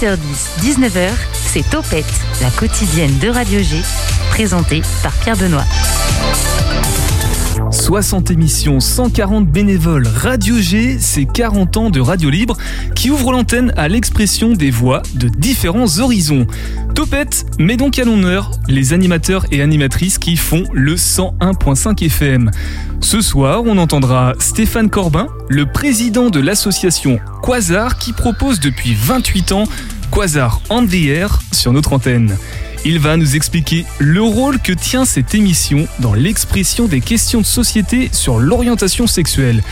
18h10, 0.00 0.16
19h, 0.62 1.10
c'est 1.34 1.68
Topette, 1.68 2.06
la 2.40 2.48
quotidienne 2.50 3.18
de 3.18 3.28
Radio 3.28 3.60
G, 3.60 3.76
présentée 4.30 4.80
par 5.02 5.12
Pierre 5.12 5.36
Benoît. 5.36 5.64
60 7.70 8.30
émissions, 8.30 8.80
140 8.80 9.46
bénévoles. 9.46 10.06
Radio 10.06 10.56
G, 10.56 10.96
c'est 10.98 11.26
40 11.26 11.76
ans 11.76 11.90
de 11.90 12.00
radio 12.00 12.30
libre 12.30 12.56
qui 12.94 13.10
ouvre 13.10 13.32
l'antenne 13.32 13.74
à 13.76 13.88
l'expression 13.88 14.54
des 14.54 14.70
voix 14.70 15.02
de 15.16 15.28
différents 15.28 15.98
horizons. 15.98 16.46
Topette 16.94 17.44
met 17.58 17.76
donc 17.76 17.98
à 17.98 18.04
l'honneur 18.04 18.52
les 18.68 18.94
animateurs 18.94 19.44
et 19.50 19.60
animatrices 19.60 20.18
qui 20.18 20.36
font 20.36 20.64
le 20.72 20.94
101.5 20.94 22.06
FM. 22.06 22.50
Ce 23.00 23.20
soir, 23.20 23.62
on 23.64 23.78
entendra 23.78 24.34
Stéphane 24.38 24.90
Corbin, 24.90 25.28
le 25.48 25.66
président 25.66 26.30
de 26.30 26.38
l'association 26.38 27.18
Quasar 27.42 27.98
qui 27.98 28.12
propose 28.12 28.60
depuis 28.60 28.94
28 28.94 29.52
ans 29.52 29.64
Quasar 30.12 30.60
the 30.68 31.06
Air 31.06 31.40
sur 31.52 31.72
notre 31.72 31.92
antenne. 31.92 32.36
Il 32.84 32.98
va 32.98 33.16
nous 33.16 33.36
expliquer 33.36 33.84
le 33.98 34.22
rôle 34.22 34.58
que 34.58 34.72
tient 34.72 35.04
cette 35.04 35.34
émission 35.34 35.86
dans 35.98 36.14
l'expression 36.14 36.86
des 36.86 37.00
questions 37.00 37.40
de 37.40 37.46
société 37.46 38.10
sur 38.12 38.38
l'orientation 38.38 39.06
sexuelle, 39.06 39.62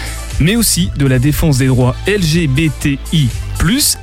mais 0.41 0.57
aussi 0.57 0.91
de 0.97 1.07
la 1.07 1.19
défense 1.19 1.59
des 1.59 1.67
droits 1.67 1.97
LGBTI, 2.07 3.29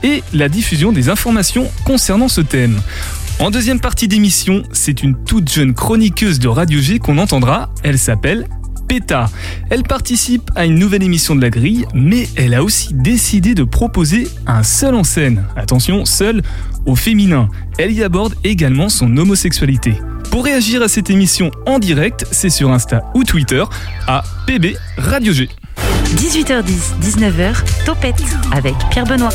et 0.03 0.23
la 0.33 0.49
diffusion 0.49 0.91
des 0.91 1.09
informations 1.09 1.69
concernant 1.85 2.27
ce 2.27 2.41
thème. 2.41 2.81
En 3.39 3.51
deuxième 3.51 3.79
partie 3.79 4.07
d'émission, 4.07 4.63
c'est 4.71 5.01
une 5.03 5.15
toute 5.23 5.51
jeune 5.51 5.73
chroniqueuse 5.73 6.39
de 6.39 6.47
Radio 6.47 6.79
G 6.79 6.99
qu'on 6.99 7.17
entendra. 7.17 7.69
Elle 7.83 7.97
s'appelle 7.97 8.47
PETA. 8.87 9.29
Elle 9.69 9.83
participe 9.83 10.51
à 10.55 10.65
une 10.65 10.75
nouvelle 10.75 11.03
émission 11.03 11.35
de 11.35 11.41
la 11.41 11.49
grille, 11.49 11.85
mais 11.93 12.27
elle 12.35 12.53
a 12.53 12.63
aussi 12.63 12.93
décidé 12.93 13.55
de 13.55 13.63
proposer 13.63 14.27
un 14.47 14.63
seul 14.63 14.95
en 14.95 15.03
scène. 15.03 15.45
Attention, 15.55 16.05
seul 16.05 16.41
au 16.85 16.95
féminin. 16.95 17.49
Elle 17.77 17.91
y 17.91 18.03
aborde 18.03 18.35
également 18.43 18.89
son 18.89 19.17
homosexualité. 19.17 19.95
Pour 20.31 20.45
réagir 20.45 20.81
à 20.81 20.87
cette 20.87 21.09
émission 21.09 21.51
en 21.65 21.79
direct, 21.79 22.25
c'est 22.31 22.49
sur 22.49 22.71
Insta 22.71 23.03
ou 23.13 23.23
Twitter 23.23 23.63
à 24.07 24.23
PB 24.47 24.75
Radio 24.97 25.33
G. 25.33 25.49
18h10, 26.15 26.99
19h, 27.01 27.85
Topette 27.85 28.23
avec 28.51 28.75
Pierre 28.89 29.05
Benoît. 29.05 29.29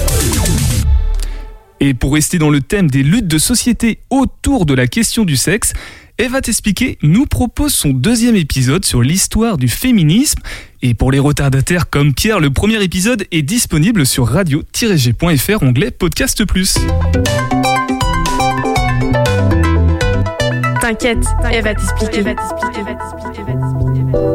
Et 1.81 1.95
pour 1.95 2.12
rester 2.12 2.39
dans 2.39 2.51
le 2.51 2.61
thème 2.61 2.91
des 2.91 3.03
luttes 3.03 3.27
de 3.27 3.39
société 3.39 4.01
autour 4.11 4.67
de 4.67 4.75
la 4.75 4.87
question 4.87 5.25
du 5.25 5.37
sexe, 5.37 5.73
Eva 6.21 6.43
T'expliquer 6.43 6.99
nous 7.01 7.25
propose 7.25 7.73
son 7.73 7.95
deuxième 7.95 8.37
épisode 8.37 8.85
sur 8.85 9.01
l'histoire 9.01 9.57
du 9.57 9.69
féminisme. 9.69 10.39
Et 10.83 10.93
pour 10.93 11.12
les 11.12 11.19
retardataires 11.19 11.89
comme 11.89 12.12
Pierre, 12.12 12.41
le 12.41 12.51
premier 12.51 12.85
épisode 12.85 13.25
est 13.33 13.41
disponible 13.41 14.05
sur 14.05 14.27
radio-g.fr 14.29 15.62
onglet 15.62 15.91
Podcast 15.91 16.45
Plus. 16.45 16.77
T'inquiète, 20.83 21.25
Eva 21.51 21.75
t'expliquer. 21.75 22.34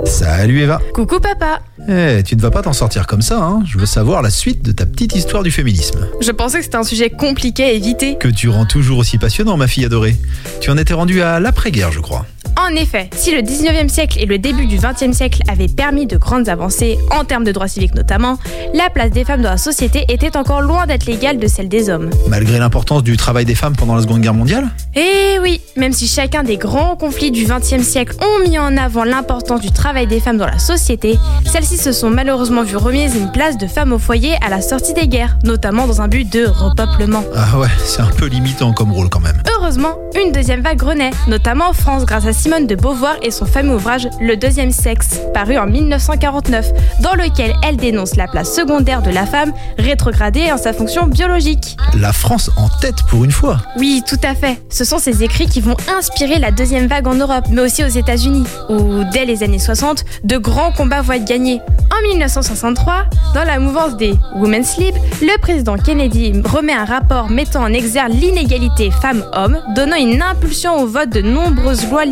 Salut 0.06 0.62
Eva. 0.62 0.80
Coucou 0.94 1.20
papa. 1.20 1.62
Eh, 1.90 2.24
tu 2.24 2.36
ne 2.36 2.42
vas 2.42 2.52
pas 2.52 2.62
t'en 2.62 2.74
sortir 2.74 3.08
comme 3.08 3.22
ça, 3.22 3.42
hein 3.42 3.64
Je 3.66 3.78
veux 3.78 3.86
savoir 3.86 4.22
la 4.22 4.30
suite 4.30 4.62
de 4.62 4.72
ta 4.72 4.86
petite 4.86 5.16
histoire 5.16 5.44
du 5.44 5.52
féminisme. 5.52 6.08
Je 6.22 6.32
pensais 6.32 6.60
que 6.60 6.64
c'était 6.64 6.78
un 6.78 6.84
sujet 6.84 7.10
compliqué 7.10 7.64
à 7.64 7.72
éviter. 7.72 8.18
Que 8.18 8.28
tu 8.28 8.50
rends 8.50 8.66
toujours 8.66 9.00
aussi 9.00 9.18
passionnant, 9.18 9.58
ma 9.58 9.68
fille 9.68 9.86
adorée. 9.86 10.16
Tu 10.62 10.70
en 10.70 10.78
étais 10.78 10.94
rendue 10.94 11.22
à 11.22 11.40
l'après-guerre, 11.40 11.92
je 11.92 12.00
crois. 12.00 12.26
En 12.58 12.74
effet, 12.76 13.10
si 13.16 13.32
le 13.36 13.42
19e 13.42 13.90
siècle 13.90 14.18
et 14.20 14.26
le 14.26 14.38
début 14.38 14.66
du 14.66 14.78
20e 14.78 15.14
siècle 15.14 15.42
avaient 15.50 15.68
permis 15.68 16.06
de 16.08 16.18
grandes 16.18 16.48
avancées, 16.50 16.98
en 17.12 17.24
termes 17.26 17.44
de 17.44 17.52
droits 17.52 17.68
civiques 17.68 17.96
notamment, 17.96 18.38
la 18.74 18.90
place 18.90 19.12
des 19.12 19.26
femmes 19.26 19.42
dans 19.42 19.50
la 19.50 19.58
société 19.58 20.06
était 20.10 20.38
encore 20.38 20.62
loin 20.62 20.86
d'être 20.88 21.06
l'égale 21.06 21.38
de 21.38 21.48
celle 21.48 21.68
des 21.70 21.90
hommes. 21.90 22.10
Malgré 22.28 22.58
l'importance 22.58 23.04
du 23.04 23.18
travail 23.18 23.46
des 23.46 23.56
femmes 23.56 23.76
pendant 23.76 23.96
la 23.96 24.02
Seconde 24.02 24.22
Guerre 24.22 24.34
mondiale 24.34 24.70
Eh 24.96 25.38
oui, 25.42 25.60
même 25.76 25.92
si 25.94 26.08
chacun 26.08 26.44
des 26.44 26.58
grands 26.58 26.96
conflits 26.96 27.32
du 27.32 27.46
20e 27.46 27.84
siècle 27.84 28.16
ont 28.22 28.48
mis 28.48 28.58
en 28.58 28.78
avant 28.78 29.04
l'importance 29.04 29.62
du 29.62 29.72
travail 29.72 30.08
des 30.08 30.20
femmes 30.20 30.38
dans 30.38 30.48
la 30.48 30.60
société, 30.60 31.18
celles-ci 31.46 31.78
se 31.78 31.92
sont 31.92 32.10
malheureusement 32.10 32.64
vues 32.64 32.78
remises 32.78 33.16
une 33.16 33.32
place 33.32 33.58
de 33.58 33.68
femmes 33.68 33.92
au 33.92 34.00
foyer 34.00 34.36
à 34.46 34.50
la 34.50 34.62
sortie 34.62 34.94
des 34.94 35.08
guerres, 35.08 35.38
notamment 35.44 35.88
dans 35.88 36.02
un 36.02 36.08
but 36.08 36.32
de 36.32 36.46
repeuplement. 36.46 37.24
Ah 37.36 37.60
ouais, 37.60 37.68
c'est 37.84 38.02
un 38.02 38.08
peu 38.18 38.28
limitant 38.28 38.72
comme 38.74 38.92
rôle 38.92 39.10
quand 39.10 39.20
même. 39.20 39.42
Heureusement, 39.58 39.96
une 40.24 40.32
deuxième 40.32 40.62
vague 40.62 40.82
renaît, 40.82 41.12
notamment 41.28 41.70
en 41.70 41.74
France 41.74 42.06
grâce 42.06 42.26
à 42.26 42.34
Simone 42.46 42.68
de 42.68 42.76
Beauvoir 42.76 43.16
et 43.24 43.32
son 43.32 43.48
fameux 43.48 43.74
ouvrage 43.74 44.08
Le 44.22 44.38
deuxième 44.38 44.70
sexe, 44.70 45.20
paru 45.34 45.58
en 45.58 45.66
1949, 45.66 46.74
dans 47.02 47.16
lequel 47.16 47.56
elle 47.64 47.76
dénonce 47.76 48.16
la 48.18 48.28
place 48.28 48.54
secondaire 48.54 49.02
de 49.02 49.10
la 49.10 49.26
femme, 49.26 49.52
rétrogradée 49.80 50.52
en 50.52 50.58
sa 50.60 50.72
fonction 50.72 51.08
biologique. 51.08 51.76
La 52.00 52.14
France 52.14 52.52
en 52.56 52.70
tête 52.82 53.02
pour 53.10 53.26
une 53.26 53.32
fois. 53.32 53.58
Oui, 53.78 54.04
tout 54.08 54.20
à 54.22 54.36
fait. 54.36 54.62
Ce 54.70 54.84
sont 54.84 55.00
ces 55.00 55.24
écrits 55.24 55.48
qui 55.48 55.60
vont 55.60 55.76
inspirer 55.98 56.38
la 56.38 56.52
deuxième 56.52 56.86
vague 56.86 57.08
en 57.08 57.16
Europe, 57.16 57.46
mais 57.50 57.62
aussi 57.62 57.84
aux 57.84 57.88
États-Unis, 57.88 58.46
où 58.70 59.04
dès 59.12 59.26
les 59.26 59.42
années 59.42 59.58
60, 59.58 60.06
de 60.24 60.38
grands 60.38 60.72
combats 60.72 61.02
vont 61.02 61.14
être 61.14 61.26
gagnés. 61.26 61.62
En 61.92 62.08
1963, 62.10 63.06
dans 63.34 63.44
la 63.44 63.58
mouvance 63.58 63.98
des 63.98 64.14
Women's 64.36 64.78
Lib, 64.78 64.94
le 65.22 65.40
président 65.40 65.78
Kennedy 65.78 66.34
remet 66.44 66.74
un 66.74 66.86
rapport 66.86 67.30
mettant 67.30 67.64
en 67.64 67.74
exergue 67.74 68.14
l'inégalité 68.14 68.92
femmes-hommes, 68.92 69.62
donnant 69.76 69.96
une 69.96 70.22
impulsion 70.22 70.80
au 70.80 70.86
vote 70.86 71.10
de 71.10 71.22
nombreuses 71.22 71.90
lois 71.90 72.06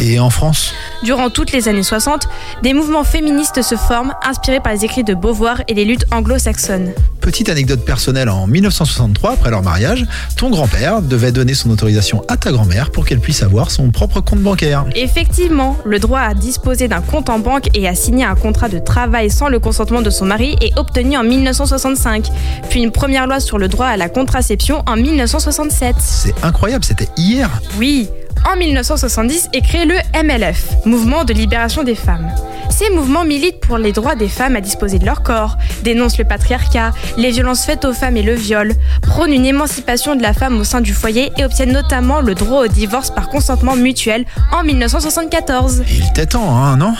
Et 0.00 0.18
en 0.18 0.30
France 0.30 0.72
Durant 1.02 1.28
toutes 1.30 1.52
les 1.52 1.68
années 1.68 1.82
60, 1.82 2.26
des 2.62 2.72
mouvements 2.72 3.04
féministes 3.04 3.62
se 3.62 3.74
forment, 3.74 4.14
inspirés 4.26 4.60
par 4.60 4.72
les 4.72 4.84
écrits 4.84 5.04
de 5.04 5.14
Beauvoir 5.14 5.62
et 5.68 5.74
les 5.74 5.84
luttes 5.84 6.06
anglo-saxonnes. 6.10 6.92
Petite 7.20 7.48
anecdote 7.50 7.84
personnelle, 7.84 8.30
en 8.30 8.46
1963, 8.46 9.32
après 9.32 9.50
leur 9.50 9.62
mariage, 9.62 10.06
ton 10.36 10.48
grand-père 10.50 11.02
devait 11.02 11.32
donner 11.32 11.54
son 11.54 11.70
autorisation 11.70 12.24
à 12.28 12.36
ta 12.36 12.50
grand-mère 12.50 12.90
pour 12.90 13.04
qu'elle 13.04 13.20
puisse 13.20 13.42
avoir 13.42 13.70
son 13.70 13.90
propre 13.90 14.20
compte 14.20 14.40
bancaire. 14.40 14.84
Effectivement, 14.94 15.76
le 15.84 15.98
droit 15.98 16.20
à 16.20 16.34
disposer 16.34 16.88
d'un 16.88 17.02
compte 17.02 17.28
en 17.28 17.38
banque 17.38 17.68
et 17.74 17.86
à 17.88 17.94
signer 17.94 18.24
un 18.24 18.34
contrat 18.34 18.68
de 18.68 18.78
travail 18.78 19.30
sans 19.30 19.48
le 19.48 19.58
consentement 19.58 20.02
de 20.02 20.10
son 20.10 20.24
mari 20.24 20.56
est 20.60 20.78
obtenu 20.78 21.16
en 21.16 21.24
1965, 21.24 22.30
puis 22.70 22.82
une 22.82 22.92
première 22.92 23.26
loi 23.26 23.40
sur 23.40 23.58
le 23.58 23.68
droit 23.68 23.86
à 23.86 23.96
la 23.96 24.08
contraception 24.08 24.82
en 24.86 24.96
1967. 24.96 25.96
C'est 25.98 26.34
incroyable, 26.42 26.84
c'était 26.84 27.08
hier 27.16 27.50
Oui, 27.78 28.08
en 28.46 28.56
1970 28.56 29.50
est 29.52 29.60
créé 29.60 29.84
le 29.84 29.94
MLF, 30.22 30.86
Mouvement 30.86 31.24
de 31.24 31.32
libération 31.32 31.82
des 31.82 31.94
femmes. 31.94 32.30
Ces 32.70 32.88
mouvements 32.90 33.24
militent 33.24 33.60
pour 33.60 33.78
les 33.78 33.92
droits 33.92 34.14
des 34.14 34.28
femmes 34.28 34.56
à 34.56 34.60
disposer 34.60 34.98
de 34.98 35.04
leur 35.04 35.22
corps, 35.22 35.58
dénoncent 35.82 36.18
le 36.18 36.24
patriarcat, 36.24 36.92
les 37.16 37.30
violences 37.30 37.64
faites 37.64 37.84
aux 37.84 37.92
femmes 37.92 38.16
et 38.16 38.22
le 38.22 38.34
viol, 38.34 38.74
prônent 39.02 39.32
une 39.32 39.44
émancipation 39.44 40.16
de 40.16 40.22
la 40.22 40.32
femme 40.32 40.58
au 40.58 40.64
sein 40.64 40.80
du 40.80 40.94
foyer 40.94 41.32
et 41.36 41.44
obtiennent 41.44 41.72
notamment 41.72 42.20
le 42.20 42.34
droit 42.34 42.64
au 42.64 42.68
divorce 42.68 43.10
par 43.10 43.28
consentement 43.28 43.76
mutuel 43.76 44.24
en 44.52 44.62
1974. 44.62 45.82
Il 45.90 46.06
était 46.06 46.26
temps, 46.26 46.56
hein, 46.56 46.76
non? 46.76 46.94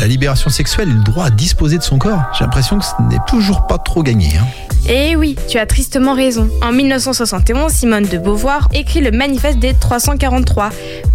La 0.00 0.06
libération 0.06 0.50
sexuelle 0.50 0.88
et 0.88 0.94
le 0.94 1.04
droit 1.04 1.26
à 1.26 1.30
disposer 1.30 1.78
de 1.78 1.82
son 1.82 1.98
corps, 1.98 2.22
j'ai 2.36 2.44
l'impression 2.44 2.78
que 2.78 2.84
ce 2.84 2.94
n'est 3.08 3.22
toujours 3.28 3.66
pas 3.66 3.78
trop 3.78 4.02
gagné. 4.02 4.30
Hein. 4.36 4.46
Eh 4.86 5.16
oui, 5.16 5.34
tu 5.48 5.56
as 5.58 5.64
tristement 5.64 6.14
raison. 6.14 6.50
En 6.62 6.70
1971, 6.70 7.72
Simone 7.72 8.04
de 8.04 8.18
Beauvoir 8.18 8.68
écrit 8.74 9.00
le 9.00 9.12
manifeste 9.12 9.58
des 9.58 9.72
343, 9.72 10.63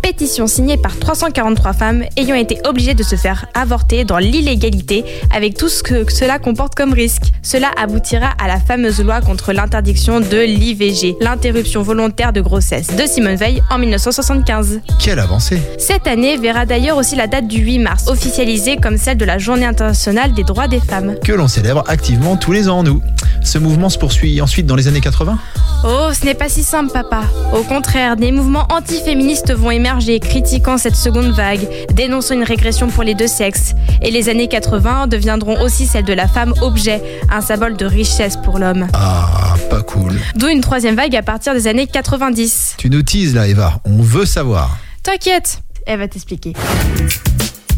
pétition 0.01 0.47
signée 0.47 0.77
par 0.77 0.97
343 0.97 1.73
femmes 1.73 2.03
ayant 2.17 2.35
été 2.35 2.59
obligées 2.65 2.93
de 2.93 3.03
se 3.03 3.15
faire 3.15 3.45
avorter 3.53 4.03
dans 4.03 4.17
l'illégalité 4.17 5.05
avec 5.35 5.55
tout 5.57 5.69
ce 5.69 5.83
que 5.83 6.11
cela 6.11 6.39
comporte 6.39 6.75
comme 6.75 6.93
risque. 6.93 7.23
Cela 7.43 7.69
aboutira 7.77 8.29
à 8.41 8.47
la 8.47 8.59
fameuse 8.59 9.01
loi 9.01 9.21
contre 9.21 9.53
l'interdiction 9.53 10.19
de 10.19 10.37
l'IVG, 10.37 11.15
l'interruption 11.21 11.81
volontaire 11.81 12.33
de 12.33 12.41
grossesse 12.41 12.87
de 12.95 13.05
Simone 13.05 13.35
Veil 13.35 13.61
en 13.69 13.77
1975. 13.77 14.81
Quelle 14.99 15.19
avancée 15.19 15.61
Cette 15.77 16.07
année 16.07 16.37
verra 16.37 16.65
d'ailleurs 16.65 16.97
aussi 16.97 17.15
la 17.15 17.27
date 17.27 17.47
du 17.47 17.59
8 17.59 17.79
mars, 17.79 18.07
officialisée 18.07 18.77
comme 18.77 18.97
celle 18.97 19.17
de 19.17 19.25
la 19.25 19.37
Journée 19.37 19.65
internationale 19.65 20.33
des 20.33 20.43
droits 20.43 20.67
des 20.67 20.79
femmes. 20.79 21.15
Que 21.23 21.31
l'on 21.33 21.47
célèbre 21.47 21.83
activement 21.87 22.37
tous 22.37 22.51
les 22.51 22.69
ans, 22.69 22.83
nous. 22.83 23.01
Ce 23.41 23.57
mouvement 23.57 23.89
se 23.89 23.97
poursuit 23.97 24.41
ensuite 24.41 24.65
dans 24.65 24.75
les 24.75 24.87
années 24.87 25.01
80 25.01 25.37
Oh, 25.85 26.09
ce 26.13 26.25
n'est 26.25 26.33
pas 26.33 26.49
si 26.49 26.61
simple, 26.63 26.91
papa. 26.91 27.21
Au 27.53 27.63
contraire, 27.63 28.17
des 28.17 28.33
mouvements 28.33 28.67
antiféministes 28.69 29.38
vont 29.47 29.71
émerger, 29.71 30.19
critiquant 30.19 30.77
cette 30.77 30.95
seconde 30.95 31.31
vague, 31.31 31.67
dénonçant 31.93 32.35
une 32.35 32.43
régression 32.43 32.87
pour 32.87 33.03
les 33.03 33.15
deux 33.15 33.27
sexes. 33.27 33.73
Et 34.01 34.11
les 34.11 34.29
années 34.29 34.47
80 34.47 35.07
deviendront 35.07 35.61
aussi 35.61 35.87
celles 35.87 36.05
de 36.05 36.13
la 36.13 36.27
femme 36.27 36.53
objet, 36.61 37.01
un 37.29 37.41
symbole 37.41 37.77
de 37.77 37.85
richesse 37.85 38.37
pour 38.37 38.59
l'homme. 38.59 38.87
Ah, 38.93 39.55
pas 39.69 39.81
cool. 39.81 40.19
D'où 40.35 40.47
une 40.47 40.61
troisième 40.61 40.95
vague 40.95 41.15
à 41.15 41.21
partir 41.21 41.53
des 41.53 41.67
années 41.67 41.87
90. 41.87 42.75
Tu 42.77 42.89
nous 42.89 43.01
teases 43.01 43.33
là, 43.33 43.47
Eva. 43.47 43.81
On 43.85 44.01
veut 44.01 44.25
savoir. 44.25 44.77
T'inquiète, 45.03 45.61
elle 45.85 45.99
va 45.99 46.07
t'expliquer. 46.07 46.53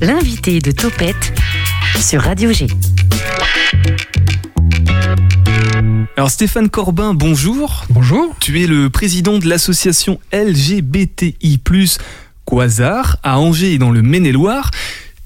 L'invité 0.01 0.59
de 0.59 0.71
Topette 0.71 1.33
sur 1.99 2.21
Radio 2.21 2.51
G. 2.51 2.67
Alors 6.17 6.29
Stéphane 6.29 6.69
Corbin, 6.69 7.13
bonjour. 7.13 7.85
Bonjour. 7.89 8.35
Tu 8.39 8.61
es 8.61 8.67
le 8.67 8.89
président 8.89 9.39
de 9.39 9.47
l'association 9.47 10.19
LGBTI+, 10.33 11.59
Quasar, 12.45 13.17
à 13.23 13.39
Angers 13.39 13.73
et 13.73 13.77
dans 13.77 13.91
le 13.91 14.01
Maine-et-Loire. 14.01 14.71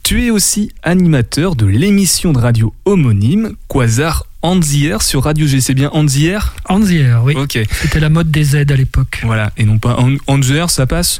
Tu 0.03 0.25
es 0.25 0.29
aussi 0.29 0.71
animateur 0.83 1.55
de 1.55 1.65
l'émission 1.65 2.31
de 2.31 2.39
radio 2.39 2.73
homonyme 2.85 3.55
Quasar 3.67 4.25
Anzier 4.45 4.97
sur 5.01 5.23
Radio 5.23 5.47
G. 5.47 5.59
C'est 5.59 5.73
bien 5.73 5.89
Anzier 5.91 6.37
Anzier, 6.69 7.15
oui. 7.23 7.33
Ok. 7.35 7.57
C'était 7.81 7.99
la 7.99 8.09
mode 8.09 8.29
des 8.29 8.43
Z 8.43 8.55
à 8.69 8.75
l'époque. 8.75 9.21
Voilà, 9.23 9.51
et 9.57 9.65
non 9.65 9.79
pas 9.79 9.97
Anzier, 10.27 10.65
ça 10.67 10.85
passe 10.85 11.19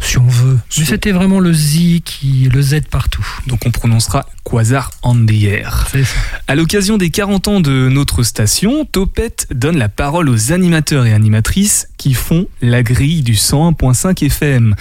Si 0.00 0.18
on 0.18 0.26
veut. 0.26 0.58
Mais 0.76 0.84
c'était 0.84 1.12
vraiment 1.12 1.40
le 1.40 1.54
Z 1.54 2.02
qui, 2.04 2.46
le 2.52 2.60
Z 2.60 2.82
partout. 2.90 3.26
Donc 3.46 3.60
on 3.64 3.70
prononcera 3.70 4.26
Quasar 4.44 4.90
Anzier. 5.00 5.64
C'est 5.90 6.04
ça. 6.04 6.18
À 6.46 6.56
l'occasion 6.56 6.98
des 6.98 7.08
40 7.08 7.48
ans 7.48 7.60
de 7.60 7.88
notre 7.88 8.22
station, 8.22 8.84
Topette 8.84 9.46
donne 9.50 9.78
la 9.78 9.88
parole 9.88 10.28
aux 10.28 10.52
animateurs 10.52 11.06
et 11.06 11.14
animatrices 11.14 11.88
qui 11.96 12.12
font 12.12 12.48
la 12.60 12.82
grille 12.82 13.22
du 13.22 13.32
101.5 13.32 14.26
FM. 14.26 14.74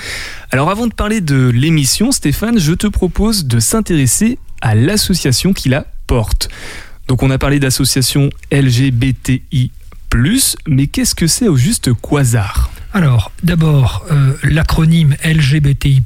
Alors 0.51 0.69
avant 0.69 0.87
de 0.87 0.93
parler 0.93 1.21
de 1.21 1.47
l'émission, 1.47 2.11
Stéphane, 2.11 2.59
je 2.59 2.73
te 2.73 2.87
propose 2.87 3.45
de 3.45 3.61
s'intéresser 3.61 4.39
à 4.59 4.75
l'association 4.75 5.53
qui 5.53 5.69
la 5.69 5.85
porte. 6.05 6.49
Donc 7.07 7.23
on 7.23 7.29
a 7.29 7.37
parlé 7.37 7.59
d'association 7.59 8.29
LGBTI+, 8.51 9.71
mais 10.67 10.87
qu'est-ce 10.87 11.15
que 11.15 11.27
c'est 11.27 11.47
au 11.47 11.55
juste 11.55 11.93
Quasar? 11.93 12.71
Alors, 12.93 13.31
d'abord, 13.43 14.05
euh, 14.11 14.33
l'acronyme 14.43 15.15
LGBTI, 15.23 16.01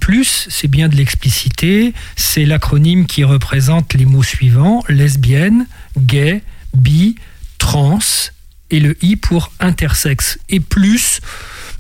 c'est 0.50 0.68
bien 0.68 0.90
de 0.90 0.96
l'expliciter. 0.96 1.94
C'est 2.16 2.46
l'acronyme 2.46 3.06
qui 3.06 3.24
représente 3.24 3.94
les 3.94 4.06
mots 4.06 4.24
suivants 4.24 4.84
lesbienne, 4.90 5.68
gay, 5.98 6.42
bi, 6.76 7.16
trans, 7.60 8.00
et 8.72 8.80
le 8.80 8.98
I 9.04 9.16
pour 9.16 9.52
intersexe. 9.60 10.40
Et 10.50 10.60
plus, 10.60 11.22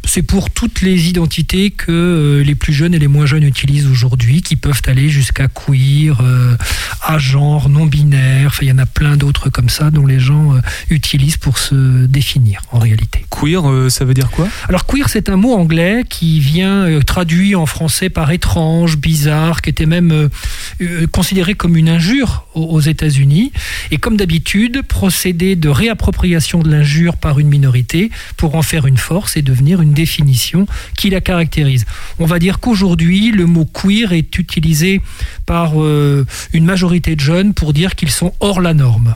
c'est 0.06 0.24
pour 0.24 0.50
toutes 0.50 0.81
les 0.81 1.09
identités 1.09 1.71
que 1.71 1.92
euh, 1.92 2.44
les 2.44 2.56
plus 2.56 2.74
jeunes 2.74 2.94
et 2.94 3.00
les 3.00 3.07
moins 3.07 3.25
jeunes 3.25 3.44
utilisent 3.44 3.88
aujourd'hui, 3.88 4.42
qui 4.42 4.56
peuvent 4.56 4.81
aller 4.88 5.09
jusqu'à 5.09 5.48
queer, 5.48 6.19
euh, 6.21 6.56
à 7.01 7.18
genre, 7.18 7.69
non 7.69 7.86
binaire. 7.86 8.48
Enfin, 8.48 8.63
il 8.63 8.69
y 8.69 8.71
en 8.71 8.77
a 8.77 8.86
plein 8.86 9.15
d'autres 9.15 9.50
comme 9.50 9.69
ça 9.69 9.92
dont 9.92 10.06
les 10.06 10.19
gens 10.19 10.56
euh, 10.56 10.59
utilisent 10.89 11.38
pour 11.38 11.57
se 11.57 12.06
définir 12.06 12.62
en 12.71 12.80
réalité. 12.80 13.25
Queer, 13.30 13.62
ça 13.89 14.06
veut 14.06 14.13
dire 14.13 14.30
quoi? 14.31 14.48
Alors 14.68 14.86
queer, 14.86 15.07
c'est 15.07 15.30
un 15.30 15.38
mot 15.38 15.53
anglais 15.53 16.04
qui 16.07 16.39
vient 16.39 17.00
traduit 17.06 17.56
en 17.56 17.65
français 17.65 18.09
par 18.09 18.31
étrange, 18.31 18.97
bizarre, 18.97 19.62
qui 19.62 19.69
était 19.69 19.86
même 19.86 20.30
considéré 21.12 21.56
comme 21.56 21.77
une 21.77 21.89
injure 21.89 22.45
aux 22.54 22.80
États-Unis. 22.80 23.51
Et 23.92 23.97
comme 23.97 24.18
d'habitude, 24.18 24.81
procédé 24.88 25.56
de 25.56 25.69
réappropriation 25.69 26.59
de 26.59 26.69
l'injure 26.69 27.18
par 27.18 27.39
une 27.39 27.47
minorité 27.47 28.12
pour 28.38 28.56
en 28.56 28.62
faire 28.62 28.86
une 28.86 28.97
force 28.97 29.38
et 29.38 29.42
devenir 29.42 29.81
une 29.81 29.90
définition 29.93 30.65
qui 30.97 31.09
la 31.09 31.21
caractérise. 31.21 31.85
On 32.19 32.25
va 32.25 32.39
dire 32.39 32.59
qu'aujourd'hui, 32.59 33.31
le 33.31 33.45
mot 33.45 33.65
queer 33.65 34.13
est 34.13 34.38
utilisé 34.38 35.01
par 35.45 35.81
euh, 35.81 36.25
une 36.53 36.65
majorité 36.65 37.15
de 37.15 37.21
jeunes 37.21 37.53
pour 37.53 37.73
dire 37.73 37.95
qu'ils 37.95 38.11
sont 38.11 38.33
hors 38.39 38.61
la 38.61 38.73
norme. 38.73 39.15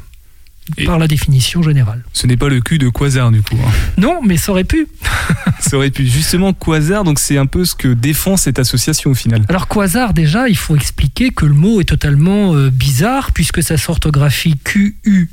par 0.85 0.97
la 0.97 1.07
définition 1.07 1.61
générale. 1.61 2.03
Ce 2.11 2.25
n'est 2.25 2.37
pas 2.37 2.49
le 2.49 2.59
cul 2.59 2.79
de 2.79 2.89
Quasar 2.89 3.29
du 3.31 3.43
coup. 3.43 3.55
Hein. 3.55 3.71
Non, 3.97 4.21
mais 4.23 4.35
ça 4.35 4.51
aurait 4.51 4.63
pu. 4.63 4.87
ça 5.59 5.77
aurait 5.77 5.91
pu. 5.91 6.07
Justement, 6.07 6.53
Quasar, 6.53 7.03
donc 7.03 7.19
c'est 7.19 7.37
un 7.37 7.45
peu 7.45 7.65
ce 7.65 7.75
que 7.75 7.89
défend 7.89 8.35
cette 8.35 8.57
association 8.57 9.11
au 9.11 9.13
final. 9.13 9.45
Alors 9.47 9.67
Quasar, 9.67 10.13
déjà, 10.13 10.49
il 10.49 10.57
faut 10.57 10.75
expliquer 10.75 11.29
que 11.29 11.45
le 11.45 11.53
mot 11.53 11.81
est 11.81 11.85
totalement 11.85 12.55
euh, 12.55 12.71
bizarre 12.71 13.31
puisque 13.31 13.61
sa 13.61 13.75
orthographie 13.87 14.55
Q-U-A-Z-A-R, 14.63 15.27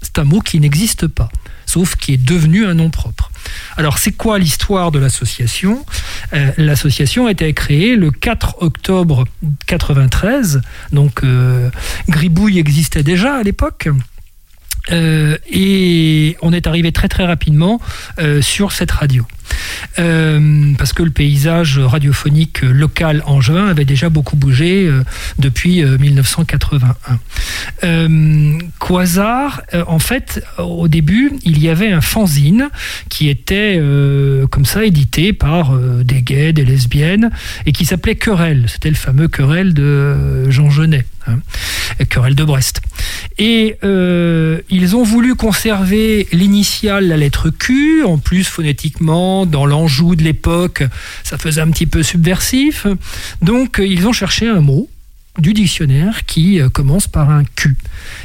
c'est 0.00 0.18
un 0.18 0.24
mot 0.24 0.40
qui 0.40 0.58
n'existe 0.58 1.06
pas 1.06 1.28
sauf 1.72 1.96
qui 1.96 2.12
est 2.12 2.22
devenu 2.22 2.66
un 2.66 2.74
nom 2.74 2.90
propre. 2.90 3.30
Alors, 3.76 3.98
c'est 3.98 4.12
quoi 4.12 4.38
l'histoire 4.38 4.90
de 4.90 4.98
l'association? 4.98 5.84
Euh, 6.34 6.52
L'association 6.58 7.26
a 7.26 7.30
été 7.30 7.50
créée 7.54 7.96
le 7.96 8.10
4 8.10 8.56
octobre 8.60 9.24
93, 9.66 10.60
donc 10.92 11.24
euh, 11.24 11.70
Gribouille 12.08 12.58
existait 12.58 13.02
déjà 13.02 13.36
à 13.36 13.42
l'époque. 13.42 13.88
Euh, 14.90 15.38
et 15.50 16.36
on 16.42 16.52
est 16.52 16.66
arrivé 16.66 16.92
très 16.92 17.08
très 17.08 17.24
rapidement 17.24 17.80
sur 18.40 18.72
cette 18.72 18.90
radio. 18.90 19.24
Euh, 19.98 20.72
parce 20.78 20.92
que 20.92 21.02
le 21.02 21.10
paysage 21.10 21.78
radiophonique 21.78 22.62
local 22.62 23.22
en 23.26 23.40
juin 23.40 23.66
avait 23.68 23.84
déjà 23.84 24.08
beaucoup 24.08 24.36
bougé 24.36 24.86
euh, 24.86 25.02
depuis 25.38 25.84
1981. 25.84 26.96
Euh, 27.84 28.58
Quasar, 28.78 29.62
en 29.86 29.98
fait, 29.98 30.44
au 30.58 30.88
début, 30.88 31.32
il 31.44 31.62
y 31.62 31.68
avait 31.68 31.90
un 31.92 32.00
fanzine 32.00 32.70
qui 33.08 33.28
était 33.28 33.80
comme 34.50 34.64
ça 34.64 34.84
édité 34.84 35.32
par 35.32 35.76
des 35.76 36.22
gays, 36.22 36.52
des 36.52 36.64
lesbiennes, 36.64 37.30
et 37.66 37.72
qui 37.72 37.84
s'appelait 37.84 38.16
Querelle. 38.16 38.66
C'était 38.68 38.90
le 38.90 38.96
fameux 38.96 39.28
Querelle 39.28 39.74
de 39.74 40.50
Jean 40.50 40.70
Genet. 40.70 41.04
Hein, 41.26 41.38
querelle 42.10 42.34
de 42.34 42.42
Brest. 42.44 42.80
Et 43.38 43.76
ils 43.82 44.96
ont 44.96 45.02
voulu 45.02 45.34
conserver 45.34 46.26
l'initiale, 46.32 47.08
la 47.08 47.16
lettre 47.16 47.50
Q, 47.50 48.04
en 48.04 48.18
plus 48.18 48.44
phonétiquement 48.44 49.31
dans 49.46 49.66
l'Anjou 49.66 50.14
de 50.14 50.22
l'époque, 50.22 50.84
ça 51.24 51.38
faisait 51.38 51.60
un 51.60 51.70
petit 51.70 51.86
peu 51.86 52.02
subversif. 52.02 52.86
Donc 53.40 53.80
ils 53.84 54.06
ont 54.06 54.12
cherché 54.12 54.48
un 54.48 54.60
mot 54.60 54.88
du 55.38 55.54
dictionnaire 55.54 56.24
qui 56.26 56.60
euh, 56.60 56.68
commence 56.68 57.06
par 57.06 57.30
un 57.30 57.44
Q. 57.56 57.76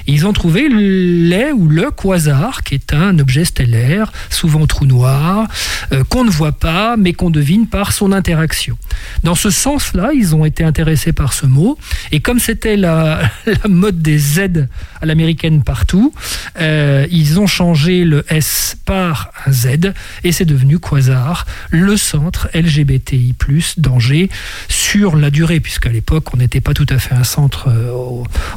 Ils 0.06 0.26
ont 0.26 0.34
trouvé 0.34 0.70
les 0.70 1.52
ou 1.52 1.68
le 1.68 1.92
quasar, 1.92 2.64
qui 2.64 2.76
est 2.76 2.94
un 2.94 3.20
objet 3.20 3.46
stellaire, 3.46 4.12
souvent 4.30 4.66
trou 4.68 4.86
noir, 4.86 5.48
euh, 5.92 6.04
qu'on 6.04 6.24
ne 6.24 6.30
voit 6.30 6.52
pas, 6.52 6.96
mais 6.98 7.14
qu'on 7.14 7.30
devine 7.30 7.68
par 7.68 7.92
son 7.92 8.12
interaction. 8.12 8.78
Dans 9.24 9.36
ce 9.36 9.50
sens-là, 9.50 10.12
ils 10.14 10.36
ont 10.36 10.46
été 10.46 10.64
intéressés 10.64 11.14
par 11.14 11.34
ce 11.34 11.46
mot, 11.46 11.78
et 12.12 12.20
comme 12.20 12.40
c'était 12.40 12.78
la, 12.78 13.32
mode 13.70 14.02
des 14.02 14.18
Z 14.18 14.68
à 15.02 15.06
l'américaine 15.06 15.64
partout, 15.64 16.14
euh, 16.60 17.06
ils 17.12 17.40
ont 17.40 17.48
changé 17.48 18.04
le 18.04 18.26
S 18.30 18.78
par 18.86 19.32
un 19.46 19.52
Z, 19.52 19.94
et 20.24 20.32
c'est 20.32 20.46
devenu 20.46 20.80
quasar, 20.80 21.46
le 21.70 21.98
centre 21.98 22.50
LGBTI+, 22.54 23.36
d'Angers, 23.78 24.30
sur 24.68 25.16
la 25.16 25.30
durée, 25.30 25.60
puisqu'à 25.60 25.90
l'époque, 25.90 26.34
on 26.34 26.38
n'était 26.38 26.62
pas 26.62 26.74
tout 26.74 26.86
à 26.90 26.98
fait 26.98 27.16
un 27.16 27.24
centre 27.24 27.68
euh, 27.68 27.92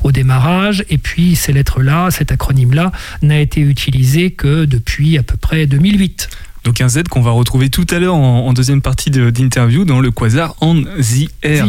au, 0.03 0.13
démarrage. 0.13 0.85
Et 0.91 0.99
puis 1.01 1.37
ces 1.37 1.53
lettres-là, 1.53 2.11
cet 2.11 2.33
acronyme-là, 2.33 2.93
n'a 3.23 3.41
été 3.41 3.61
utilisé 3.61 4.31
que 4.31 4.65
depuis 4.65 5.19
à 5.19 5.23
peu 5.23 5.37
près 5.37 5.67
2008. 5.67 6.29
Donc 6.65 6.81
un 6.81 6.89
Z 6.89 7.05
qu'on 7.09 7.23
va 7.23 7.31
retrouver 7.31 7.71
tout 7.71 7.87
à 7.91 7.99
l'heure 7.99 8.15
en, 8.15 8.53
deuxième 8.53 8.83
partie 8.83 9.11
d'interview 9.11 9.85
dans 9.85 10.01
le 10.01 10.11
Quasar 10.11 10.55
en 10.61 10.83
the 10.83 11.31
Air. 11.43 11.67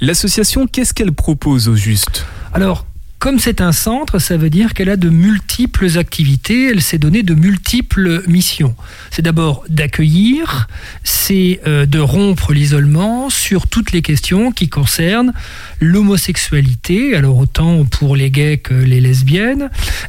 L'association, 0.00 0.66
qu'est-ce 0.66 0.94
qu'elle 0.94 1.12
propose 1.12 1.68
au 1.68 1.76
juste? 1.76 2.24
Alors, 2.54 2.86
comme 3.20 3.38
c'est 3.38 3.60
un 3.60 3.72
centre, 3.72 4.18
ça 4.18 4.38
veut 4.38 4.48
dire 4.48 4.72
qu'elle 4.72 4.88
a 4.88 4.96
de 4.96 5.10
multiples 5.10 5.98
activités, 5.98 6.70
elle 6.70 6.80
s'est 6.80 6.96
donné 6.96 7.22
de 7.22 7.34
multiples 7.34 8.22
missions. 8.26 8.74
C'est 9.10 9.20
d'abord 9.20 9.62
d'accueillir, 9.68 10.68
c'est 11.04 11.60
euh, 11.66 11.84
de 11.84 11.98
rompre 11.98 12.54
l'isolement 12.54 13.28
sur 13.28 13.66
toutes 13.66 13.92
les 13.92 14.00
questions 14.00 14.52
qui 14.52 14.70
concernent 14.70 15.34
l'homosexualité, 15.80 17.14
alors 17.14 17.36
autant 17.36 17.84
pour 17.84 18.16
les 18.16 18.30
gays 18.30 18.56
que 18.56 18.72
les 18.72 19.02
lesbiennes. 19.02 19.68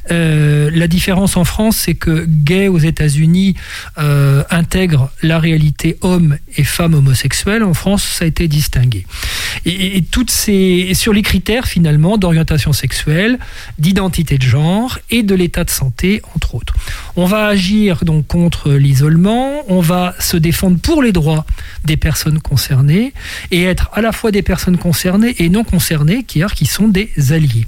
Euh, 0.09 0.71
la 0.73 0.87
différence 0.87 1.35
en 1.35 1.43
France, 1.43 1.75
c'est 1.75 1.95
que 1.95 2.25
gay 2.25 2.69
aux 2.69 2.79
États-Unis 2.79 3.55
euh, 3.97 4.43
intègre 4.49 5.11
la 5.21 5.37
réalité 5.37 5.97
homme 5.99 6.37
et 6.55 6.63
femme 6.63 6.93
homosexuelle. 6.93 7.63
En 7.63 7.73
France, 7.73 8.03
ça 8.03 8.23
a 8.23 8.27
été 8.29 8.47
distingué. 8.47 9.05
Et, 9.65 10.01
toutes 10.09 10.31
ces, 10.31 10.93
sur 10.93 11.11
les 11.11 11.23
critères 11.23 11.67
finalement 11.67 12.17
d'orientation 12.17 12.71
sexuelle 12.71 13.00
d'identité 13.77 14.37
de 14.37 14.43
genre 14.43 14.99
et 15.09 15.23
de 15.23 15.35
l'état 15.35 15.63
de 15.63 15.69
santé, 15.69 16.21
entre 16.35 16.55
autres. 16.55 16.73
On 17.15 17.25
va 17.25 17.45
agir 17.47 18.03
donc 18.05 18.27
contre 18.27 18.71
l'isolement, 18.71 19.63
on 19.67 19.81
va 19.81 20.15
se 20.19 20.37
défendre 20.37 20.77
pour 20.79 21.01
les 21.03 21.11
droits 21.11 21.45
des 21.85 21.97
personnes 21.97 22.39
concernées 22.39 23.13
et 23.51 23.63
être 23.63 23.89
à 23.93 24.01
la 24.01 24.11
fois 24.11 24.31
des 24.31 24.41
personnes 24.41 24.77
concernées 24.77 25.35
et 25.39 25.49
non 25.49 25.63
concernées, 25.63 26.23
qui, 26.23 26.43
qui 26.55 26.65
sont 26.65 26.87
des 26.87 27.09
alliés. 27.31 27.65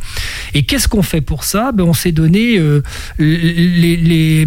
Et 0.53 0.63
qu'est-ce 0.63 0.87
qu'on 0.87 1.03
fait 1.03 1.21
pour 1.21 1.43
ça? 1.43 1.71
Ben, 1.71 1.83
On 1.83 1.93
s'est 1.93 2.11
donné 2.11 2.57
euh, 2.57 2.81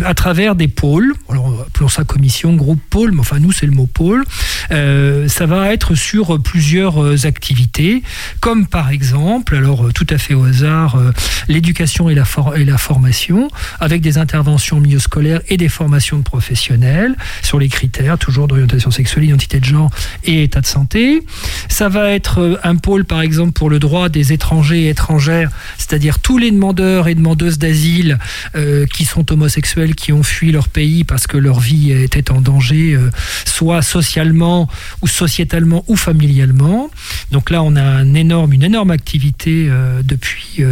à 0.04 0.14
travers 0.14 0.54
des 0.54 0.68
pôles, 0.68 1.14
alors 1.28 1.66
appelons 1.66 1.88
ça 1.88 2.04
commission, 2.04 2.54
groupe 2.54 2.80
pôle, 2.90 3.12
mais 3.12 3.20
enfin 3.20 3.38
nous 3.38 3.52
c'est 3.52 3.66
le 3.66 3.72
mot 3.72 3.86
pôle, 3.86 4.24
euh, 4.70 5.28
ça 5.28 5.46
va 5.46 5.72
être 5.72 5.94
sur 5.94 6.40
plusieurs 6.42 7.02
euh, 7.02 7.26
activités, 7.26 8.02
comme 8.40 8.66
par 8.66 8.90
exemple, 8.90 9.56
alors 9.56 9.92
tout 9.94 10.06
à 10.10 10.18
fait 10.18 10.34
au 10.34 10.44
hasard, 10.44 10.75
euh, 10.76 11.12
l'éducation 11.48 12.08
et, 12.10 12.14
la 12.14 12.24
et 12.56 12.64
la 12.64 12.78
formation, 12.78 13.48
avec 13.80 14.02
des 14.02 14.18
interventions 14.18 14.80
milieu 14.80 14.98
scolaire 14.98 15.40
et 15.48 15.56
des 15.56 15.68
formations 15.68 16.18
de 16.18 16.22
professionnels 16.22 17.16
sur 17.42 17.58
les 17.58 17.68
critères, 17.68 18.18
toujours 18.18 18.46
d'orientation 18.46 18.90
sexuelle, 18.90 19.24
identité 19.24 19.58
de 19.60 19.64
genre 19.64 19.90
et 20.24 20.44
état 20.44 20.60
de 20.60 20.66
santé. 20.66 21.22
Ça 21.68 21.88
va 21.88 22.10
être 22.10 22.40
euh, 22.40 22.56
un 22.62 22.76
pôle, 22.76 23.04
par 23.04 23.22
exemple, 23.22 23.52
pour 23.52 23.70
le 23.70 23.78
droit 23.78 24.08
des 24.08 24.32
étrangers 24.32 24.82
et 24.82 24.88
étrangères, 24.90 25.50
c'est-à-dire 25.78 26.18
tous 26.18 26.38
les 26.38 26.50
demandeurs 26.50 27.08
et 27.08 27.14
demandeuses 27.14 27.58
d'asile 27.58 28.18
euh, 28.54 28.86
qui 28.86 29.04
sont 29.04 29.32
homosexuels, 29.32 29.94
qui 29.94 30.12
ont 30.12 30.22
fui 30.22 30.52
leur 30.52 30.68
pays 30.68 31.04
parce 31.04 31.26
que 31.26 31.38
leur 31.38 31.60
vie 31.60 31.92
était 31.92 32.30
en 32.30 32.40
danger, 32.40 32.98
soit 33.44 33.82
socialement 33.82 34.68
ou 35.02 35.08
sociétalement 35.08 35.84
ou 35.88 35.96
familialement. 35.96 36.90
Donc 37.32 37.50
là, 37.50 37.62
on 37.62 37.76
a 37.76 37.82
un 37.82 38.14
énorme, 38.14 38.52
une 38.52 38.62
énorme 38.62 38.90
activité 38.90 39.70
depuis 40.02 40.64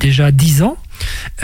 déjà 0.00 0.30
dix 0.30 0.62
ans 0.62 0.76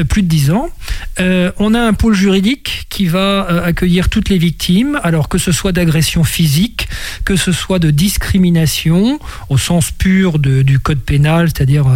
plus 0.08 0.22
de 0.22 0.28
dix 0.28 0.50
ans. 0.50 0.70
on 1.18 1.74
a 1.74 1.80
un 1.80 1.92
pôle 1.92 2.14
juridique 2.14 2.86
qui 2.88 3.06
va 3.06 3.64
accueillir 3.64 4.08
toutes 4.08 4.28
les 4.28 4.38
victimes, 4.38 4.98
alors 5.02 5.28
que 5.28 5.38
ce 5.38 5.52
soit 5.52 5.72
d'agression 5.72 6.24
physique, 6.24 6.88
que 7.24 7.36
ce 7.36 7.52
soit 7.52 7.78
de 7.78 7.90
discrimination 7.90 9.18
au 9.48 9.58
sens 9.58 9.90
pur 9.90 10.38
du 10.38 10.78
code 10.78 11.00
pénal, 11.00 11.48
c'est-à-dire 11.48 11.86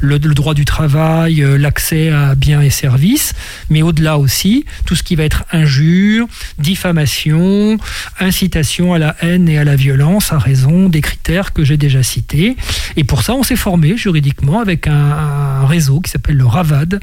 le, 0.00 0.18
le, 0.18 0.34
droit 0.34 0.54
du 0.54 0.64
travail, 0.64 1.44
l'accès 1.58 2.10
à 2.10 2.34
biens 2.34 2.60
et 2.60 2.70
services, 2.70 3.32
mais 3.70 3.82
au-delà 3.82 4.18
aussi 4.18 4.64
tout 4.84 4.94
ce 4.94 5.02
qui 5.02 5.16
va 5.16 5.24
être 5.24 5.44
injure, 5.52 6.26
diffamation, 6.58 7.78
incitation 8.20 8.94
à 8.94 8.98
la 8.98 9.16
haine 9.20 9.48
et 9.48 9.58
à 9.58 9.64
la 9.64 9.76
violence 9.76 10.32
à 10.32 10.38
raison 10.38 10.88
des 10.88 11.00
critères 11.00 11.52
que 11.52 11.64
j'ai 11.64 11.76
déjà 11.76 12.02
cités. 12.02 12.56
Et 12.96 13.04
pour 13.04 13.22
ça, 13.22 13.34
on 13.34 13.42
s'est 13.42 13.56
formé 13.56 13.96
juridiquement 13.96 14.60
avec 14.60 14.86
un, 14.86 15.66
réseau 15.66 16.00
qui 16.00 16.10
s'appelle 16.10 16.36
le 16.36 16.46
RAVAD, 16.46 17.00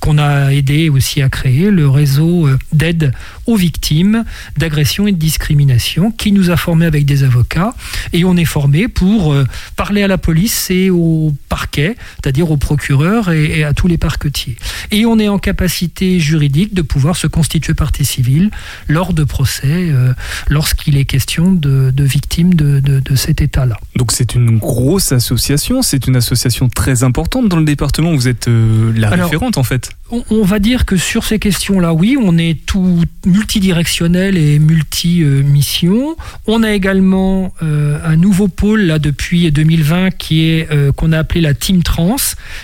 qu'on 0.00 0.18
a 0.18 0.52
aidé 0.52 0.88
aussi 0.88 1.22
à 1.22 1.28
créer, 1.28 1.70
le 1.70 1.88
réseau 1.88 2.46
euh, 2.46 2.58
d'aide 2.72 3.12
aux 3.46 3.56
victimes 3.56 4.24
d'agression 4.56 5.06
et 5.06 5.12
de 5.12 5.16
discrimination, 5.16 6.10
qui 6.10 6.32
nous 6.32 6.50
a 6.50 6.56
formés 6.56 6.86
avec 6.86 7.04
des 7.04 7.22
avocats. 7.22 7.74
Et 8.12 8.24
on 8.24 8.36
est 8.36 8.44
formé 8.44 8.88
pour 8.88 9.32
euh, 9.32 9.44
parler 9.76 10.02
à 10.02 10.08
la 10.08 10.18
police 10.18 10.70
et 10.70 10.90
au 10.90 11.34
parquet, 11.48 11.96
c'est-à-dire 12.16 12.50
aux 12.50 12.56
procureurs 12.56 13.30
et, 13.30 13.64
à 13.64 13.72
tous 13.72 13.88
les 13.88 13.98
parquetiers. 13.98 14.56
Et 14.90 15.06
on 15.06 15.18
est 15.18 15.28
en 15.28 15.38
capacité 15.38 16.20
juridique 16.20 16.74
de 16.74 16.82
pouvoir 16.82 17.16
se 17.16 17.26
constituer 17.26 17.74
partie 17.74 18.04
civile 18.04 18.50
lors 18.88 19.12
de 19.12 19.24
procès, 19.24 19.66
euh, 19.66 20.12
lorsqu'il 20.48 20.96
est 20.96 21.04
question 21.04 21.52
de, 21.52 21.92
victimes 21.98 22.54
de, 22.54 23.02
cet 23.14 23.40
état-là. 23.40 23.76
Donc 23.96 24.12
c'est 24.12 24.34
une 24.34 24.58
grosse 24.58 25.12
association, 25.12 25.82
c'est 25.82 26.06
une 26.06 26.16
association 26.16 26.68
très 26.68 27.02
importante 27.02 27.48
dans 27.48 27.56
le 27.56 27.64
département. 27.64 28.14
Vous 28.14 28.28
êtes 28.28 28.48
euh, 28.48 28.92
la 28.94 29.10
en 29.56 29.62
fait. 29.62 29.90
On, 30.10 30.44
va 30.44 30.60
dire 30.60 30.84
que 30.84 30.96
sur 30.96 31.24
ces 31.24 31.40
questions-là, 31.40 31.92
oui, 31.92 32.16
on 32.20 32.38
est 32.38 32.64
tout 32.64 33.02
multidirectionnel 33.24 34.38
et 34.38 34.60
multi-mission. 34.60 36.16
On 36.46 36.62
a 36.62 36.70
également 36.70 37.52
euh, 37.60 37.98
un 38.04 38.14
nouveau 38.14 38.46
pôle 38.46 38.82
là 38.82 39.00
depuis 39.00 39.50
2020 39.50 40.10
qui 40.12 40.44
est 40.44 40.68
qu'on 40.94 41.10
a 41.10 41.18
appelé 41.18 41.40
la 41.40 41.54
Team 41.54 41.82
Trans, 41.82 42.16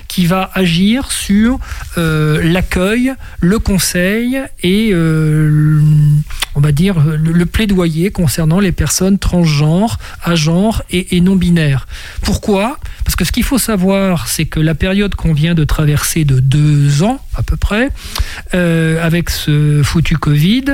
qui 0.07 0.27
va 0.27 0.53
agir 0.55 1.11
sur 1.11 1.59
l'accueil, 1.97 3.13
le 3.41 3.59
conseil 3.59 4.41
et 4.63 4.95
on 6.55 6.61
va 6.61 6.73
dire, 6.73 6.97
le, 7.01 7.47
plaidoyer 7.47 8.11
concernant 8.11 8.61
les 8.61 8.73
personnes 8.73 9.19
transgenres, 9.19 9.99
agenres 10.23 10.83
et, 10.91 11.17
et 11.17 11.21
non-binaires. 11.21 11.87
Pourquoi? 12.23 12.79
Parce 13.05 13.17
que 13.17 13.25
ce 13.25 13.33
qu'il 13.33 13.45
faut 13.45 13.59
savoir, 13.59 14.29
c'est 14.29 14.45
que 14.45 14.61
la 14.61 14.75
période 14.75 15.15
qu'on 15.15 15.33
vient 15.33 15.55
de 15.55 15.65
traverser 15.65 16.25
de 16.25 16.41
deux 16.41 16.72
ans, 17.03 17.19
à 17.35 17.43
peu 17.43 17.57
près, 17.57 17.89
euh, 18.55 19.05
avec 19.05 19.31
ce 19.31 19.83
foutu 19.83 20.17
Covid, 20.17 20.65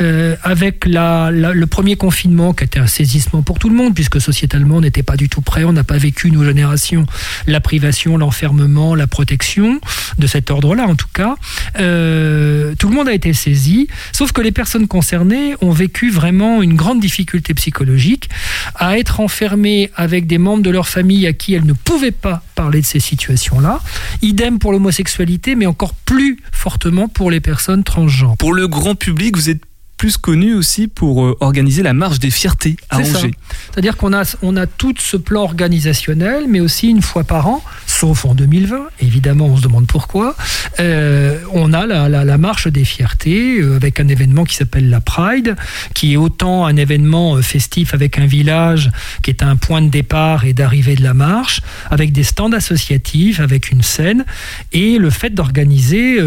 euh, 0.00 0.36
avec 0.42 0.84
la, 0.86 1.30
le 1.30 1.66
premier 1.66 1.96
confinement 1.96 2.52
qui 2.52 2.64
a 2.64 2.66
été 2.66 2.78
un 2.78 2.86
saisissement 2.86 3.42
pour 3.42 3.58
tout 3.58 3.68
le 3.68 3.74
monde, 3.76 3.94
puisque 3.94 4.20
sociétalement 4.20 4.76
on 4.76 4.80
n'était 4.80 5.02
pas 5.02 5.16
du 5.16 5.28
tout 5.28 5.40
prêt, 5.40 5.64
on 5.64 5.72
n'a 5.72 5.84
pas 5.84 5.98
vécu, 5.98 6.30
nos 6.30 6.44
générations, 6.44 7.06
la 7.46 7.60
privation, 7.60 8.16
l'enfermement, 8.16 8.94
la 8.94 9.06
protection, 9.06 9.80
de 10.18 10.26
cet 10.26 10.50
ordre-là 10.50 10.86
en 10.86 10.94
tout 10.94 11.08
cas. 11.12 11.36
Euh, 11.78 12.74
tout 12.78 12.88
le 12.88 12.94
monde 12.94 13.08
a 13.08 13.14
été 13.14 13.32
saisi, 13.32 13.88
sauf 14.12 14.32
que 14.32 14.40
les 14.40 14.52
personnes 14.52 14.86
concernées 14.86 15.54
ont 15.60 15.72
vécu 15.72 16.10
vraiment 16.10 16.62
une 16.62 16.74
grande 16.74 17.00
difficulté 17.00 17.54
psychologique 17.54 18.28
à 18.74 18.98
être 18.98 19.20
enfermées 19.20 19.90
avec 19.96 20.26
des 20.26 20.38
membres 20.38 20.62
de 20.62 20.70
leur 20.70 20.88
famille 20.88 21.26
à 21.26 21.32
qui 21.32 21.54
elles 21.54 21.66
ne 21.66 21.72
pouvaient 21.72 22.10
pas 22.10 22.42
parler 22.54 22.80
de 22.80 22.86
ces 22.86 23.00
situations-là. 23.00 23.80
Idem 24.22 24.58
pour 24.58 24.72
l'homosexualité, 24.72 25.54
mais 25.54 25.66
encore 25.66 25.93
plus 26.04 26.38
fortement 26.52 27.08
pour 27.08 27.30
les 27.30 27.40
personnes 27.40 27.84
transgenres. 27.84 28.36
Pour 28.36 28.52
le 28.52 28.68
grand 28.68 28.94
public, 28.94 29.36
vous 29.36 29.50
êtes 29.50 29.62
plus 29.96 30.16
connu 30.16 30.54
aussi 30.54 30.88
pour 30.88 31.24
euh, 31.24 31.36
organiser 31.40 31.82
la 31.82 31.92
marche 31.92 32.18
des 32.18 32.30
fiertés 32.30 32.76
à 32.90 32.98
Angers. 32.98 33.34
C'est-à-dire 33.70 33.96
qu'on 33.96 34.12
a, 34.12 34.36
on 34.42 34.56
a 34.56 34.66
tout 34.66 34.94
ce 34.98 35.16
plan 35.16 35.42
organisationnel, 35.42 36.46
mais 36.48 36.60
aussi 36.60 36.88
une 36.88 37.02
fois 37.02 37.24
par 37.24 37.46
an, 37.46 37.64
sauf 37.86 38.24
en 38.24 38.34
2020, 38.34 38.88
évidemment 39.00 39.46
on 39.46 39.56
se 39.56 39.62
demande 39.62 39.86
pourquoi, 39.86 40.36
euh, 40.80 41.38
on 41.52 41.72
a 41.72 41.86
la, 41.86 42.38
marche 42.38 42.68
des 42.68 42.84
fiertés 42.84 43.60
euh, 43.60 43.76
avec 43.76 44.00
un 44.00 44.08
événement 44.08 44.44
qui 44.44 44.56
s'appelle 44.56 44.90
la 44.90 45.00
Pride, 45.00 45.56
qui 45.94 46.14
est 46.14 46.16
autant 46.16 46.66
un 46.66 46.76
événement 46.76 47.40
festif 47.42 47.94
avec 47.94 48.18
un 48.18 48.26
village 48.26 48.90
qui 49.22 49.30
est 49.30 49.42
un 49.42 49.56
point 49.56 49.82
de 49.82 49.88
départ 49.88 50.44
et 50.44 50.52
d'arrivée 50.52 50.96
de 50.96 51.02
la 51.02 51.14
marche, 51.14 51.60
avec 51.90 52.12
des 52.12 52.24
stands 52.24 52.52
associatifs, 52.52 53.40
avec 53.40 53.70
une 53.70 53.82
scène, 53.82 54.24
et 54.72 54.98
le 54.98 55.10
fait 55.10 55.30
d'organiser 55.30 56.18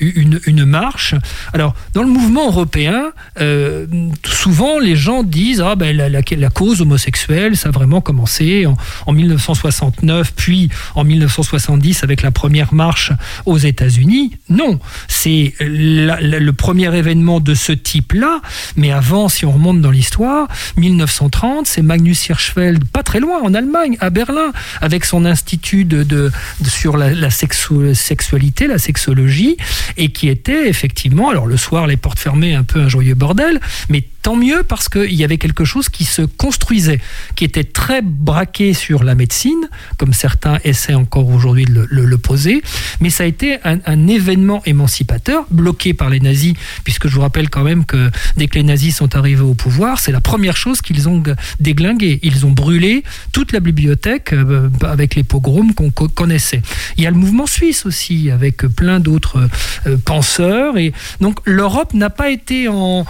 une, 0.00 0.64
marche. 0.64 1.14
Alors, 1.52 1.74
dans 1.92 2.02
le 2.02 2.08
mouvement 2.08 2.46
européen, 2.48 3.12
euh, 3.40 3.86
souvent 4.24 4.78
les 4.78 4.96
gens 4.96 5.22
disent 5.22 5.60
ah 5.60 5.74
ben 5.76 5.96
la, 5.96 6.50
cause 6.50 6.80
homosexuelle 6.80 7.56
ça 7.56 7.68
a 7.68 7.72
vraiment 7.72 8.00
commencé 8.00 8.66
en, 8.66 9.12
1969 9.12 10.32
puis 10.34 10.70
en 10.94 11.03
1970 11.04 12.02
avec 12.02 12.22
la 12.22 12.30
première 12.30 12.74
marche 12.74 13.12
aux 13.46 13.58
États-Unis. 13.58 14.32
Non, 14.48 14.78
c'est 15.08 15.54
le 15.60 16.50
premier 16.52 16.94
événement 16.96 17.40
de 17.40 17.54
ce 17.54 17.72
type-là. 17.72 18.40
Mais 18.76 18.90
avant, 18.90 19.28
si 19.28 19.44
on 19.44 19.52
remonte 19.52 19.80
dans 19.80 19.90
l'histoire, 19.90 20.48
1930, 20.76 21.66
c'est 21.66 21.82
Magnus 21.82 22.28
Hirschfeld, 22.28 22.84
pas 22.86 23.02
très 23.02 23.20
loin, 23.20 23.40
en 23.42 23.54
Allemagne, 23.54 23.96
à 24.00 24.10
Berlin, 24.10 24.52
avec 24.80 25.04
son 25.04 25.24
institut 25.24 25.84
de, 25.84 26.30
sur 26.66 26.96
la, 26.96 27.30
sexualité, 27.30 28.66
la 28.66 28.78
sexologie, 28.78 29.56
et 29.96 30.08
qui 30.08 30.28
était 30.28 30.68
effectivement, 30.68 31.30
alors 31.30 31.46
le 31.46 31.56
soir 31.56 31.86
les 31.86 31.96
portes 31.96 32.18
fermées, 32.18 32.54
un 32.54 32.64
peu 32.64 32.80
un 32.80 32.88
joyeux 32.88 33.14
bordel, 33.14 33.60
mais 33.88 34.04
tant 34.24 34.36
mieux 34.36 34.62
parce 34.66 34.88
qu'il 34.88 35.12
y 35.12 35.22
avait 35.22 35.36
quelque 35.36 35.66
chose 35.66 35.90
qui 35.90 36.04
se 36.04 36.22
construisait, 36.22 36.98
qui 37.36 37.44
était 37.44 37.62
très 37.62 38.00
braqué 38.00 38.72
sur 38.72 39.04
la 39.04 39.14
médecine, 39.14 39.68
comme 39.98 40.14
certains 40.14 40.58
essaient 40.64 40.94
encore 40.94 41.28
aujourd'hui 41.28 41.66
de 41.66 41.86
le, 41.90 42.18
poser, 42.18 42.62
mais 43.00 43.10
ça 43.10 43.24
a 43.24 43.26
été 43.26 43.58
un, 43.64 44.06
événement 44.06 44.62
émancipateur, 44.64 45.44
bloqué 45.50 45.92
par 45.92 46.08
les 46.08 46.20
nazis, 46.20 46.54
puisque 46.84 47.06
je 47.06 47.16
vous 47.16 47.20
rappelle 47.20 47.50
quand 47.50 47.64
même 47.64 47.84
que 47.84 48.10
dès 48.38 48.48
que 48.48 48.54
les 48.54 48.62
nazis 48.62 48.96
sont 48.96 49.14
arrivés 49.14 49.42
au 49.42 49.52
pouvoir, 49.52 49.98
c'est 49.98 50.12
la 50.12 50.22
première 50.22 50.56
chose 50.56 50.80
qu'ils 50.80 51.06
ont 51.06 51.22
déglingué. 51.60 52.18
Ils 52.22 52.46
ont 52.46 52.52
brûlé 52.52 53.04
toute 53.32 53.52
la 53.52 53.60
bibliothèque 53.60 54.32
euh, 54.32 54.70
avec 54.82 55.16
les 55.16 55.22
pogroms 55.22 55.74
qu'on 55.74 55.90
connaissait. 55.90 56.62
Il 56.96 57.04
y 57.04 57.06
a 57.06 57.10
le 57.10 57.16
mouvement 57.16 57.46
suisse 57.46 57.84
aussi, 57.84 58.30
avec 58.30 58.64
plein 58.68 59.00
d'autres 59.00 59.50
euh, 59.86 59.98
penseurs, 60.02 60.78
et 60.78 60.94
donc 61.20 61.40
l'Europe 61.44 61.92
n'a 61.92 62.08
pas 62.08 62.30
été 62.30 62.68
en 62.68 63.04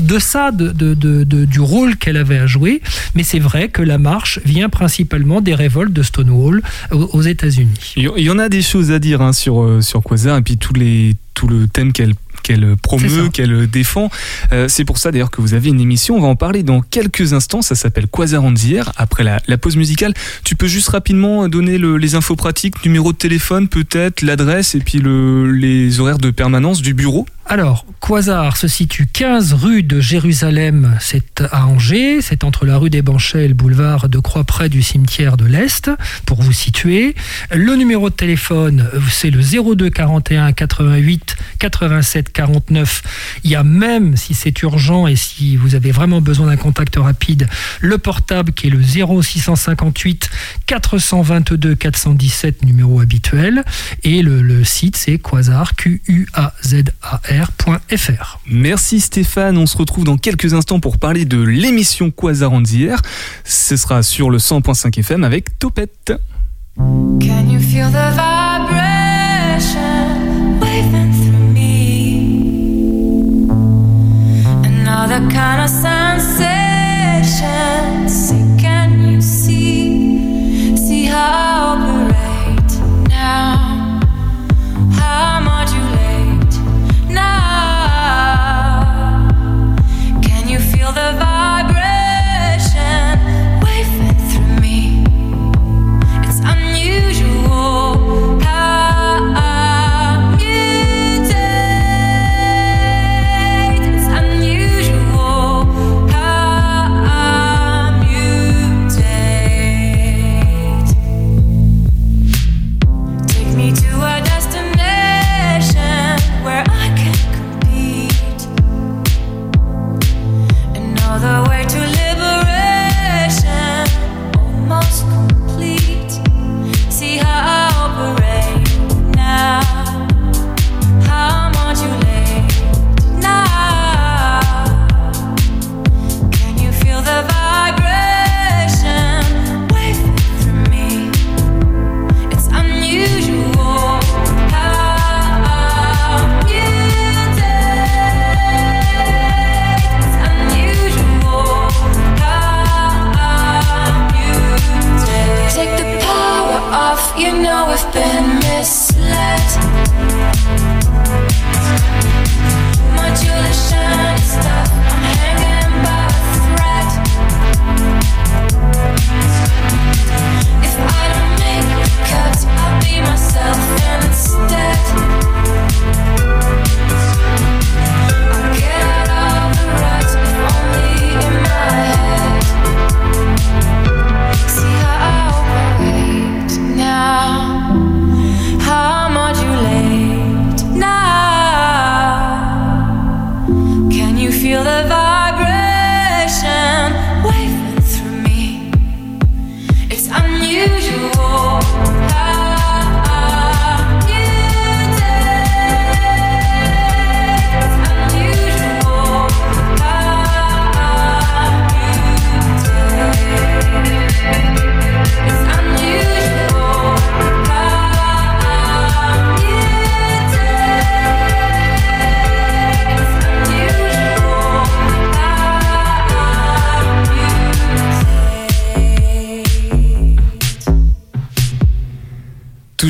deçà 0.00 0.47
de, 0.50 0.72
du 1.44 1.60
rôle 1.60 1.96
qu'elle 1.96 2.16
avait 2.16 2.38
à 2.38 2.46
jouer, 2.46 2.80
mais 3.14 3.22
c'est 3.22 3.38
vrai 3.38 3.68
que 3.68 3.82
la 3.82 3.98
marche 3.98 4.40
vient 4.44 4.68
principalement 4.68 5.40
des 5.40 5.54
révoltes 5.54 5.92
de 5.92 6.02
Stonewall 6.02 6.62
aux, 6.90 7.22
États-Unis. 7.22 7.94
Il 7.96 8.22
y 8.22 8.30
en 8.30 8.38
a 8.38 8.48
des 8.48 8.62
choses 8.62 8.90
à 8.90 8.98
dire 8.98 9.20
hein, 9.20 9.32
sur, 9.32 9.62
euh, 9.62 9.80
sur 9.80 10.02
Quasar 10.02 10.38
et 10.38 10.42
puis 10.42 10.56
tous 10.56 10.74
les, 10.74 11.16
tout 11.34 11.48
le 11.48 11.68
thème 11.68 11.92
qu'elle 11.92 12.14
qu'elle 12.42 12.76
promeut, 12.76 13.28
qu'elle 13.30 13.66
défend. 13.66 14.10
Euh, 14.52 14.68
c'est 14.68 14.84
pour 14.84 14.98
ça 14.98 15.10
d'ailleurs 15.10 15.30
que 15.30 15.40
vous 15.40 15.54
avez 15.54 15.68
une 15.68 15.80
émission, 15.80 16.16
on 16.16 16.20
va 16.20 16.28
en 16.28 16.36
parler 16.36 16.62
dans 16.62 16.80
quelques 16.80 17.32
instants, 17.32 17.62
ça 17.62 17.74
s'appelle 17.74 18.06
Quasar 18.06 18.48
d'hier, 18.52 18.92
après 18.96 19.24
la, 19.24 19.58
pause 19.58 19.76
musicale. 19.76 20.14
Tu 20.44 20.54
peux 20.54 20.68
juste 20.68 20.88
rapidement 20.88 21.48
donner 21.48 21.78
les 21.78 22.14
infos 22.14 22.36
pratiques, 22.36 22.84
numéro 22.84 23.12
de 23.12 23.18
téléphone 23.18 23.68
peut-être, 23.68 24.22
l'adresse 24.22 24.74
et 24.74 24.80
puis 24.80 24.98
le, 24.98 25.50
les 25.50 26.00
horaires 26.00 26.18
de 26.18 26.30
permanence 26.30 26.80
du 26.80 26.94
bureau 26.94 27.26
alors, 27.50 27.86
Quasar 27.98 28.58
se 28.58 28.68
situe 28.68 29.06
15 29.06 29.54
rue 29.54 29.82
de 29.82 30.00
Jérusalem, 30.00 30.98
c'est 31.00 31.40
à 31.50 31.66
Angers, 31.66 32.20
c'est 32.20 32.44
entre 32.44 32.66
la 32.66 32.76
rue 32.76 32.90
des 32.90 33.00
Banchets 33.00 33.46
et 33.46 33.48
le 33.48 33.54
boulevard 33.54 34.10
de 34.10 34.18
Croix 34.18 34.44
près 34.44 34.68
du 34.68 34.82
cimetière 34.82 35.38
de 35.38 35.46
l'Est, 35.46 35.90
pour 36.26 36.42
vous 36.42 36.52
situer. 36.52 37.14
Le 37.50 37.74
numéro 37.74 38.10
de 38.10 38.14
téléphone, 38.14 38.86
c'est 39.10 39.30
le 39.30 39.40
02 39.40 39.88
41 39.88 40.52
88 40.52 41.36
87 41.58 42.32
49. 42.34 43.02
Il 43.44 43.50
y 43.50 43.56
a 43.56 43.62
même, 43.62 44.18
si 44.18 44.34
c'est 44.34 44.60
urgent 44.60 45.06
et 45.06 45.16
si 45.16 45.56
vous 45.56 45.74
avez 45.74 45.90
vraiment 45.90 46.20
besoin 46.20 46.48
d'un 46.48 46.56
contact 46.58 46.96
rapide, 46.96 47.48
le 47.80 47.96
portable 47.96 48.52
qui 48.52 48.66
est 48.66 48.70
le 48.70 48.82
0658 48.82 50.28
422 50.66 51.74
417, 51.76 52.66
numéro 52.66 53.00
habituel. 53.00 53.64
Et 54.04 54.20
le, 54.20 54.64
site, 54.64 54.96
c'est 54.96 55.16
Quasar, 55.16 55.76
Q-U-A-Z-A-R 55.76 57.37
Merci 58.46 59.00
Stéphane, 59.00 59.58
on 59.58 59.66
se 59.66 59.76
retrouve 59.76 60.04
dans 60.04 60.16
quelques 60.16 60.54
instants 60.54 60.80
pour 60.80 60.98
parler 60.98 61.24
de 61.24 61.40
l'émission 61.40 62.10
Quasar 62.10 62.60
d'hier. 62.60 63.00
Ce 63.44 63.76
sera 63.76 64.02
sur 64.02 64.30
le 64.30 64.38
100.5 64.38 64.98
FM 64.98 65.24
avec 65.24 65.58
Topette. 65.58 66.12
Can 66.76 67.50
you 67.50 67.60
feel 67.60 67.88
the 67.90 68.12
vibration 68.14 69.88
kind 75.30 75.60
of 75.62 75.70
sensation. 75.70 76.58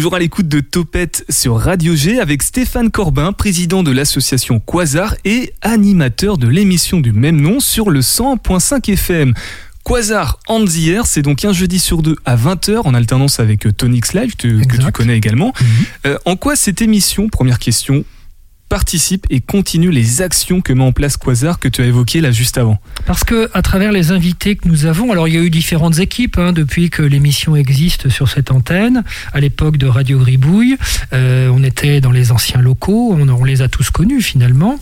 Toujours 0.09 0.17
à 0.17 0.21
l'écoute 0.21 0.49
de 0.49 0.61
Topette 0.61 1.27
sur 1.29 1.59
Radio 1.59 1.95
G 1.95 2.19
avec 2.19 2.43
Stéphane 2.43 2.91
Corbin, 2.91 3.35
président 3.35 3.83
de 3.83 3.91
l'association 3.91 4.59
Quasar 4.59 5.15
et 5.27 5.53
animateur 5.61 6.39
de 6.39 6.49
l'émission 6.49 7.01
du 7.01 7.13
même 7.13 7.39
nom 7.39 7.61
sur 7.61 7.91
le 7.91 8.01
100.5 8.01 8.91
FM. 8.91 9.35
Quasar 9.85 10.41
on 10.49 10.65
the 10.65 10.87
Air, 10.87 11.05
c'est 11.05 11.21
donc 11.21 11.45
un 11.45 11.53
jeudi 11.53 11.79
sur 11.79 12.01
deux 12.01 12.17
à 12.25 12.37
20h 12.37 12.87
en 12.87 12.95
alternance 12.95 13.39
avec 13.39 13.67
euh, 13.67 13.73
Tonix 13.73 14.15
Live 14.15 14.35
que, 14.37 14.65
que 14.65 14.79
tu 14.79 14.93
connais 14.93 15.19
également. 15.19 15.53
Mhm. 15.61 15.69
Euh, 16.07 16.19
en 16.25 16.37
quoi 16.37 16.57
cette 16.57 16.81
émission, 16.81 17.29
première 17.29 17.59
question, 17.59 18.03
participe 18.69 19.27
et 19.31 19.41
continue 19.41 19.91
les 19.91 20.23
actions 20.23 20.61
que 20.61 20.73
met 20.73 20.85
en 20.85 20.93
place 20.93 21.17
Quasar 21.17 21.59
que 21.59 21.69
tu 21.69 21.83
as 21.83 21.87
évoquées 21.87 22.21
là 22.21 22.31
juste 22.31 22.59
avant 22.59 22.79
Parce 23.07 23.25
que 23.25 23.51
à 23.55 23.63
travers 23.63 23.93
les 23.93 24.13
invités 24.13 24.57
que 24.57 24.69
nous 24.69 24.87
avons, 24.87 25.11
alors 25.13 25.29
il 25.29 25.35
y 25.35 25.39
a 25.39 25.41
eu 25.41 25.51
différentes 25.51 25.99
équipes 25.99 26.39
hein, 26.39 26.53
depuis 26.53 26.91
que 26.91 27.03
l'émission 27.03 27.57
existe 27.57 28.09
sur 28.09 28.29
cette 28.29 28.51
antenne. 28.51 29.05
À 29.33 29.41
l'époque 29.41 29.77
de 29.77 29.87
Radio 29.87 30.19
Gribouille, 30.19 30.77
euh, 31.13 31.49
on 31.49 31.63
était 31.63 32.01
dans 32.01 32.13
les 32.13 32.33
anciens 32.33 32.61
locaux, 32.61 33.17
on, 33.19 33.45
les 33.45 33.63
a 33.63 33.69
tous 33.69 33.91
connus 33.91 34.23
finalement. 34.23 34.79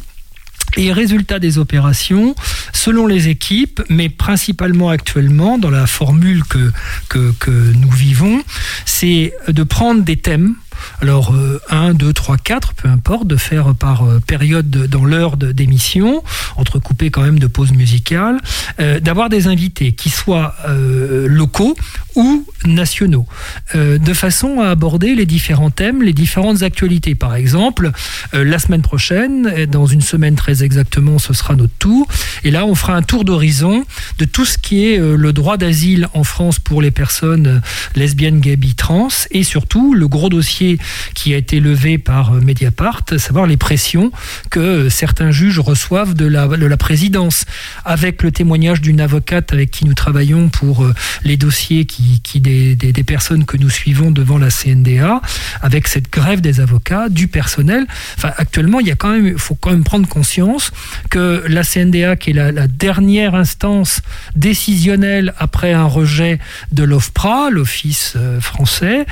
Et 0.77 0.93
résultat 0.93 1.39
des 1.39 1.59
opérations, 1.59 2.35
selon 2.73 3.07
les 3.07 3.29
équipes, 3.29 3.81
mais 3.89 4.09
principalement 4.09 4.91
actuellement 4.91 5.59
dans 5.59 5.71
la 5.71 5.87
formule 5.87 6.43
que, 6.45 6.73
que 7.09 7.51
nous 7.51 7.91
vivons, 7.91 8.43
c'est 8.85 9.33
de 9.49 9.63
prendre 9.63 10.03
des 10.03 10.17
thèmes. 10.17 10.57
Alors, 11.03 11.35
1, 11.71 11.95
2, 11.95 12.13
3, 12.13 12.37
4, 12.39 12.75
peu 12.75 12.89
importe, 12.89 13.27
de 13.27 13.37
faire 13.37 13.75
par 13.75 14.05
euh, 14.05 14.21
période 14.27 14.69
de- 14.71 14.87
dans 14.87 15.05
l'heure 15.05 15.37
d'émission, 15.37 16.23
entrecoupé 16.57 17.11
quand 17.11 17.23
même 17.23 17.39
de 17.39 17.47
pauses 17.47 17.73
musicales, 17.73 18.39
euh, 18.81 19.01
d'avoir 19.01 19.29
des 19.29 19.47
invités 19.47 19.93
qui 19.93 20.09
soient 20.11 20.55
euh, 20.69 21.27
locaux 21.29 21.77
ou 22.15 22.47
nationaux, 22.65 23.27
de 23.75 24.13
façon 24.15 24.61
à 24.61 24.71
aborder 24.71 25.15
les 25.15 25.27
différents 25.27 25.71
thèmes, 25.71 26.03
les 26.03 26.15
différentes 26.15 26.63
actualités. 26.63 27.15
Par 27.15 27.35
exemple, 27.35 27.91
la 28.33 28.59
semaine 28.59 28.81
prochaine, 28.81 29.67
dans 29.67 29.85
une 29.87 30.01
semaine 30.01 30.35
très 30.35 30.63
exactement, 30.65 31.19
ce 31.19 31.35
sera 31.35 31.55
notre 31.57 31.75
tour. 31.79 32.09
Et 32.43 32.51
là, 32.51 32.65
on 32.65 32.75
fera 32.75 32.95
un 32.95 33.03
tour 33.03 33.25
d'horizon 33.27 33.85
de 34.19 34.25
tout 34.25 34.47
ce 34.47 34.57
qui 34.57 34.87
est 34.87 34.99
le 34.99 35.33
droit 35.35 35.59
d'asile 35.59 36.09
en 36.15 36.25
France 36.25 36.59
pour 36.59 36.81
les 36.81 36.91
personnes 36.91 37.61
lesbiennes, 37.95 38.41
gays, 38.41 38.57
trans, 38.77 39.09
et 39.31 39.43
surtout 39.45 39.95
le 39.95 40.09
gros 40.09 40.31
dossier 40.31 40.66
qui 41.15 41.35
a 41.35 41.37
été 41.37 41.61
levé 41.61 41.99
par 41.99 42.35
euh, 42.35 42.41
Mediapart, 42.41 43.03
à 43.11 43.19
savoir 43.19 43.47
les 43.47 43.57
pressions 43.57 44.11
que 44.51 44.89
certains 44.89 45.31
juges 45.31 45.59
reçoivent 45.59 46.15
de 46.15 46.27
la, 46.27 46.47
de 46.47 46.67
la 46.67 46.77
présidence, 46.77 47.45
avec 47.85 48.23
le 48.23 48.31
témoignage 48.31 48.81
d'une 48.81 49.01
avocate 49.01 49.53
avec 49.53 49.71
qui 49.71 49.85
nous 49.85 49.95
travaillons 49.95 50.49
pour 50.49 50.85
euh, 50.85 50.95
les 51.25 51.37
dossiers 51.37 51.85
qui, 51.85 52.21
des, 52.41 52.75
des- 52.75 53.05
personnes 53.05 53.45
que 53.45 53.57
nous 53.57 53.71
suivons 53.71 54.11
devant 54.11 54.37
la 54.37 54.49
CNDA, 54.51 55.21
avec 55.63 55.87
cette 55.87 56.11
grève 56.11 56.41
des 56.41 56.61
avocats, 56.61 57.09
du 57.09 57.29
personnel. 57.29 57.87
Enfin, 58.17 58.33
actuellement, 58.37 58.81
il 58.81 58.89
y 58.89 58.91
a 58.91 58.97
quand 58.97 59.11
même, 59.11 59.39
faut 59.39 59.55
quand 59.55 59.71
même 59.71 59.85
prendre 59.85 60.09
conscience 60.09 60.73
que 61.09 61.45
la 61.47 61.63
CNDA, 61.63 62.17
qui 62.17 62.31
est 62.31 62.33
la, 62.33 62.67
dernière 62.67 63.35
instance 63.35 64.01
décisionnelle 64.35 65.35
après 65.39 65.73
un 65.73 65.85
rejet 65.85 66.41
de 66.73 66.83
l'OFPRA, 66.83 67.49
l'Office 67.51 68.15
euh, 68.17 68.41
français, 68.41 69.07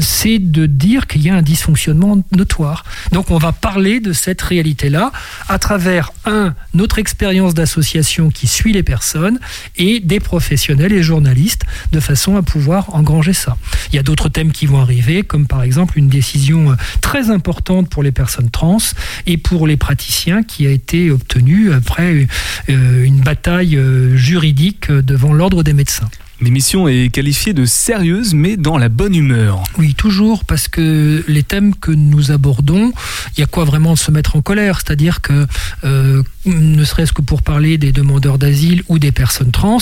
c'est 0.00 0.39
de 0.40 0.66
dire 0.66 1.06
qu'il 1.06 1.22
y 1.22 1.30
a 1.30 1.34
un 1.34 1.42
dysfonctionnement 1.42 2.22
notoire. 2.32 2.84
Donc 3.12 3.30
on 3.30 3.38
va 3.38 3.52
parler 3.52 4.00
de 4.00 4.12
cette 4.12 4.42
réalité-là 4.42 5.12
à 5.48 5.58
travers, 5.58 6.12
un, 6.24 6.54
notre 6.74 6.98
expérience 6.98 7.54
d'association 7.54 8.30
qui 8.30 8.46
suit 8.46 8.72
les 8.72 8.82
personnes 8.82 9.38
et 9.76 10.00
des 10.00 10.20
professionnels 10.20 10.92
et 10.92 11.02
journalistes 11.02 11.62
de 11.92 12.00
façon 12.00 12.36
à 12.36 12.42
pouvoir 12.42 12.94
engranger 12.94 13.32
ça. 13.32 13.56
Il 13.92 13.96
y 13.96 13.98
a 13.98 14.02
d'autres 14.02 14.28
thèmes 14.28 14.52
qui 14.52 14.66
vont 14.66 14.80
arriver, 14.80 15.22
comme 15.22 15.46
par 15.46 15.62
exemple 15.62 15.98
une 15.98 16.08
décision 16.08 16.72
euh, 16.72 16.74
très 17.00 17.30
importante 17.30 17.88
pour 17.88 18.02
les 18.02 18.12
personnes 18.12 18.50
trans 18.50 18.78
et 19.26 19.36
pour 19.36 19.66
les 19.66 19.76
praticiens 19.76 20.42
qui 20.42 20.66
a 20.66 20.70
été 20.70 21.10
obtenue 21.10 21.72
après 21.72 22.26
euh, 22.68 23.04
une 23.04 23.20
bataille 23.20 23.76
euh, 23.76 24.16
juridique 24.16 24.90
devant 24.90 25.32
l'ordre 25.32 25.62
des 25.62 25.72
médecins. 25.72 26.08
L'émission 26.40 26.88
est 26.88 27.12
qualifiée 27.12 27.52
de 27.52 27.66
sérieuse 27.66 28.32
mais 28.34 28.56
dans 28.56 28.78
la 28.78 28.88
bonne 28.88 29.14
humeur. 29.14 29.62
Oui, 29.76 29.94
toujours, 29.94 30.44
parce 30.44 30.68
que 30.68 31.22
les 31.28 31.42
thèmes 31.42 31.74
que 31.74 31.90
nous 31.90 32.32
abordons, 32.32 32.92
il 33.36 33.40
y 33.40 33.42
a 33.42 33.46
quoi 33.46 33.64
vraiment 33.64 33.94
se 33.94 34.10
mettre 34.10 34.36
en 34.36 34.42
colère? 34.42 34.80
C'est-à-dire 34.80 35.20
que, 35.20 35.46
euh, 35.84 36.22
ne 36.46 36.84
serait-ce 36.84 37.12
que 37.12 37.20
pour 37.20 37.42
parler 37.42 37.76
des 37.76 37.92
demandeurs 37.92 38.38
d'asile 38.38 38.82
ou 38.88 38.98
des 38.98 39.12
personnes 39.12 39.50
trans, 39.50 39.78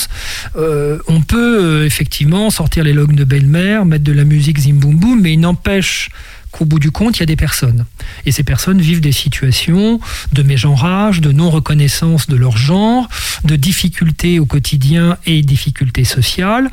euh, 0.57 0.99
on 1.07 1.21
peut 1.21 1.64
euh, 1.64 1.87
effectivement 1.87 2.51
sortir 2.51 2.83
les 2.83 2.92
logs 2.92 3.14
de 3.14 3.25
belle-mère, 3.25 3.85
mettre 3.85 4.05
de 4.05 4.12
la 4.12 4.25
musique 4.25 4.59
zim 4.59 4.75
boum 4.75 4.97
boum, 4.97 5.21
mais 5.21 5.35
il 5.35 5.40
n'empêche 5.40 6.11
qu'au 6.51 6.65
bout 6.65 6.79
du 6.79 6.91
compte, 6.91 7.17
il 7.19 7.21
y 7.21 7.23
a 7.23 7.27
des 7.27 7.37
personnes. 7.37 7.85
Et 8.27 8.33
ces 8.33 8.43
personnes 8.43 8.81
vivent 8.81 9.01
des 9.01 9.13
situations 9.13 10.01
de 10.33 10.43
mégenrage, 10.43 11.21
de 11.21 11.33
non-reconnaissance 11.33 12.27
de 12.29 12.37
leur 12.37 12.57
genre, 12.57 13.09
de 13.45 13.57
difficultés 13.57 14.39
au 14.39 14.47
quotidien 14.47 15.17
et 15.27 15.43
difficultés 15.43 16.05
sociales. 16.05 16.71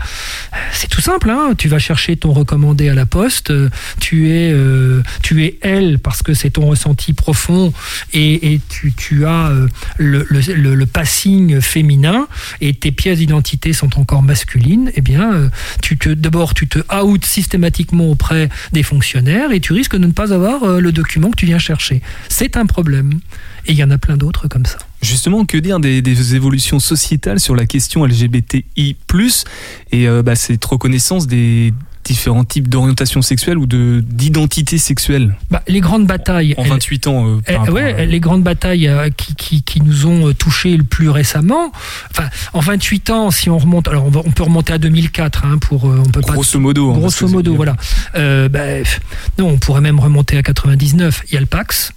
C'est 0.74 0.88
tout 0.90 1.02
simple, 1.02 1.30
hein 1.30 1.54
tu 1.58 1.68
vas 1.68 1.80
chercher 1.80 2.16
ton 2.18 2.32
recommandé 2.34 2.90
à 2.90 2.94
la 2.94 3.06
poste, 3.06 3.52
tu 4.00 4.30
es, 4.32 4.52
euh, 4.52 5.02
tu 5.22 5.44
es 5.46 5.58
elle 5.62 6.00
parce 6.00 6.22
que 6.24 6.34
c'est 6.34 6.52
ton 6.52 6.66
ressenti 6.68 7.14
profond 7.14 7.74
et, 8.14 8.60
tu, 8.70 8.94
tu 8.94 9.26
as 9.26 9.50
euh, 9.50 9.68
le, 9.98 10.26
le, 10.30 10.40
le- 10.54 10.76
le 10.76 10.86
passing 10.86 11.62
féminin 11.62 12.28
et 12.62 12.74
tes 12.74 12.92
pièces 12.92 13.20
d'identité 13.20 13.74
sont 13.74 14.00
encore 14.00 14.24
masculines, 14.24 14.92
eh 14.96 15.02
bien, 15.02 15.34
euh, 15.34 15.50
tu 15.82 15.98
te, 15.98 16.10
d'abord, 16.10 16.54
tu 16.54 16.68
te 16.68 16.80
out 16.96 17.26
systématiquement 17.26 18.10
auprès 18.10 18.50
des 18.74 18.84
fonctionnaires 18.84 19.52
et 19.52 19.60
tu 19.65 19.73
risques 19.73 19.95
de 19.95 20.06
ne 20.06 20.12
pas 20.12 20.32
avoir 20.32 20.62
euh, 20.62 20.80
le 20.80 20.91
document 20.91 21.32
que 21.32 21.38
tu 21.38 21.47
viens 21.47 21.58
chercher. 21.58 22.04
C'est 22.30 22.56
un 22.56 22.67
problème. 22.67 23.13
Et 23.65 23.71
il 23.71 23.75
y 23.75 23.84
en 23.84 23.89
a 23.89 23.97
plein 23.97 24.15
d'autres 24.15 24.47
comme 24.47 24.63
ça. 24.63 24.78
Justement, 25.01 25.43
que 25.43 25.58
dire 25.58 25.80
des, 25.80 26.36
évolutions 26.36 26.78
sociétales 26.78 27.39
sur 27.39 27.56
la 27.56 27.65
question 27.65 28.06
LGBTI+, 28.06 28.95
et 29.91 30.08
euh, 30.08 30.21
bah, 30.21 30.36
cette 30.36 30.63
reconnaissance 30.63 31.25
des 31.25 31.73
différents 32.06 32.44
types 32.46 32.70
d'orientation 32.70 33.22
sexuelle 33.22 33.58
ou 33.58 33.65
de 33.65 34.04
d'identité 34.08 34.78
sexuelle 34.78 35.36
Bah, 35.52 35.63
les 35.68 35.80
grandes 35.82 36.06
batailles. 36.06 36.54
en 36.58 36.63
elles- 36.63 36.70
28 36.70 37.08
ans 37.08 37.28
euh, 37.28 37.72
ouais, 37.72 37.94
à- 37.96 38.06
les 38.06 38.20
grandes 38.20 38.44
batailles 38.44 38.88
euh, 38.88 39.10
qui, 39.10 39.36
qui, 39.36 39.63
qui 39.63 39.82
nous 39.82 40.06
ont 40.06 40.30
euh, 40.30 40.34
touchés 40.34 40.78
le 40.78 40.84
plus 40.84 41.10
récemment. 41.10 41.72
Enfin, 42.12 42.30
en 42.54 42.60
28 42.60 43.10
ans, 43.10 43.32
si 43.32 43.50
on 43.50 43.58
remonte, 43.58 43.88
alors 43.88 44.06
on, 44.06 44.10
va- 44.10 44.22
on 44.24 44.32
peut 44.32 44.44
remonter 44.44 44.74
à 44.74 44.78
2004 44.78 45.46
hein, 45.46 45.58
pour, 45.58 45.89
euh, 45.89 46.02
on 46.06 46.10
peut 46.10 46.22
pas 46.22 46.34
Grosso 46.34 46.60
modo. 46.60 46.91
hein, 46.91 47.00
parce 47.02 47.15
grosso 47.20 47.28
modo, 47.34 47.52
c'est- 47.52 47.58
voilà. 47.58 47.76
Euh, 48.15 48.48
bah, 48.50 48.60
non, 49.39 49.50
on 49.50 49.58
pourrait 49.58 49.82
même 49.82 50.00
remonter 50.00 50.38
à 50.38 50.44
99. 50.44 51.24
Il 51.30 51.34
y 51.34 51.38
a 51.38 51.39
le 51.39 51.46
Pax. 51.48 51.91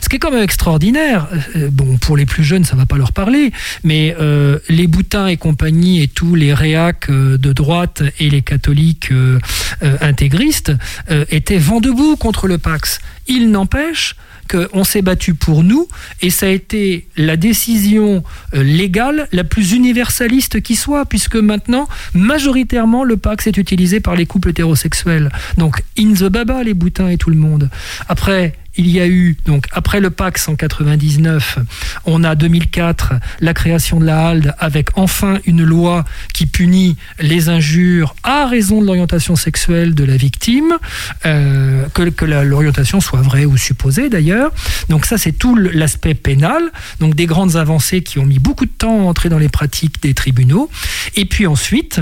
Ce 0.00 0.08
qui 0.08 0.16
est 0.16 0.18
quand 0.18 0.30
même 0.30 0.42
extraordinaire, 0.42 1.28
euh, 1.56 1.68
bon, 1.70 1.96
pour 1.98 2.16
les 2.16 2.26
plus 2.26 2.44
jeunes, 2.44 2.64
ça 2.64 2.76
va 2.76 2.86
pas 2.86 2.96
leur 2.96 3.12
parler, 3.12 3.52
mais 3.84 4.14
euh, 4.20 4.58
les 4.68 4.86
Boutins 4.86 5.26
et 5.26 5.36
compagnie 5.36 6.02
et 6.02 6.08
tous 6.08 6.34
les 6.34 6.54
réacs 6.54 7.10
euh, 7.10 7.38
de 7.38 7.52
droite 7.52 8.02
et 8.18 8.30
les 8.30 8.42
catholiques 8.42 9.12
euh, 9.12 9.38
euh, 9.82 9.96
intégristes 10.00 10.72
euh, 11.10 11.24
étaient 11.30 11.58
vent 11.58 11.80
debout 11.80 12.16
contre 12.16 12.46
le 12.48 12.58
Pax. 12.58 13.00
Il 13.26 13.50
n'empêche 13.50 14.16
qu'on 14.50 14.82
s'est 14.82 15.02
battu 15.02 15.34
pour 15.34 15.62
nous 15.62 15.88
et 16.22 16.30
ça 16.30 16.46
a 16.46 16.48
été 16.48 17.06
la 17.16 17.36
décision 17.36 18.24
euh, 18.54 18.62
légale 18.62 19.28
la 19.30 19.44
plus 19.44 19.72
universaliste 19.72 20.62
qui 20.62 20.74
soit, 20.74 21.04
puisque 21.04 21.36
maintenant, 21.36 21.86
majoritairement, 22.14 23.04
le 23.04 23.18
Pax 23.18 23.46
est 23.46 23.58
utilisé 23.58 24.00
par 24.00 24.16
les 24.16 24.24
couples 24.24 24.50
hétérosexuels. 24.50 25.30
Donc, 25.58 25.82
in 25.98 26.14
the 26.14 26.24
baba, 26.24 26.62
les 26.62 26.74
boutins 26.74 27.08
et 27.08 27.18
tout 27.18 27.30
le 27.30 27.36
monde. 27.36 27.68
Après, 28.08 28.54
il 28.78 28.88
y 28.88 29.00
a 29.00 29.08
eu, 29.08 29.36
donc 29.44 29.66
après 29.72 30.00
le 30.00 30.10
Pax 30.10 30.48
en 30.48 30.54
99, 30.54 31.58
on 32.06 32.22
a 32.22 32.36
2004 32.36 33.14
la 33.40 33.52
création 33.52 33.98
de 33.98 34.06
la 34.06 34.28
HALD 34.28 34.54
avec 34.58 34.96
enfin 34.96 35.38
une 35.46 35.64
loi 35.64 36.04
qui 36.32 36.46
punit 36.46 36.96
les 37.18 37.48
injures 37.48 38.14
à 38.22 38.46
raison 38.46 38.80
de 38.80 38.86
l'orientation 38.86 39.34
sexuelle 39.34 39.94
de 39.94 40.04
la 40.04 40.16
victime, 40.16 40.78
euh, 41.26 41.86
que, 41.92 42.24
l'orientation 42.24 43.00
soit 43.00 43.20
vraie 43.20 43.44
ou 43.44 43.56
supposée 43.56 44.08
d'ailleurs. 44.08 44.52
Donc 44.88 45.06
ça 45.06 45.18
c'est 45.18 45.32
tout 45.32 45.56
l'aspect 45.56 46.14
pénal, 46.14 46.62
donc 47.00 47.16
des 47.16 47.26
grandes 47.26 47.56
avancées 47.56 48.02
qui 48.02 48.20
ont 48.20 48.26
mis 48.26 48.38
beaucoup 48.38 48.64
de 48.64 48.70
temps 48.70 49.00
à 49.00 49.02
entrer 49.02 49.28
dans 49.28 49.38
les 49.38 49.48
pratiques 49.48 50.00
des 50.00 50.14
tribunaux. 50.14 50.70
Et 51.16 51.24
puis 51.24 51.48
ensuite, 51.48 52.00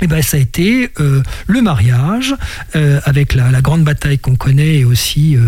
eh 0.00 0.06
ben, 0.06 0.22
ça 0.22 0.36
a 0.36 0.40
été 0.40 0.90
euh, 1.00 1.22
le 1.46 1.62
mariage, 1.62 2.34
euh, 2.76 3.00
avec 3.04 3.34
la, 3.34 3.50
la 3.50 3.60
grande 3.60 3.84
bataille 3.84 4.18
qu'on 4.18 4.36
connaît 4.36 4.76
et 4.76 4.84
aussi 4.84 5.36
euh, 5.36 5.40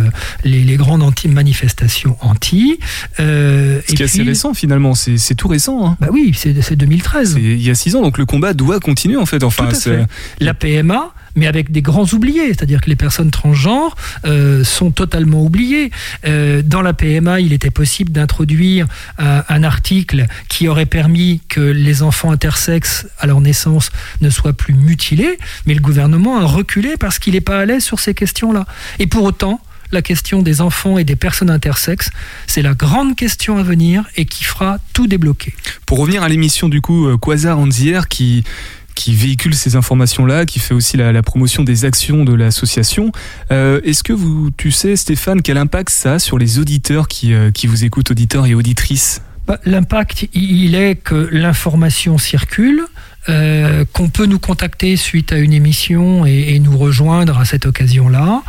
les, 0.44 0.62
les 0.64 0.76
grandes 0.76 1.02
anti 1.02 1.28
manifestations 1.28 2.16
anti. 2.20 2.78
Ce 3.18 3.80
qui 3.86 4.02
est 4.02 4.04
assez 4.04 4.22
récent 4.22 4.54
finalement, 4.54 4.94
c'est 4.94 5.34
tout 5.34 5.48
récent. 5.48 5.86
hein. 5.86 5.96
Bah 6.00 6.08
oui, 6.10 6.32
c'est 6.36 6.60
c'est 6.62 6.76
2013. 6.76 7.34
C'est 7.34 7.40
il 7.40 7.62
y 7.62 7.70
a 7.70 7.74
6 7.74 7.96
ans, 7.96 8.02
donc 8.02 8.18
le 8.18 8.26
combat 8.26 8.52
doit 8.54 8.80
continuer 8.80 9.16
en 9.16 9.26
fait. 9.26 9.42
Enfin, 9.44 9.66
Tout 9.66 9.76
à 9.76 9.80
fait. 9.80 10.06
La 10.40 10.54
PMA, 10.54 11.12
mais 11.36 11.46
avec 11.46 11.70
des 11.70 11.82
grands 11.82 12.06
oubliés, 12.12 12.48
c'est-à-dire 12.48 12.80
que 12.80 12.88
les 12.88 12.96
personnes 12.96 13.30
transgenres 13.30 13.96
euh, 14.24 14.64
sont 14.64 14.90
totalement 14.90 15.42
oubliées. 15.42 15.90
Euh, 16.26 16.62
dans 16.62 16.82
la 16.82 16.92
PMA, 16.92 17.40
il 17.40 17.52
était 17.52 17.70
possible 17.70 18.12
d'introduire 18.12 18.86
un, 19.18 19.44
un 19.48 19.62
article 19.62 20.26
qui 20.48 20.68
aurait 20.68 20.86
permis 20.86 21.40
que 21.48 21.60
les 21.60 22.02
enfants 22.02 22.30
intersexes 22.30 23.06
à 23.18 23.26
leur 23.26 23.40
naissance 23.40 23.90
ne 24.20 24.30
soient 24.30 24.52
plus 24.52 24.74
mutilés, 24.74 25.38
mais 25.66 25.74
le 25.74 25.80
gouvernement 25.80 26.38
a 26.38 26.44
reculé 26.44 26.94
parce 26.98 27.18
qu'il 27.18 27.34
n'est 27.34 27.40
pas 27.40 27.60
à 27.60 27.64
l'aise 27.64 27.84
sur 27.84 28.00
ces 28.00 28.14
questions-là. 28.14 28.66
Et 28.98 29.06
pour 29.06 29.24
autant, 29.24 29.60
la 29.92 30.02
question 30.02 30.42
des 30.42 30.60
enfants 30.60 30.98
et 30.98 31.04
des 31.04 31.16
personnes 31.16 31.50
intersexes, 31.50 32.10
c'est 32.46 32.62
la 32.62 32.74
grande 32.74 33.16
question 33.16 33.56
à 33.56 33.62
venir 33.62 34.04
et 34.16 34.24
qui 34.24 34.44
fera 34.44 34.78
tout 34.92 35.06
débloquer. 35.06 35.54
Pour 35.86 35.98
revenir 35.98 36.22
à 36.22 36.28
l'émission 36.28 36.68
du 36.68 36.80
coup 36.80 37.06
euh, 37.06 37.16
Quasar 37.16 37.58
Anzier 37.58 38.00
qui 38.08 38.44
qui 38.94 39.14
véhicule 39.14 39.54
ces 39.54 39.76
informations-là, 39.76 40.46
qui 40.46 40.58
fait 40.58 40.74
aussi 40.74 40.96
la, 40.96 41.22
promotion 41.22 41.64
des 41.64 41.84
actions 41.84 42.24
de 42.24 42.34
l'association. 42.34 43.12
Euh, 43.50 43.80
Est-ce 43.84 44.02
que 44.02 44.12
vous, 44.12 44.50
tu 44.56 44.70
sais, 44.70 44.96
Stéphane, 44.96 45.42
quel 45.42 45.58
impact 45.58 45.90
ça 45.90 46.14
a 46.14 46.18
sur 46.18 46.38
les 46.38 46.58
auditeurs 46.58 47.08
qui, 47.08 47.34
euh, 47.34 47.50
qui 47.50 47.66
vous 47.66 47.84
écoutent, 47.84 48.10
auditeurs 48.10 48.46
et 48.46 48.54
auditrices? 48.54 49.22
Bah, 49.46 49.58
L'impact, 49.64 50.28
il 50.32 50.74
est 50.74 50.96
que 50.96 51.28
l'information 51.30 52.18
circule, 52.18 52.82
euh, 53.28 53.84
qu'on 53.92 54.08
peut 54.08 54.26
nous 54.26 54.38
contacter 54.38 54.96
suite 54.96 55.32
à 55.32 55.38
une 55.38 55.52
émission 55.52 56.24
et, 56.24 56.58
nous 56.58 56.76
rejoindre 56.76 57.38
à 57.38 57.44
cette 57.44 57.66
occasion-là. 57.66 58.42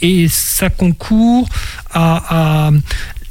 Et, 0.00 0.28
ça 0.28 0.70
concourt 0.70 1.48
à 1.92 2.70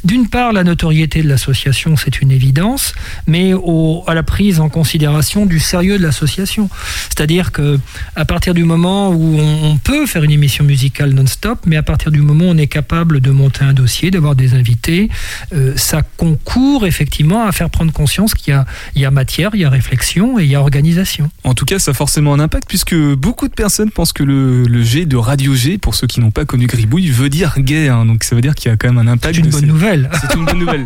d'une 0.08 0.28
part, 0.30 0.54
la 0.54 0.64
notoriété 0.64 1.22
de 1.22 1.28
l'association, 1.28 1.96
c'est 1.98 2.22
une 2.22 2.32
évidence, 2.32 2.94
mais 3.28 3.54
au, 3.54 4.04
à 4.08 4.14
la 4.14 4.24
prise 4.24 4.60
en 4.60 4.70
considération 4.70 5.46
du 5.46 5.60
sérieux 5.60 5.98
de 6.00 6.04
l'association. 6.04 6.70
C'est-à-dire 7.10 7.52
que 7.52 7.80
à 8.16 8.26
partir 8.26 8.54
du 8.54 8.64
moment 8.64 9.10
où 9.10 9.38
on, 9.38 9.72
on 9.72 9.78
peut 9.78 10.06
faire 10.08 10.24
une 10.24 10.32
émission 10.32 10.64
musicale 10.64 11.12
non-stop, 11.14 11.60
mais 11.66 11.76
à 11.76 11.84
partir 11.84 12.12
du 12.12 12.22
moment 12.22 12.46
où 12.46 12.50
on 12.50 12.58
est 12.58 12.68
capable 12.68 13.20
de 13.20 13.32
monter 13.32 13.64
un 13.64 13.74
dossier, 13.74 14.10
d'avoir 14.12 14.36
des 14.36 14.54
invités, 14.54 15.10
euh, 15.54 15.74
ça 15.76 16.02
concourt 16.18 16.86
effectivement 16.86 17.46
à 17.46 17.52
faire 17.52 17.70
prendre 17.70 17.92
conscience 17.92 18.34
qu'il 18.34 18.54
y 18.54 18.58
a, 18.58 18.66
il 18.96 19.02
y 19.02 19.06
a 19.06 19.12
matière, 19.12 19.52
il 19.54 19.60
y 19.62 19.66
a 19.66 19.70
réflexion 19.70 20.40
et 20.40 20.44
il 20.46 20.50
y 20.50 20.56
a 20.56 20.62
organisation. 20.62 21.30
En 21.44 21.54
tout 21.54 21.66
cas, 21.66 21.80
ça 21.80 21.92
a 21.92 21.94
forcément 21.94 22.34
un 22.34 22.40
impact 22.40 22.66
puisque 22.70 22.96
beaucoup 22.96 23.48
de 23.48 23.54
personnes 23.54 23.92
pensent 23.92 24.14
que 24.14 24.24
le, 24.24 24.64
le 24.64 24.82
G 24.84 25.06
de 25.06 25.18
Radio 25.18 25.54
G, 25.56 25.78
pour 25.78 25.96
ceux 25.96 26.08
qui 26.08 26.20
n'ont 26.22 26.32
pas 26.32 26.46
connu 26.46 26.68
Gribouille, 26.68 27.10
veut 27.10 27.30
dire 27.30 27.56
gay. 27.60 27.90
hein. 27.90 28.06
donc 28.06 28.24
ça 28.24 28.36
veut 28.36 28.42
dire 28.42 28.56
qu'il 28.56 28.70
y 28.72 28.74
a 28.74 28.78
quand 28.78 28.92
même 28.94 29.06
un 29.06 29.12
impact. 29.12 29.36
C'est 29.36 29.42
une 29.42 29.50
bonne 29.50 29.62
ces- 29.62 29.66
nouvelle. 29.66 29.97
C'est 30.22 30.36
une 30.36 30.46
bonne 30.46 30.60
nouvelle. 30.60 30.86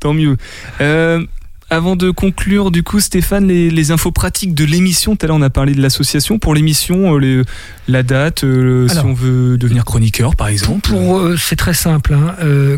Tant 0.00 0.14
mieux. 0.14 0.36
Euh, 0.80 1.24
avant 1.70 1.96
de 1.96 2.10
conclure, 2.10 2.70
du 2.70 2.82
coup, 2.82 3.00
Stéphane, 3.00 3.46
les, 3.46 3.70
les 3.70 3.90
infos 3.92 4.12
pratiques 4.12 4.54
de 4.54 4.64
l'émission. 4.64 5.16
Tout 5.16 5.24
à 5.24 5.28
l'heure, 5.28 5.36
on 5.36 5.42
a 5.42 5.48
parlé 5.50 5.74
de 5.74 5.80
l'association. 5.80 6.38
Pour 6.38 6.54
l'émission, 6.54 7.18
euh, 7.18 7.44
la 7.88 8.02
date, 8.02 8.44
euh, 8.44 8.88
si 8.88 8.98
on 8.98 9.14
veut 9.14 9.56
devenir 9.56 9.84
chroniqueur, 9.84 10.36
par 10.36 10.48
exemple. 10.48 10.90
Pour, 10.90 11.30
c'est 11.38 11.56
très 11.56 11.74
simple. 11.74 12.14
hein. 12.14 12.34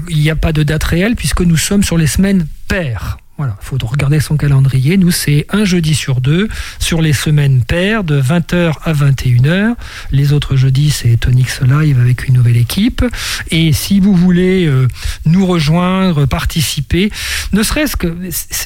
Il 0.08 0.18
n'y 0.18 0.30
a 0.30 0.36
pas 0.36 0.52
de 0.52 0.62
date 0.62 0.84
réelle 0.84 1.16
puisque 1.16 1.40
nous 1.40 1.56
sommes 1.56 1.82
sur 1.82 1.98
les 1.98 2.06
semaines 2.06 2.46
paires. 2.68 3.16
Voilà, 3.36 3.56
il 3.60 3.64
faut 3.66 3.76
regarder 3.84 4.20
son 4.20 4.36
calendrier. 4.36 4.96
Nous, 4.96 5.10
c'est 5.10 5.46
un 5.50 5.64
jeudi 5.64 5.96
sur 5.96 6.20
deux 6.20 6.48
sur 6.78 7.02
les 7.02 7.12
semaines 7.12 7.64
paires 7.64 8.04
de 8.04 8.20
20h 8.22 8.74
à 8.84 8.92
21h. 8.92 9.74
Les 10.12 10.32
autres 10.32 10.54
jeudis, 10.54 10.90
c'est 10.92 11.16
Tonix 11.16 11.60
Live 11.62 11.98
avec 11.98 12.28
une 12.28 12.34
nouvelle 12.34 12.56
équipe. 12.56 13.04
Et 13.50 13.72
si 13.72 13.98
vous 13.98 14.14
voulez 14.14 14.66
euh, 14.66 14.86
nous 15.26 15.46
rejoindre, 15.46 16.26
participer, 16.26 17.10
ne 17.52 17.64
serait-ce 17.64 17.96
que 17.96 18.14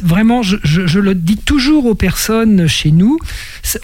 vraiment, 0.03 0.43
je, 0.43 0.57
je- 0.65 0.99
le 0.99 1.15
dis 1.15 1.39
toujours 1.39 1.87
aux 1.87 1.95
personnes 1.95 2.67
chez 2.67 2.91
nous, 2.91 3.19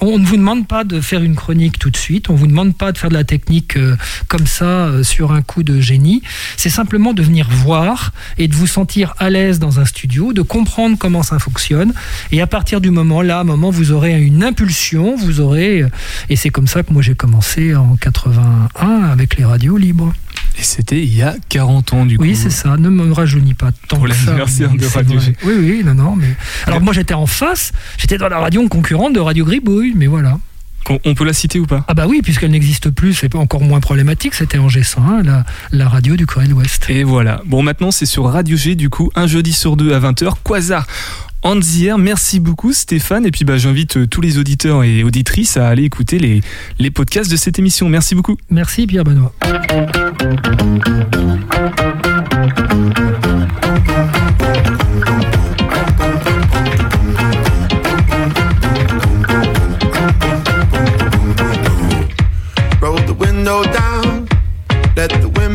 on 0.03 0.18
ne 0.18 0.27
vous 0.27 0.37
demande 0.37 0.66
pas 0.68 0.85
de 0.85 1.01
faire 1.01 1.23
une 1.23 1.37
chronique 1.37 1.79
tout 1.79 1.88
de 1.90 1.97
suite, 1.97 2.29
on 2.29 2.35
vous 2.35 2.47
demande 2.49 2.77
pas 2.77 2.92
de 2.92 2.99
faire 2.99 3.09
de 3.09 3.14
la 3.14 3.25
technique 3.25 3.79
euh, 3.79 3.97
comme 4.29 4.47
ça 4.47 4.64
euh, 4.88 5.03
sur 5.03 5.33
un 5.33 5.40
coup 5.40 5.62
de 5.62 5.81
génie. 5.81 6.20
C'est 6.59 6.68
simplement 6.70 7.14
de 7.14 7.23
venir 7.23 7.49
voir 7.49 8.12
et 8.37 8.49
de 8.49 8.55
vous 8.55 8.66
sentir 8.66 9.14
à 9.18 9.31
l'aise 9.31 9.61
dans 9.61 9.81
un 9.81 9.87
studio, 9.87 10.35
de 10.35 10.42
comprendre 10.42 10.74
comment 10.99 11.23
ça 11.23 11.39
fonctionne. 11.39 11.93
Et 12.33 12.41
à 12.41 12.47
partir 12.47 12.81
du 12.81 12.91
moment 12.91 13.23
là, 13.23 13.39
à 13.39 13.41
un 13.41 13.45
moment, 13.45 13.71
vous 13.71 13.93
aurez 13.93 14.21
une 14.21 14.43
impulsion, 14.45 15.17
vous 15.17 15.41
aurez. 15.41 15.83
euh, 15.83 15.89
Et 16.29 16.37
c'est 16.37 16.51
comme 16.51 16.67
ça 16.67 16.83
que 16.83 16.93
moi 16.93 17.03
j'ai 17.03 17.15
commencé 17.15 17.75
en 17.75 17.97
81 17.97 19.03
avec 19.11 19.37
les 19.37 19.45
radios 19.45 19.77
libres. 19.77 20.13
Et 20.59 20.63
c'était 20.63 21.03
il 21.03 21.15
y 21.17 21.23
a 21.23 21.35
40 21.49 21.93
ans, 21.95 22.07
du 22.07 22.17
coup. 22.17 22.23
Oui, 22.25 22.37
c'est 22.37 22.51
ça. 22.51 22.77
Ne 22.77 22.89
me 22.89 23.13
rajeunis 23.13 23.55
pas 23.55 23.71
tant 23.89 23.97
Pour 23.97 24.07
que 24.07 24.15
ça. 24.15 24.33
de 24.35 24.87
Radio. 24.87 25.19
G. 25.21 25.35
Oui, 25.45 25.53
oui, 25.59 25.83
non, 25.85 25.95
non. 25.95 26.17
Mais 26.17 26.35
alors 26.67 26.81
moi 26.81 26.93
j'étais 26.93 27.15
en 27.15 27.27
face. 27.27 27.73
J'étais 27.99 28.19
dans 28.19 28.29
la 28.29 28.39
radio 28.39 28.67
concurrente 28.69 29.13
de 29.15 29.21
Radio 29.21 29.45
Gribouille, 29.45 29.95
mais 29.97 30.07
voilà. 30.07 30.39
On 31.05 31.14
peut 31.14 31.25
la 31.25 31.33
citer 31.33 31.61
ou 31.61 31.66
pas? 31.66 31.85
Ah 31.88 31.94
bah 31.94 32.07
oui, 32.07 32.20
puisqu'elle 32.23 32.51
n'existe 32.51 32.90
plus, 32.90 33.14
c'est 33.14 33.29
pas 33.29 33.38
encore 33.38 33.62
moins 33.62 33.81
problématique. 33.81 34.35
C'était 34.35 34.59
en 34.59 34.68
G101, 34.68 35.23
la, 35.25 35.44
la 35.73 35.88
radio 35.88 36.16
du 36.16 36.27
Corée 36.27 36.47
de 36.47 36.53
l'Ouest. 36.53 36.88
Et 36.88 37.05
voilà. 37.05 37.40
Bon, 37.47 37.62
maintenant, 37.62 37.90
c'est 37.90 38.07
sur 38.07 38.25
Radio 38.25 38.57
G, 38.57 38.75
du 38.75 38.90
coup, 38.90 39.11
un 39.14 39.27
jeudi 39.27 39.53
sur 39.53 39.77
deux 39.77 39.94
à 39.94 40.01
20h. 40.01 40.35
Quasar. 40.44 40.87
Anzier, 41.44 41.92
merci 41.99 42.40
beaucoup 42.40 42.73
Stéphane 42.73 43.27
et 43.27 43.31
puis 43.31 43.44
bah, 43.44 43.59
j'invite 43.59 43.99
euh, 43.99 44.07
tous 44.07 44.23
les 44.23 44.38
auditeurs 44.38 44.83
et 44.83 45.05
auditrices 45.05 45.59
à 45.59 45.68
aller 45.68 45.83
écouter 45.83 46.18
les, 46.18 46.40
les 46.79 46.90
podcasts 46.90 47.31
de 47.31 47.37
cette 47.37 47.59
émission. 47.59 47.87
Merci 47.87 48.14
beaucoup. 48.14 48.38
Merci 48.49 48.87
Pierre 48.87 49.05
Benoît. 49.05 49.35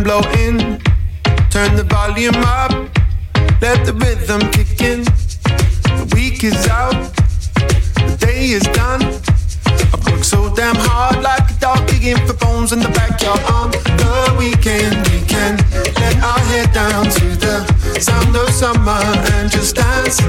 Blow 0.09 0.31
in. 0.41 0.57
Turn 1.51 1.75
the 1.75 1.85
volume 1.87 2.41
up, 2.41 2.71
let 3.61 3.85
the 3.85 3.93
rhythm 3.93 4.41
kick 4.49 4.81
in. 4.81 5.03
The 5.03 6.05
week 6.15 6.43
is 6.43 6.67
out, 6.67 7.13
the 8.09 8.17
day 8.19 8.49
is 8.57 8.63
done. 8.81 9.03
I've 9.93 10.03
worked 10.07 10.25
so 10.25 10.51
damn 10.55 10.75
hard 10.77 11.21
like 11.21 11.51
a 11.51 11.59
dog 11.59 11.87
digging 11.87 12.17
for 12.25 12.33
bones 12.33 12.71
in 12.73 12.79
the 12.79 12.89
backyard. 12.89 13.41
On 13.53 13.69
the 13.69 14.35
weekend, 14.39 14.95
we 15.09 15.19
can 15.27 15.57
let 16.01 16.15
our 16.23 16.39
head 16.49 16.73
down 16.73 17.05
to 17.05 17.25
the 17.45 17.55
sound 18.01 18.35
of 18.35 18.49
summer 18.49 19.03
and 19.33 19.51
just 19.51 19.75
dance 19.75 20.19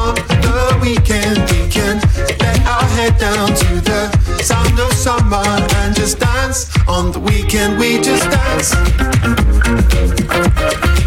on 0.00 0.14
the 0.14 0.78
weekend 0.80 1.36
we 1.50 1.68
can 1.68 1.96
let 2.40 2.58
our 2.66 2.86
head 2.96 3.14
down 3.18 3.48
to 3.48 3.80
the 3.88 4.00
sound 4.42 4.78
of 4.80 4.92
summer 4.92 5.44
and 5.80 5.94
just 5.94 6.18
dance 6.18 6.70
on 6.88 7.12
the 7.12 7.20
weekend. 7.20 7.78
We 7.78 8.00
just 8.00 8.24
dance. 8.30 8.74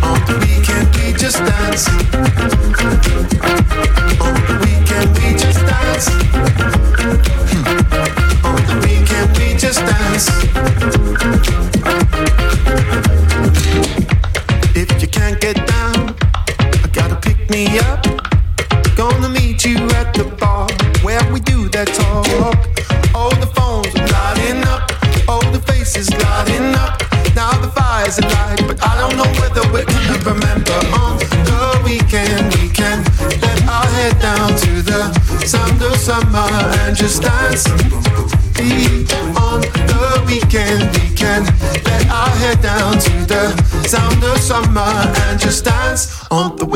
On 0.09 0.19
the 0.29 0.35
weekend 0.45 0.87
we 0.95 1.05
just 1.13 1.39
dance 1.49 1.83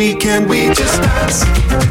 weekend, 0.07 0.49
we 0.49 0.67
just 0.67 1.01
dance. 1.01 1.87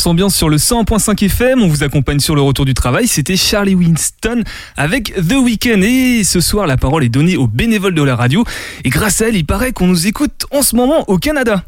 S'ambiance 0.00 0.34
sur 0.34 0.48
le 0.48 0.56
100.5 0.56 1.24
FM, 1.26 1.62
on 1.62 1.68
vous 1.68 1.82
accompagne 1.82 2.20
sur 2.20 2.34
le 2.34 2.40
retour 2.40 2.64
du 2.64 2.74
travail. 2.74 3.06
C'était 3.06 3.36
Charlie 3.36 3.74
Winston 3.74 4.42
avec 4.76 5.12
The 5.14 5.34
Weeknd. 5.34 5.82
Et 5.82 6.24
ce 6.24 6.40
soir, 6.40 6.66
la 6.66 6.76
parole 6.76 7.04
est 7.04 7.10
donnée 7.10 7.36
aux 7.36 7.46
bénévoles 7.46 7.94
de 7.94 8.02
la 8.02 8.16
radio. 8.16 8.44
Et 8.84 8.88
grâce 8.88 9.20
à 9.20 9.28
elle, 9.28 9.36
il 9.36 9.44
paraît 9.44 9.72
qu'on 9.72 9.86
nous 9.86 10.06
écoute 10.06 10.46
en 10.50 10.62
ce 10.62 10.74
moment 10.74 11.04
au 11.08 11.18
Canada. 11.18 11.64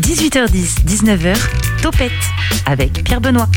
18h10, 0.00 0.84
19h, 0.86 1.36
Topette 1.82 2.10
avec 2.66 3.04
Pierre 3.04 3.20
Benoît. 3.20 3.48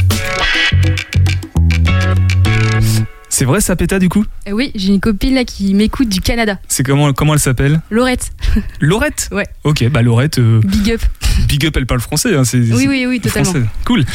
C'est 3.38 3.44
vrai 3.44 3.60
ça, 3.60 3.76
Péta, 3.76 4.00
du 4.00 4.08
coup 4.08 4.24
Euh, 4.48 4.52
Oui, 4.54 4.72
j'ai 4.76 4.94
une 4.94 5.02
copine 5.02 5.34
là 5.36 5.44
qui 5.44 5.74
m'écoute 5.74 6.08
du 6.08 6.22
Canada. 6.22 6.58
C'est 6.70 6.84
comment, 6.84 7.12
comment 7.12 7.34
elle 7.34 7.42
s'appelle 7.42 7.82
Laurette, 7.92 8.32
Laurette 8.80 9.28
Ouais. 9.34 9.44
Ok, 9.66 9.86
bah 9.90 10.02
Laurette, 10.02 10.40
euh, 10.40 10.62
big 10.64 10.92
up. 10.94 11.02
big 11.50 11.66
up, 11.66 11.76
elle 11.76 11.86
parle 11.86 12.00
français. 12.00 12.34
Hein, 12.34 12.46
c'est, 12.46 12.60
Oui, 12.60 12.86
oui, 12.88 13.06
oui, 13.06 13.20
totalement. 13.20 13.52
française. 13.52 13.68
Cool. 13.84 14.06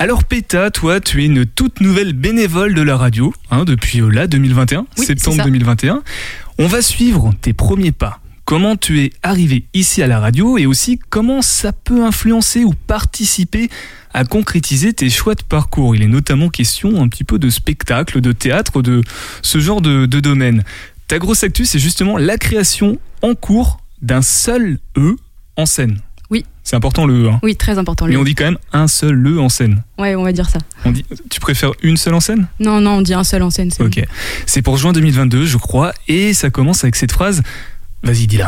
Alors 0.00 0.24
Péta, 0.24 0.72
toi, 0.72 0.98
tu 0.98 1.22
es 1.22 1.26
une 1.26 1.46
toute 1.46 1.80
nouvelle 1.80 2.14
bénévole 2.14 2.74
de 2.74 2.82
la 2.82 2.96
radio 2.96 3.32
hein, 3.52 3.62
depuis 3.64 4.00
euh, 4.00 4.08
là 4.08 4.26
2021, 4.26 4.86
Oui, 4.98 5.06
septembre 5.06 5.36
c'est 5.36 5.42
ça. 5.42 5.44
2021. 5.44 6.02
On 6.58 6.66
va 6.66 6.82
suivre 6.82 7.30
tes 7.40 7.52
premiers 7.52 7.92
pas. 7.92 8.18
Comment 8.44 8.76
tu 8.76 9.00
es 9.02 9.12
arrivé 9.22 9.64
ici 9.72 10.02
à 10.02 10.06
la 10.06 10.20
radio 10.20 10.58
et 10.58 10.66
aussi 10.66 10.98
comment 11.08 11.40
ça 11.40 11.72
peut 11.72 12.04
influencer 12.04 12.62
ou 12.64 12.74
participer 12.74 13.70
à 14.12 14.24
concrétiser 14.24 14.92
tes 14.92 15.08
choix 15.08 15.34
de 15.34 15.42
parcours. 15.42 15.96
Il 15.96 16.02
est 16.02 16.08
notamment 16.08 16.50
question 16.50 17.02
un 17.02 17.08
petit 17.08 17.24
peu 17.24 17.38
de 17.38 17.48
spectacle, 17.48 18.20
de 18.20 18.32
théâtre, 18.32 18.82
de 18.82 19.02
ce 19.40 19.58
genre 19.60 19.80
de, 19.80 20.04
de 20.04 20.20
domaine. 20.20 20.62
Ta 21.08 21.18
grosse 21.18 21.42
actu, 21.42 21.64
c'est 21.64 21.78
justement 21.78 22.18
la 22.18 22.36
création 22.36 22.98
en 23.22 23.34
cours 23.34 23.80
d'un 24.02 24.20
seul 24.22 24.78
E 24.98 25.16
en 25.56 25.64
scène. 25.64 25.98
Oui. 26.30 26.44
C'est 26.62 26.76
important 26.76 27.06
le 27.06 27.24
E. 27.24 27.30
Hein. 27.30 27.40
Oui, 27.42 27.56
très 27.56 27.78
important. 27.78 28.06
Mais 28.06 28.12
le- 28.12 28.18
on 28.18 28.24
dit 28.24 28.34
quand 28.34 28.44
même 28.44 28.58
un 28.72 28.88
seul 28.88 29.26
E 29.26 29.38
en 29.40 29.48
scène. 29.48 29.82
Ouais, 29.98 30.14
on 30.16 30.22
va 30.22 30.32
dire 30.32 30.48
ça. 30.50 30.58
On 30.84 30.90
dit, 30.92 31.04
tu 31.30 31.40
préfères 31.40 31.72
une 31.82 31.96
seule 31.96 32.14
en 32.14 32.20
scène? 32.20 32.46
Non, 32.60 32.80
non, 32.80 32.98
on 32.98 33.02
dit 33.02 33.14
un 33.14 33.24
seul 33.24 33.42
en 33.42 33.50
scène. 33.50 33.70
c'est 33.70 33.82
Ok. 33.82 34.02
C'est 34.46 34.62
pour 34.62 34.76
juin 34.76 34.92
2022, 34.92 35.44
je 35.46 35.56
crois, 35.56 35.92
et 36.08 36.34
ça 36.34 36.50
commence 36.50 36.84
avec 36.84 36.96
cette 36.96 37.12
phrase. 37.12 37.42
Vas-y, 38.04 38.26
dis-la. 38.26 38.46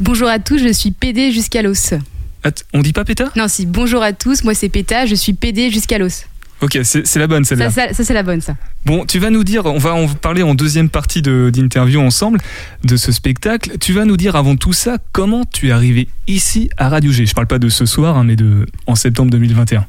bon. 0.00 0.10
Bonjour 0.10 0.28
à 0.28 0.38
tous, 0.38 0.58
je 0.58 0.72
suis 0.72 0.90
PD 0.90 1.32
jusqu'à 1.32 1.62
l'os. 1.62 1.94
Att- 2.42 2.64
On 2.72 2.80
dit 2.80 2.92
pas 2.92 3.04
péta? 3.04 3.30
Non, 3.36 3.48
si 3.48 3.66
bonjour 3.66 4.02
à 4.02 4.12
tous, 4.12 4.44
moi 4.44 4.54
c'est 4.54 4.68
Péta, 4.68 5.04
je 5.06 5.14
suis 5.14 5.32
PD 5.34 5.70
jusqu'à 5.70 5.98
l'os. 5.98 6.24
Ok, 6.62 6.78
c'est 6.84 7.16
la 7.16 7.26
bonne 7.26 7.44
celle-là. 7.44 7.70
Ça, 7.70 7.88
ça, 7.88 7.94
ça, 7.94 8.04
c'est 8.04 8.12
la 8.12 8.22
bonne, 8.22 8.42
ça. 8.42 8.54
Bon, 8.84 9.06
tu 9.06 9.18
vas 9.18 9.30
nous 9.30 9.44
dire, 9.44 9.64
on 9.64 9.78
va 9.78 9.94
en 9.94 10.06
parler 10.08 10.42
en 10.42 10.54
deuxième 10.54 10.90
partie 10.90 11.22
de- 11.22 11.50
d'interview 11.52 12.00
ensemble 12.00 12.38
de 12.84 12.96
ce 12.98 13.12
spectacle. 13.12 13.78
Tu 13.80 13.94
vas 13.94 14.04
nous 14.04 14.18
dire 14.18 14.36
avant 14.36 14.56
tout 14.56 14.74
ça 14.74 14.98
comment 15.12 15.44
tu 15.50 15.68
es 15.68 15.70
arrivé 15.72 16.08
ici 16.26 16.68
à 16.76 16.90
Radio 16.90 17.12
G. 17.12 17.24
Je 17.24 17.32
parle 17.32 17.46
pas 17.46 17.58
de 17.58 17.70
ce 17.70 17.86
soir, 17.86 18.18
hein, 18.18 18.24
mais 18.24 18.36
de 18.36 18.66
en 18.86 18.94
septembre 18.94 19.30
2021. 19.30 19.86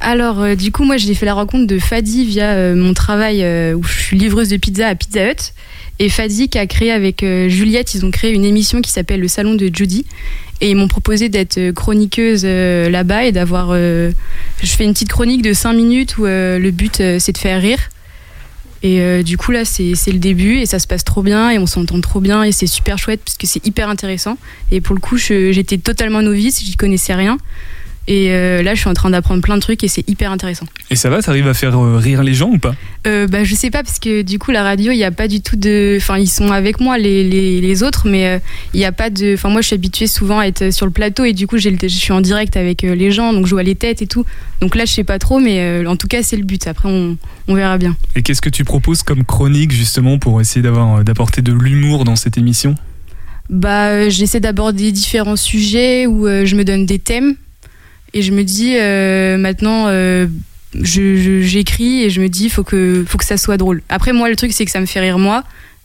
Alors, 0.00 0.40
euh, 0.40 0.54
du 0.54 0.70
coup, 0.72 0.84
moi 0.84 0.96
j'ai 0.96 1.14
fait 1.14 1.26
la 1.26 1.34
rencontre 1.34 1.66
de 1.66 1.78
Fadi 1.78 2.24
via 2.24 2.52
euh, 2.52 2.74
mon 2.74 2.94
travail 2.94 3.42
euh, 3.42 3.74
où 3.74 3.82
je 3.82 4.00
suis 4.00 4.16
livreuse 4.16 4.48
de 4.48 4.56
pizza 4.56 4.86
à 4.88 4.94
Pizza 4.94 5.30
Hut. 5.30 5.52
Et 5.98 6.08
Fadi 6.08 6.48
qui 6.48 6.58
a 6.58 6.66
créé 6.66 6.92
avec 6.92 7.24
Juliette, 7.48 7.92
ils 7.94 8.06
ont 8.06 8.12
créé 8.12 8.32
une 8.32 8.44
émission 8.44 8.80
qui 8.80 8.92
s'appelle 8.92 9.18
Le 9.18 9.26
Salon 9.26 9.56
de 9.56 9.68
Judy. 9.72 10.06
Et 10.60 10.70
ils 10.70 10.76
m'ont 10.76 10.86
proposé 10.86 11.28
d'être 11.28 11.72
chroniqueuse 11.72 12.44
là-bas 12.44 13.24
et 13.24 13.32
d'avoir. 13.32 13.74
je 13.74 14.12
fais 14.62 14.84
une 14.84 14.92
petite 14.92 15.08
chronique 15.08 15.42
de 15.42 15.52
5 15.52 15.72
minutes 15.72 16.16
où 16.18 16.26
le 16.26 16.70
but 16.70 17.02
c'est 17.18 17.32
de 17.32 17.38
faire 17.38 17.60
rire. 17.60 17.80
Et 18.84 19.24
du 19.24 19.36
coup, 19.36 19.50
là, 19.50 19.64
c'est 19.64 19.92
le 20.06 20.20
début 20.20 20.58
et 20.58 20.66
ça 20.66 20.78
se 20.78 20.86
passe 20.86 21.02
trop 21.02 21.22
bien 21.22 21.50
et 21.50 21.58
on 21.58 21.66
s'entend 21.66 22.00
trop 22.00 22.20
bien 22.20 22.44
et 22.44 22.52
c'est 22.52 22.68
super 22.68 22.96
chouette 22.96 23.20
parce 23.24 23.36
que 23.36 23.48
c'est 23.48 23.66
hyper 23.66 23.88
intéressant. 23.88 24.38
Et 24.70 24.80
pour 24.80 24.94
le 24.94 25.00
coup, 25.00 25.16
j'étais 25.16 25.78
totalement 25.78 26.22
novice, 26.22 26.62
j'y 26.62 26.76
connaissais 26.76 27.14
rien. 27.14 27.38
Et 28.10 28.32
euh, 28.32 28.62
là, 28.62 28.74
je 28.74 28.80
suis 28.80 28.88
en 28.88 28.94
train 28.94 29.10
d'apprendre 29.10 29.42
plein 29.42 29.56
de 29.56 29.60
trucs 29.60 29.84
et 29.84 29.88
c'est 29.88 30.08
hyper 30.08 30.32
intéressant. 30.32 30.64
Et 30.90 30.96
ça 30.96 31.10
va, 31.10 31.20
t'arrives 31.20 31.46
à 31.46 31.52
faire 31.52 31.76
euh, 31.78 31.98
rire 31.98 32.22
les 32.22 32.32
gens 32.32 32.48
ou 32.48 32.56
pas? 32.58 32.74
Euh, 33.06 33.26
bah, 33.26 33.44
je 33.44 33.54
sais 33.54 33.68
pas 33.68 33.82
parce 33.82 33.98
que 33.98 34.22
du 34.22 34.38
coup, 34.38 34.50
la 34.50 34.62
radio, 34.62 34.92
il 34.92 34.96
n'y 34.96 35.04
a 35.04 35.10
pas 35.10 35.28
du 35.28 35.42
tout 35.42 35.56
de. 35.56 35.98
Enfin, 36.00 36.16
ils 36.16 36.26
sont 36.26 36.50
avec 36.50 36.80
moi, 36.80 36.96
les, 36.96 37.22
les, 37.22 37.60
les 37.60 37.82
autres, 37.82 38.08
mais 38.08 38.40
il 38.72 38.78
n'y 38.78 38.86
a 38.86 38.92
pas 38.92 39.10
de. 39.10 39.34
Enfin, 39.34 39.50
moi, 39.50 39.60
je 39.60 39.66
suis 39.66 39.74
habituée 39.74 40.06
souvent 40.06 40.38
à 40.38 40.46
être 40.46 40.72
sur 40.72 40.86
le 40.86 40.92
plateau 40.92 41.26
et 41.26 41.34
du 41.34 41.46
coup, 41.46 41.56
le- 41.56 41.60
je 41.60 41.86
suis 41.88 42.12
en 42.12 42.22
direct 42.22 42.56
avec 42.56 42.80
les 42.80 43.10
gens, 43.10 43.34
donc 43.34 43.46
je 43.46 43.50
vois 43.50 43.62
les 43.62 43.74
têtes 43.74 44.00
et 44.00 44.06
tout. 44.06 44.24
Donc 44.62 44.74
là, 44.74 44.86
je 44.86 44.92
sais 44.92 45.04
pas 45.04 45.18
trop, 45.18 45.38
mais 45.38 45.86
en 45.86 45.96
tout 45.96 46.08
cas, 46.08 46.22
c'est 46.22 46.36
le 46.38 46.44
but. 46.44 46.66
Après, 46.66 46.88
on, 46.88 47.18
on 47.46 47.54
verra 47.54 47.76
bien. 47.76 47.94
Et 48.16 48.22
qu'est-ce 48.22 48.40
que 48.40 48.48
tu 48.48 48.64
proposes 48.64 49.02
comme 49.02 49.22
chronique 49.24 49.70
justement 49.72 50.18
pour 50.18 50.40
essayer 50.40 50.62
d'avoir 50.62 51.04
d'apporter 51.04 51.42
de 51.42 51.52
l'humour 51.52 52.06
dans 52.06 52.16
cette 52.16 52.38
émission? 52.38 52.74
Bah, 53.50 54.08
j'essaie 54.08 54.40
d'aborder 54.40 54.92
différents 54.92 55.36
sujets 55.36 56.06
où 56.06 56.26
je 56.26 56.56
me 56.56 56.64
donne 56.64 56.86
des 56.86 56.98
thèmes 56.98 57.34
et 58.14 58.22
je 58.22 58.32
me 58.32 58.42
dis 58.42 58.76
euh, 58.76 59.36
maintenant, 59.36 59.86
euh, 59.88 60.26
j'écris 60.74 62.04
et 62.04 62.10
je 62.10 62.20
me 62.20 62.28
dis 62.28 62.48
faut 62.48 62.64
que 62.64 63.04
faut 63.06 63.18
que 63.18 63.24
ça 63.24 63.36
soit 63.36 63.56
drôle. 63.56 63.82
Après 63.88 64.12
moi, 64.12 64.28
le 64.28 64.36
truc 64.36 64.52
c'est 64.52 64.64
que 64.64 64.70
ça 64.70 64.80
me 64.80 64.86
fait 64.86 65.00
rire 65.00 65.18
moi. 65.18 65.44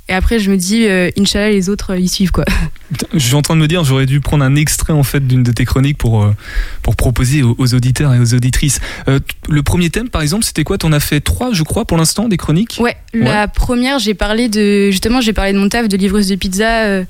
Et 0.10 0.14
après, 0.14 0.38
je 0.38 0.52
me 0.52 0.58
dis, 0.58 0.86
euh, 0.86 1.10
Inch'Allah, 1.18 1.50
les 1.50 1.70
autres, 1.70 1.94
euh, 1.94 2.00
ils 2.00 2.10
suivent 2.10 2.32
quoi. 2.32 2.44
Je 3.14 3.20
suis 3.20 3.36
en 3.36 3.42
train 3.42 3.56
de 3.56 3.62
me 3.62 3.68
dire, 3.68 3.86
j'aurais 3.86 4.06
dû 4.06 4.20
prendre 4.20 4.44
un 4.44 4.56
extrait 4.56 4.92
en 4.92 5.02
fait 5.02 5.26
d'une 5.26 5.44
de 5.44 5.52
tes 5.52 5.64
chroniques 5.64 5.98
pour, 5.98 6.24
euh, 6.24 6.36
pour 6.82 6.98
proposer 6.98 7.42
aux, 7.42 7.56
aux 7.58 7.74
auditeurs 7.74 8.14
et 8.14 8.20
aux 8.20 8.34
auditrices. 8.34 8.82
Euh, 9.08 9.20
le 9.48 9.64
premier 9.64 9.90
thème, 9.90 10.10
par 10.10 10.22
exemple, 10.22 10.44
c'était 10.44 10.66
quoi? 10.66 10.78
T'en 10.78 10.92
as 10.92 11.00
fait 11.00 11.22
trois, 11.22 11.54
je 11.54 11.64
crois, 11.64 11.86
pour 11.86 11.98
l'instant, 11.98 12.28
des 12.28 12.36
chroniques? 12.36 12.78
Ouais, 12.82 12.98
la 13.14 13.48
première, 13.48 13.98
j'ai 13.98 14.14
parlé 14.14 14.50
de. 14.50 14.92
Justement, 14.92 15.22
j'ai 15.22 15.34
parlé 15.34 15.54
de 15.54 15.58
mon 15.58 15.70
taf 15.70 15.88
de 15.88 15.96
livreuse 15.96 16.28
de 16.28 16.36
pizza 16.36 17.04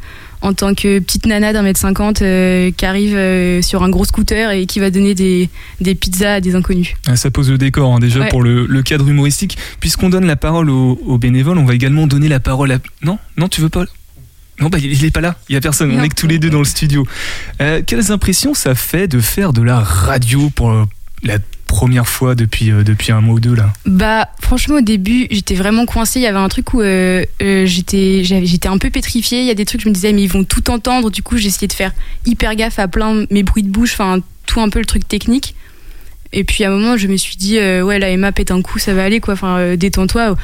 en 0.43 0.53
tant 0.53 0.75
que 0.75 0.99
petite 0.99 1.25
nana 1.25 1.53
d'un 1.53 1.61
mètre 1.63 1.79
cinquante 1.79 2.21
euh, 2.21 2.69
qui 2.75 2.85
arrive 2.85 3.15
euh, 3.15 3.61
sur 3.61 3.81
un 3.81 3.89
gros 3.89 4.05
scooter 4.05 4.51
et 4.51 4.65
qui 4.67 4.79
va 4.79 4.91
donner 4.91 5.15
des, 5.15 5.49
des 5.81 5.95
pizzas 5.95 6.35
à 6.35 6.41
des 6.41 6.53
inconnus. 6.53 6.93
Ah, 7.07 7.15
Ça 7.15 7.31
pose 7.31 7.49
le 7.49 7.57
décor 7.57 7.95
hein, 7.95 7.99
déjà 7.99 8.19
Ouais. 8.19 8.29
pour 8.29 8.43
le, 8.43 8.65
le 8.67 8.83
cadre 8.83 9.07
humoristique. 9.07 9.57
Puisqu'on 9.79 10.09
donne 10.09 10.25
la 10.25 10.35
parole 10.35 10.69
aux, 10.69 10.99
aux 11.05 11.17
bénévoles, 11.17 11.57
on 11.57 11.65
va 11.65 11.73
également 11.73 12.05
donner 12.07 12.27
la 12.27 12.39
parole 12.39 12.71
à. 12.73 12.77
Non 13.01 13.17
Non, 13.37 13.47
tu 13.47 13.61
veux 13.61 13.69
pas 13.69 13.85
Non, 14.59 14.67
bah, 14.69 14.77
il 14.79 14.91
il 14.93 15.05
est 15.05 15.11
pas 15.11 15.21
là. 15.21 15.35
Il 15.49 15.53
y 15.53 15.55
a 15.55 15.61
personne. 15.61 15.89
On 15.91 15.95
Non. 15.97 16.03
est 16.03 16.09
que 16.09 16.15
tous 16.15 16.27
les 16.27 16.39
deux 16.39 16.49
dans 16.49 16.59
le 16.59 16.65
studio. 16.65 17.07
Euh, 17.61 17.81
quelles 17.85 18.11
impressions 18.11 18.53
ça 18.53 18.75
fait 18.75 19.07
de 19.07 19.19
faire 19.21 19.53
de 19.53 19.61
la 19.61 19.79
radio 19.79 20.49
pour 20.53 20.71
la 21.23 21.37
première 21.73 22.07
fois 22.07 22.35
depuis, 22.35 22.71
euh, 22.71 22.83
depuis 22.83 23.11
un 23.11 23.19
mois 23.21 23.35
ou 23.35 23.39
deux 23.39 23.55
là 23.55 23.73
Bah, 23.87 24.29
franchement, 24.41 24.75
au 24.75 24.81
début, 24.81 25.27
j'étais 25.31 25.55
vraiment 25.55 25.85
coincée. 25.85 26.19
Il 26.19 26.23
y 26.23 26.27
avait 26.27 26.37
un 26.37 26.47
truc 26.49 26.73
où 26.73 26.81
euh, 26.81 27.23
euh, 27.41 27.65
j'étais 27.65 28.23
j'avais- 28.23 28.45
j'étais 28.45 28.67
un 28.67 28.77
peu 28.77 28.89
pétrifiée. 28.91 29.39
Il 29.41 29.45
y 29.47 29.49
a 29.51 29.55
des 29.55 29.65
trucs, 29.65 29.81
je 29.81 29.89
me 29.89 29.93
disais, 29.93 30.13
mais 30.13 30.21
ils 30.23 30.29
vont 30.29 30.43
tout 30.43 30.69
entendre. 30.69 31.09
Du 31.09 31.23
coup, 31.23 31.37
j'essayais 31.37 31.67
de 31.67 31.73
faire 31.73 31.91
hyper 32.25 32.55
gaffe 32.55 32.77
à 32.77 32.87
plein 32.87 33.25
mes 33.31 33.41
bruits 33.43 33.63
de 33.63 33.69
bouche, 33.69 33.93
enfin, 33.93 34.19
tout 34.45 34.61
un 34.61 34.69
peu 34.69 34.79
le 34.79 34.85
truc 34.85 35.07
technique. 35.07 35.55
Et 36.31 36.43
puis 36.43 36.63
à 36.63 36.69
un 36.69 36.71
moment, 36.75 36.95
je 36.97 37.07
me 37.07 37.17
suis 37.17 37.35
dit, 37.37 37.57
euh, 37.57 37.81
ouais, 37.83 37.99
la 37.99 38.09
Emma 38.09 38.31
pète 38.31 38.51
un 38.51 38.61
coup, 38.61 38.79
ça 38.79 38.93
va 38.93 39.03
aller, 39.03 39.19
quoi. 39.19 39.33
Enfin, 39.33 39.57
euh, 39.57 39.75
détends-toi. 39.75 40.35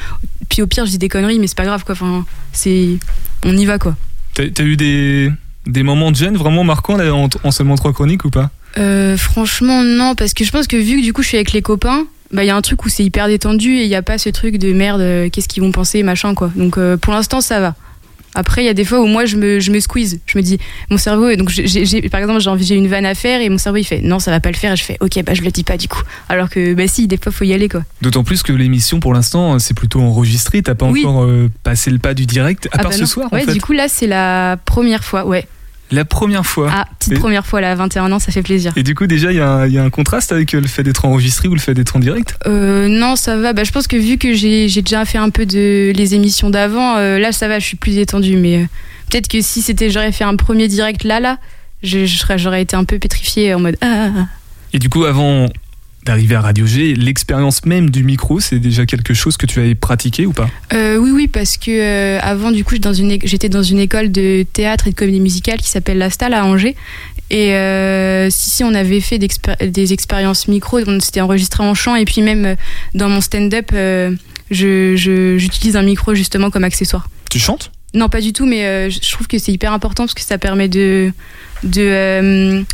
Puis 0.48 0.62
au 0.62 0.66
pire, 0.66 0.84
je 0.86 0.90
dis 0.90 0.98
des 0.98 1.08
conneries, 1.08 1.38
mais 1.38 1.46
c'est 1.46 1.56
pas 1.56 1.64
grave, 1.64 1.84
quoi. 1.84 1.92
Enfin, 1.94 2.24
c'est. 2.52 2.96
On 3.44 3.56
y 3.56 3.64
va, 3.66 3.78
quoi. 3.78 3.96
T'as 4.34 4.44
as 4.44 4.62
eu 4.62 4.76
des, 4.76 5.30
des 5.66 5.82
moments 5.82 6.10
de 6.10 6.16
gêne 6.16 6.36
vraiment 6.36 6.64
marquants 6.64 6.96
là, 6.96 7.14
en, 7.14 7.28
en 7.44 7.50
seulement 7.50 7.76
trois 7.76 7.92
chroniques 7.92 8.24
ou 8.24 8.30
pas? 8.30 8.50
Euh, 8.78 9.16
franchement, 9.16 9.82
non, 9.82 10.14
parce 10.14 10.32
que 10.34 10.44
je 10.44 10.50
pense 10.52 10.66
que 10.66 10.76
vu 10.76 10.98
que 11.00 11.02
du 11.04 11.12
coup 11.12 11.22
je 11.22 11.28
suis 11.28 11.36
avec 11.36 11.52
les 11.52 11.62
copains, 11.62 12.06
bah 12.32 12.44
il 12.44 12.46
y 12.46 12.50
a 12.50 12.56
un 12.56 12.62
truc 12.62 12.84
où 12.84 12.88
c'est 12.88 13.04
hyper 13.04 13.26
détendu 13.26 13.72
et 13.76 13.82
il 13.82 13.88
n'y 13.88 13.96
a 13.96 14.02
pas 14.02 14.18
ce 14.18 14.28
truc 14.28 14.58
de 14.58 14.72
merde, 14.72 15.00
euh, 15.00 15.28
qu'est-ce 15.28 15.48
qu'ils 15.48 15.62
vont 15.62 15.72
penser, 15.72 16.02
machin 16.02 16.34
quoi. 16.34 16.50
Donc 16.54 16.78
euh, 16.78 16.96
pour 16.96 17.12
l'instant 17.12 17.40
ça 17.40 17.60
va. 17.60 17.74
Après, 18.32 18.62
il 18.62 18.66
y 18.66 18.68
a 18.68 18.74
des 18.74 18.84
fois 18.84 19.00
où 19.00 19.06
moi 19.06 19.24
je 19.24 19.34
me, 19.36 19.58
je 19.58 19.72
me 19.72 19.80
squeeze. 19.80 20.20
Je 20.24 20.38
me 20.38 20.42
dis, 20.44 20.56
mon 20.88 20.98
cerveau, 20.98 21.34
donc 21.34 21.50
par 22.12 22.20
exemple, 22.20 22.38
j'ai 22.40 22.48
envie- 22.50 22.64
j'ai 22.64 22.76
une 22.76 22.86
vanne 22.86 23.04
à 23.04 23.16
faire 23.16 23.40
et 23.40 23.48
mon 23.48 23.58
cerveau 23.58 23.78
il 23.78 23.82
fait, 23.84 24.02
non, 24.02 24.20
ça 24.20 24.30
va 24.30 24.38
pas 24.38 24.50
le 24.52 24.56
faire. 24.56 24.72
Et 24.72 24.76
je 24.76 24.84
fais, 24.84 24.96
ok, 25.00 25.20
bah 25.26 25.34
je 25.34 25.42
le 25.42 25.50
dis 25.50 25.64
pas 25.64 25.76
du 25.76 25.88
coup. 25.88 26.00
Alors 26.28 26.48
que, 26.48 26.72
bah 26.74 26.86
si, 26.86 27.08
des 27.08 27.16
fois 27.16 27.32
faut 27.32 27.42
y 27.42 27.52
aller 27.52 27.68
quoi. 27.68 27.82
D'autant 28.02 28.22
plus 28.22 28.44
que 28.44 28.52
l'émission 28.52 29.00
pour 29.00 29.14
l'instant 29.14 29.58
c'est 29.58 29.74
plutôt 29.74 30.00
enregistré, 30.00 30.62
t'as 30.62 30.76
pas 30.76 30.86
Oui. 30.86 31.04
encore 31.04 31.24
euh, 31.24 31.50
passé 31.64 31.90
le 31.90 31.98
pas 31.98 32.14
du 32.14 32.24
direct, 32.24 32.66
à 32.66 32.70
Ah 32.74 32.78
part 32.78 32.90
bah 32.92 32.96
ce 32.96 33.00
non. 33.00 33.06
soir 33.06 33.32
Ouais, 33.32 33.42
en 33.42 33.46
fait. 33.46 33.52
du 33.52 33.60
coup 33.60 33.72
là 33.72 33.88
c'est 33.88 34.06
la 34.06 34.56
première 34.64 35.02
fois, 35.02 35.26
ouais. 35.26 35.48
La 35.92 36.04
première 36.04 36.46
fois. 36.46 36.70
Ah, 36.72 36.86
petite 36.98 37.14
Et- 37.14 37.16
première 37.16 37.44
fois 37.46 37.60
là, 37.60 37.72
à 37.72 37.74
21 37.74 38.12
ans, 38.12 38.18
ça 38.18 38.30
fait 38.32 38.42
plaisir. 38.42 38.72
Et 38.76 38.82
du 38.82 38.94
coup 38.94 39.06
déjà 39.06 39.32
il 39.32 39.36
y, 39.38 39.40
a 39.40 39.48
un- 39.50 39.66
il 39.66 39.72
y 39.72 39.78
a 39.78 39.82
un 39.82 39.90
contraste 39.90 40.30
avec 40.32 40.54
euh, 40.54 40.60
le 40.60 40.68
fait 40.68 40.82
d'être 40.82 41.04
enregistré 41.04 41.48
ou 41.48 41.54
le 41.54 41.60
fait 41.60 41.74
d'être 41.74 41.96
en 41.96 41.98
direct? 41.98 42.36
Euh, 42.46 42.86
non, 42.88 43.16
ça 43.16 43.36
va. 43.36 43.52
Bah, 43.52 43.64
je 43.64 43.72
pense 43.72 43.86
que 43.86 43.96
vu 43.96 44.16
que 44.18 44.32
j'ai 44.34 44.68
déjà 44.68 45.04
fait 45.04 45.18
un 45.18 45.30
peu 45.30 45.46
de 45.46 45.92
les 45.94 46.14
émissions 46.14 46.50
d'avant, 46.50 46.96
euh, 46.96 47.18
là 47.18 47.32
ça 47.32 47.48
va, 47.48 47.58
je 47.58 47.64
suis 47.66 47.76
plus 47.76 47.94
détendue. 47.96 48.36
Mais 48.36 48.58
euh, 48.58 48.66
peut-être 49.10 49.28
que 49.28 49.40
si 49.40 49.62
c'était 49.62 49.90
j'aurais 49.90 50.12
fait 50.12 50.24
un 50.24 50.36
premier 50.36 50.68
direct 50.68 51.02
là, 51.04 51.18
là, 51.20 51.38
j'aurais 51.82 52.62
été 52.62 52.76
un 52.76 52.84
peu 52.84 52.98
pétrifiée 52.98 53.54
en 53.54 53.60
mode 53.60 53.76
ah, 53.80 53.86
ah, 53.90 54.10
ah. 54.16 54.26
Et 54.72 54.78
du 54.78 54.88
coup 54.88 55.04
avant 55.04 55.48
d'arriver 56.04 56.34
à 56.34 56.40
Radio 56.40 56.66
G, 56.66 56.94
l'expérience 56.94 57.64
même 57.66 57.90
du 57.90 58.04
micro 58.04 58.40
c'est 58.40 58.58
déjà 58.58 58.86
quelque 58.86 59.14
chose 59.14 59.36
que 59.36 59.46
tu 59.46 59.60
avais 59.60 59.74
pratiqué 59.74 60.26
ou 60.26 60.32
pas? 60.32 60.48
Euh, 60.72 60.96
oui, 60.96 61.10
oui, 61.12 61.28
parce 61.28 61.56
que 61.56 61.70
euh, 61.70 62.18
avant, 62.22 62.50
du 62.50 62.64
coup, 62.64 62.74
j'étais 63.24 63.48
dans 63.48 63.62
une 63.62 63.78
école 63.78 64.10
de 64.10 64.44
théâtre 64.52 64.88
et 64.88 64.90
de 64.90 64.96
comédie 64.96 65.20
musicale 65.20 65.58
qui 65.58 65.68
s'appelle 65.68 65.98
La 65.98 66.10
Stalle 66.10 66.34
à 66.34 66.44
Angers. 66.44 66.76
Et 67.30 67.54
euh, 67.54 68.28
si, 68.30 68.50
si, 68.50 68.64
on 68.64 68.74
avait 68.74 69.00
fait 69.00 69.18
des 69.18 69.92
expériences 69.92 70.48
micro, 70.48 70.80
on 70.86 71.00
s'était 71.00 71.20
enregistré 71.20 71.62
en 71.62 71.74
chant. 71.74 71.94
Et 71.94 72.04
puis 72.04 72.22
même 72.22 72.56
dans 72.94 73.08
mon 73.08 73.20
stand-up, 73.20 73.70
j'utilise 74.50 75.76
un 75.76 75.82
micro 75.82 76.14
justement 76.14 76.50
comme 76.50 76.64
accessoire. 76.64 77.08
Tu 77.30 77.38
chantes? 77.38 77.70
Non, 77.94 78.08
pas 78.08 78.20
du 78.20 78.32
tout, 78.32 78.46
mais 78.46 78.90
je 78.90 79.12
trouve 79.12 79.26
que 79.26 79.38
c'est 79.38 79.52
hyper 79.52 79.72
important 79.72 80.04
parce 80.04 80.14
que 80.14 80.22
ça 80.22 80.38
permet 80.38 80.68
de, 80.68 81.12
de, 81.62 82.64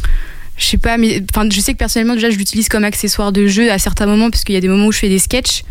je 0.56 0.64
sais 0.64 0.78
pas, 0.78 0.96
mais 0.96 1.22
enfin, 1.30 1.48
je 1.50 1.60
sais 1.60 1.72
que 1.72 1.78
personnellement, 1.78 2.14
déjà, 2.14 2.30
je 2.30 2.36
l'utilise 2.36 2.68
comme 2.68 2.84
accessoire 2.84 3.32
de 3.32 3.46
jeu 3.46 3.70
à 3.70 3.78
certains 3.78 4.06
moments, 4.06 4.30
parce 4.30 4.44
qu'il 4.44 4.54
y 4.54 4.58
a 4.58 4.60
des 4.60 4.68
moments 4.68 4.86
où 4.86 4.92
je 4.92 4.98
fais 4.98 5.08
des 5.08 5.18
sketchs. 5.18 5.62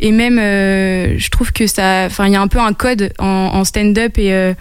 Et 0.00 0.10
même, 0.10 0.38
euh, 0.38 1.16
je 1.16 1.30
trouve 1.30 1.52
que 1.52 1.68
ça. 1.68 2.04
Enfin, 2.06 2.26
il 2.26 2.32
y 2.32 2.36
a 2.36 2.40
un 2.40 2.48
peu 2.48 2.58
un 2.58 2.72
code 2.72 3.12
en, 3.18 3.62
stand-up 3.64 4.18
et 4.18 4.32
euh, 4.32 4.52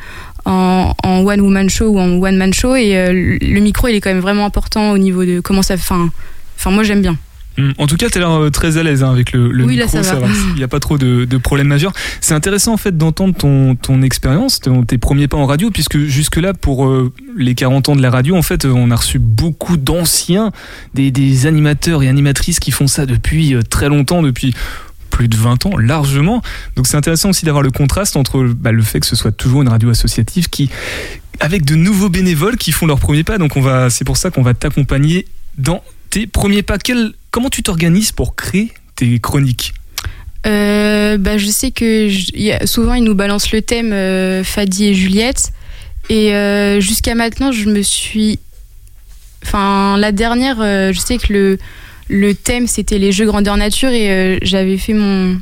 en, 0.45 0.93
en 1.03 1.25
one-woman 1.25 1.67
show 1.67 1.87
ou 1.87 1.99
en 1.99 2.21
one-man 2.21 2.53
show. 2.53 2.75
Et 2.75 2.95
euh, 2.95 3.11
le 3.41 3.59
micro, 3.59 3.87
il 3.87 3.95
est 3.95 4.01
quand 4.01 4.11
même 4.11 4.19
vraiment 4.19 4.45
important 4.45 4.91
au 4.91 4.99
niveau 4.99 5.25
de 5.25 5.39
comment 5.39 5.63
ça. 5.63 5.73
Enfin, 5.73 6.09
enfin 6.57 6.69
moi, 6.69 6.83
j'aime 6.83 7.01
bien. 7.01 7.17
Hum, 7.57 7.73
En 7.77 7.85
tout 7.87 7.97
cas, 7.97 8.09
tu 8.09 8.17
as 8.17 8.21
l'air 8.21 8.31
euh, 8.31 8.49
très 8.49 8.77
à 8.77 8.83
l'aise 8.83 9.03
hein, 9.03 9.11
avec 9.11 9.33
le, 9.33 9.51
le 9.51 9.65
Oui, 9.65 9.75
là, 9.75 9.85
micro. 9.85 10.01
ça 10.03 10.15
va. 10.15 10.27
Il 10.51 10.55
n'y 10.55 10.63
a 10.63 10.67
pas 10.67 10.79
trop 10.79 10.97
de, 10.97 11.25
de 11.25 11.37
problèmes 11.37 11.67
majeurs. 11.67 11.91
C'est 12.21 12.33
intéressant 12.33 12.73
en 12.73 12.77
fait 12.77 12.97
d'entendre 12.97 13.35
ton, 13.35 13.75
ton 13.75 14.01
expérience, 14.01 14.59
tes 14.87 14.97
premiers 14.97 15.27
pas 15.27 15.37
en 15.37 15.45
radio, 15.45 15.69
puisque 15.69 15.97
jusque-là, 15.97 16.53
pour 16.53 16.85
euh, 16.85 17.13
les 17.35 17.53
40 17.55 17.89
ans 17.89 17.95
de 17.95 18.01
la 18.01 18.09
radio, 18.09 18.35
en 18.35 18.41
fait, 18.41 18.65
on 18.65 18.89
a 18.91 18.95
reçu 18.95 19.19
beaucoup 19.19 19.77
d'anciens, 19.77 20.51
des, 20.93 21.11
des 21.11 21.45
animateurs 21.45 22.03
et 22.03 22.07
animatrices 22.07 22.59
qui 22.59 22.71
font 22.71 22.87
ça 22.87 23.05
depuis 23.05 23.53
euh, 23.53 23.61
très 23.61 23.89
longtemps, 23.89 24.21
depuis 24.21 24.53
plus 25.09 25.27
de 25.27 25.35
20 25.35 25.65
ans, 25.65 25.77
largement. 25.77 26.41
Donc 26.77 26.87
c'est 26.87 26.95
intéressant 26.95 27.31
aussi 27.31 27.43
d'avoir 27.43 27.63
le 27.63 27.69
contraste 27.71 28.15
entre 28.15 28.43
bah, 28.45 28.71
le 28.71 28.81
fait 28.81 29.01
que 29.01 29.05
ce 29.05 29.17
soit 29.17 29.33
toujours 29.33 29.61
une 29.61 29.67
radio 29.67 29.89
associative 29.89 30.49
qui, 30.49 30.69
avec 31.41 31.65
de 31.65 31.75
nouveaux 31.75 32.07
bénévoles 32.07 32.55
qui 32.55 32.71
font 32.71 32.85
leurs 32.87 32.99
premiers 32.99 33.25
pas. 33.25 33.37
Donc 33.37 33.57
on 33.57 33.61
va, 33.61 33.89
c'est 33.89 34.05
pour 34.05 34.15
ça 34.15 34.31
qu'on 34.31 34.41
va 34.41 34.53
t'accompagner 34.53 35.27
dans 35.57 35.83
tes 36.09 36.27
premiers 36.27 36.61
pas. 36.63 36.77
Quel, 36.77 37.11
comment 37.31 37.49
tu 37.49 37.63
t'organises 37.63 38.11
pour 38.11 38.35
créer 38.35 38.71
tes 38.95 39.19
chroniques 39.19 39.73
Euh, 40.45 41.17
bah, 41.17 41.37
je 41.37 41.47
sais 41.47 41.71
que 41.71 42.09
souvent 42.65 42.93
ils 42.93 43.03
nous 43.03 43.15
balancent 43.15 43.51
le 43.51 43.61
thème 43.61 43.93
euh, 43.93 44.43
Fadi 44.43 44.87
et 44.87 44.93
Juliette. 44.93 45.53
Et 46.09 46.33
euh, 46.35 46.79
jusqu'à 46.79 47.15
maintenant, 47.15 47.51
je 47.51 47.69
me 47.69 47.81
suis. 47.81 48.39
Enfin, 49.43 49.97
la 49.97 50.11
dernière, 50.11 50.57
je 50.57 50.99
sais 50.99 51.17
que 51.17 51.57
le, 52.09 52.35
thème 52.35 52.67
c'était 52.67 52.99
les 52.99 53.11
jeux 53.11 53.25
grandeur 53.25 53.57
nature 53.57 53.89
et 53.89 54.37
j'avais 54.43 54.77
fait 54.77 54.93
mon, 54.93 55.39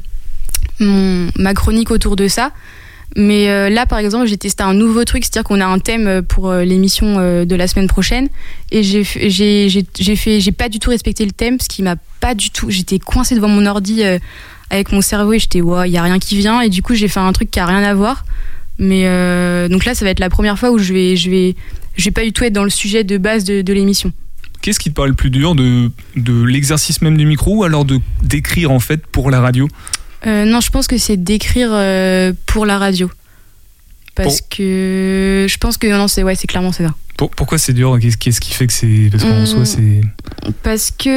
ma 0.79 1.53
chronique 1.53 1.91
autour 1.91 2.15
de 2.15 2.27
ça. 2.27 2.51
Mais 3.15 3.49
euh, 3.49 3.69
là, 3.69 3.85
par 3.85 3.97
exemple, 3.97 4.27
j'ai 4.27 4.37
testé 4.37 4.63
un 4.63 4.75
nouveau 4.75 5.03
truc, 5.03 5.23
c'est-à-dire 5.23 5.43
qu'on 5.43 5.61
a 5.61 5.65
un 5.65 5.79
thème 5.79 6.21
pour 6.21 6.49
euh, 6.49 6.63
l'émission 6.63 7.15
euh, 7.17 7.43
de 7.43 7.55
la 7.55 7.67
semaine 7.67 7.87
prochaine, 7.87 8.29
et 8.71 8.83
j'ai 8.83 10.51
pas 10.51 10.69
du 10.69 10.79
tout 10.79 10.91
respecté 10.91 11.25
le 11.25 11.31
thème, 11.31 11.57
parce 11.57 11.67
qu'il 11.67 11.85
m'a 11.85 11.95
pas 12.19 12.35
du 12.35 12.51
tout. 12.51 12.69
J'étais 12.69 12.99
coincée 12.99 13.35
devant 13.35 13.47
mon 13.47 13.65
ordi 13.65 14.03
euh, 14.03 14.19
avec 14.69 14.91
mon 14.91 15.01
cerveau 15.01 15.33
et 15.33 15.39
j'étais 15.39 15.61
ouais, 15.61 15.89
il 15.89 15.93
y 15.93 15.97
a 15.97 16.03
rien 16.03 16.19
qui 16.19 16.37
vient, 16.37 16.61
et 16.61 16.69
du 16.69 16.83
coup 16.83 16.93
j'ai 16.93 17.07
fait 17.07 17.19
un 17.19 17.33
truc 17.33 17.49
qui 17.49 17.59
a 17.59 17.65
rien 17.65 17.83
à 17.83 17.93
voir. 17.95 18.25
Mais 18.77 19.07
euh, 19.07 19.67
donc 19.67 19.85
là, 19.85 19.95
ça 19.95 20.05
va 20.05 20.11
être 20.11 20.19
la 20.19 20.29
première 20.29 20.57
fois 20.57 20.71
où 20.71 20.77
je 20.77 20.93
vais, 20.93 21.15
je 21.15 21.29
vais, 21.29 21.55
je 21.97 22.09
pas 22.11 22.23
du 22.23 22.31
tout 22.31 22.43
être 22.43 22.53
dans 22.53 22.63
le 22.63 22.69
sujet 22.69 23.03
de 23.03 23.17
base 23.17 23.43
de, 23.43 23.61
de 23.61 23.73
l'émission. 23.73 24.13
Qu'est-ce 24.61 24.79
qui 24.79 24.89
te 24.89 24.95
paraît 24.95 25.09
le 25.09 25.15
plus 25.15 25.29
dur 25.31 25.55
de, 25.55 25.89
de 26.15 26.43
l'exercice 26.43 27.01
même 27.01 27.17
du 27.17 27.25
micro 27.25 27.57
ou 27.57 27.63
alors 27.63 27.85
de 27.85 27.99
d'écrire 28.21 28.71
en 28.71 28.79
fait 28.79 29.05
pour 29.07 29.31
la 29.31 29.41
radio? 29.41 29.67
Euh, 30.27 30.45
non, 30.45 30.59
je 30.61 30.69
pense 30.69 30.87
que 30.87 30.97
c'est 30.97 31.17
d'écrire 31.17 31.69
euh, 31.71 32.33
pour 32.45 32.65
la 32.65 32.77
radio. 32.77 33.09
Parce 34.15 34.41
que 34.41 35.45
je 35.49 35.57
pense 35.59 35.77
que 35.77 35.87
non, 35.87 36.09
c'est 36.09 36.23
ouais, 36.23 36.35
c'est 36.35 36.47
clairement 36.47 36.73
c'est 36.73 36.83
ça. 36.83 36.93
Pour- 37.15 37.29
Pourquoi 37.31 37.57
c'est 37.57 37.71
dur 37.73 37.97
Qu'est-ce 38.19 38.41
qui 38.41 38.53
fait 38.53 38.67
que 38.67 38.73
c'est 38.73 39.09
parce 39.11 39.23
qu'en 39.23 39.29
Hum. 39.45 39.65
c'est 39.65 40.01
Parce 40.61 40.91
que 40.91 41.07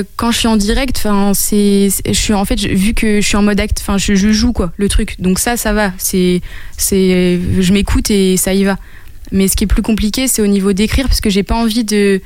euh, 0.00 0.04
quand 0.16 0.30
je 0.30 0.38
suis 0.38 0.46
en 0.48 0.56
direct, 0.56 0.96
enfin 0.98 1.32
c'est, 1.34 1.88
c'est- 1.90 2.12
je 2.14 2.18
suis 2.18 2.32
en 2.32 2.44
fait 2.44 2.56
je- 2.60 2.68
vu 2.68 2.94
que 2.94 3.20
je 3.20 3.26
suis 3.26 3.36
en 3.36 3.42
mode 3.42 3.58
act, 3.58 3.78
enfin 3.80 3.98
je, 3.98 4.14
je 4.14 4.30
joue 4.30 4.52
quoi 4.52 4.72
le 4.76 4.88
truc. 4.88 5.16
Donc 5.20 5.40
ça, 5.40 5.56
ça 5.56 5.72
va. 5.72 5.92
C'est, 5.98 6.42
c'est, 6.76 7.40
je 7.60 7.72
m'écoute 7.72 8.08
et 8.10 8.36
ça 8.36 8.54
y 8.54 8.62
va. 8.62 8.78
Mais 9.32 9.48
ce 9.48 9.56
qui 9.56 9.64
est 9.64 9.68
plus 9.68 9.82
compliqué, 9.82 10.28
c'est 10.28 10.42
au 10.42 10.46
niveau 10.46 10.72
d'écrire 10.72 11.08
parce 11.08 11.20
que 11.20 11.30
j'ai 11.30 11.42
pas 11.42 11.56
envie 11.56 11.82
de, 11.82 12.20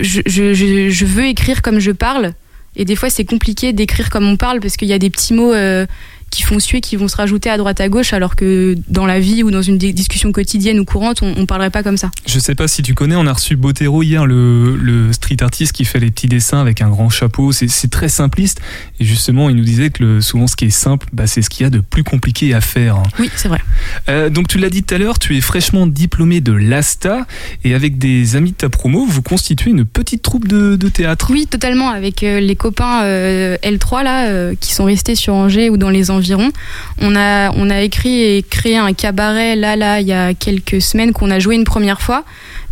je, 0.00 0.20
je, 0.26 0.52
je 0.90 1.04
veux 1.04 1.26
écrire 1.26 1.62
comme 1.62 1.78
je 1.78 1.92
parle 1.92 2.32
et 2.76 2.84
des 2.84 2.96
fois 2.96 3.10
c'est 3.10 3.24
compliqué 3.24 3.72
d'écrire 3.72 4.10
comme 4.10 4.28
on 4.28 4.36
parle 4.36 4.60
parce 4.60 4.76
qu'il 4.76 4.88
y 4.88 4.92
a 4.92 4.98
des 4.98 5.10
petits 5.10 5.34
mots 5.34 5.52
euh, 5.52 5.86
qui 6.34 6.42
font 6.42 6.58
suer, 6.58 6.80
qui 6.80 6.96
vont 6.96 7.08
se 7.08 7.16
rajouter 7.16 7.48
à 7.50 7.56
droite 7.56 7.80
à 7.80 7.88
gauche, 7.88 8.12
alors 8.12 8.36
que 8.36 8.76
dans 8.88 9.06
la 9.06 9.20
vie 9.20 9.42
ou 9.42 9.50
dans 9.50 9.62
une 9.62 9.78
di- 9.78 9.92
discussion 9.94 10.32
quotidienne 10.32 10.78
ou 10.80 10.84
courante, 10.84 11.22
on, 11.22 11.34
on 11.36 11.46
parlerait 11.46 11.70
pas 11.70 11.82
comme 11.82 11.96
ça. 11.96 12.10
Je 12.26 12.38
sais 12.38 12.54
pas 12.54 12.68
si 12.68 12.82
tu 12.82 12.94
connais, 12.94 13.16
on 13.16 13.26
a 13.26 13.32
reçu 13.32 13.56
Botero 13.56 14.02
hier, 14.02 14.26
le, 14.26 14.76
le 14.76 15.12
street 15.12 15.36
artiste 15.40 15.72
qui 15.72 15.84
fait 15.84 16.00
les 16.00 16.10
petits 16.10 16.28
dessins 16.28 16.60
avec 16.60 16.80
un 16.82 16.88
grand 16.88 17.08
chapeau. 17.08 17.52
C'est 17.52 17.90
très 17.90 18.08
simpliste. 18.08 18.60
Et 19.00 19.04
justement, 19.04 19.48
il 19.50 19.56
nous 19.56 19.64
disait 19.64 19.90
que 19.90 20.02
le- 20.02 20.20
souvent 20.20 20.46
ce 20.46 20.56
qui 20.56 20.66
est 20.66 20.70
simple, 20.70 21.06
bah, 21.12 21.26
c'est 21.26 21.42
ce 21.42 21.50
qu'il 21.50 21.64
y 21.64 21.66
a 21.66 21.70
de 21.70 21.80
plus 21.80 22.04
compliqué 22.04 22.52
à 22.54 22.60
faire. 22.60 23.02
Oui, 23.18 23.30
c'est 23.36 23.48
vrai. 23.48 23.60
Euh, 24.08 24.30
donc 24.30 24.48
tu 24.48 24.58
l'as 24.58 24.70
dit 24.70 24.82
tout 24.82 24.94
à 24.94 24.98
l'heure, 24.98 25.18
tu 25.18 25.36
es 25.36 25.40
fraîchement 25.40 25.86
diplômé 25.86 26.40
de 26.40 26.52
l'ASTA 26.52 27.26
et 27.64 27.74
avec 27.74 27.98
des 27.98 28.36
amis 28.36 28.50
de 28.52 28.56
ta 28.56 28.68
promo, 28.68 29.04
vous 29.06 29.22
constituez 29.22 29.70
une 29.70 29.84
petite 29.84 30.22
troupe 30.22 30.48
de, 30.48 30.76
de 30.76 30.88
théâtre. 30.88 31.28
Oui, 31.30 31.46
totalement. 31.46 31.90
Avec 31.90 32.22
euh, 32.22 32.40
les 32.40 32.56
copains 32.56 33.02
euh, 33.04 33.56
L3 33.62 34.02
là, 34.02 34.28
euh, 34.28 34.54
qui 34.58 34.72
sont 34.74 34.84
restés 34.84 35.14
sur 35.14 35.34
Angers 35.34 35.70
ou 35.70 35.76
dans 35.76 35.90
les 35.90 36.10
environs, 36.10 36.23
on 36.32 37.16
a 37.16 37.50
on 37.52 37.70
a 37.70 37.80
écrit 37.82 38.22
et 38.22 38.42
créé 38.42 38.76
un 38.76 38.92
cabaret 38.92 39.56
là 39.56 39.76
là 39.76 40.00
il 40.00 40.06
y 40.06 40.12
a 40.12 40.34
quelques 40.34 40.80
semaines 40.80 41.12
qu'on 41.12 41.30
a 41.30 41.38
joué 41.38 41.54
une 41.54 41.64
première 41.64 42.00
fois. 42.00 42.24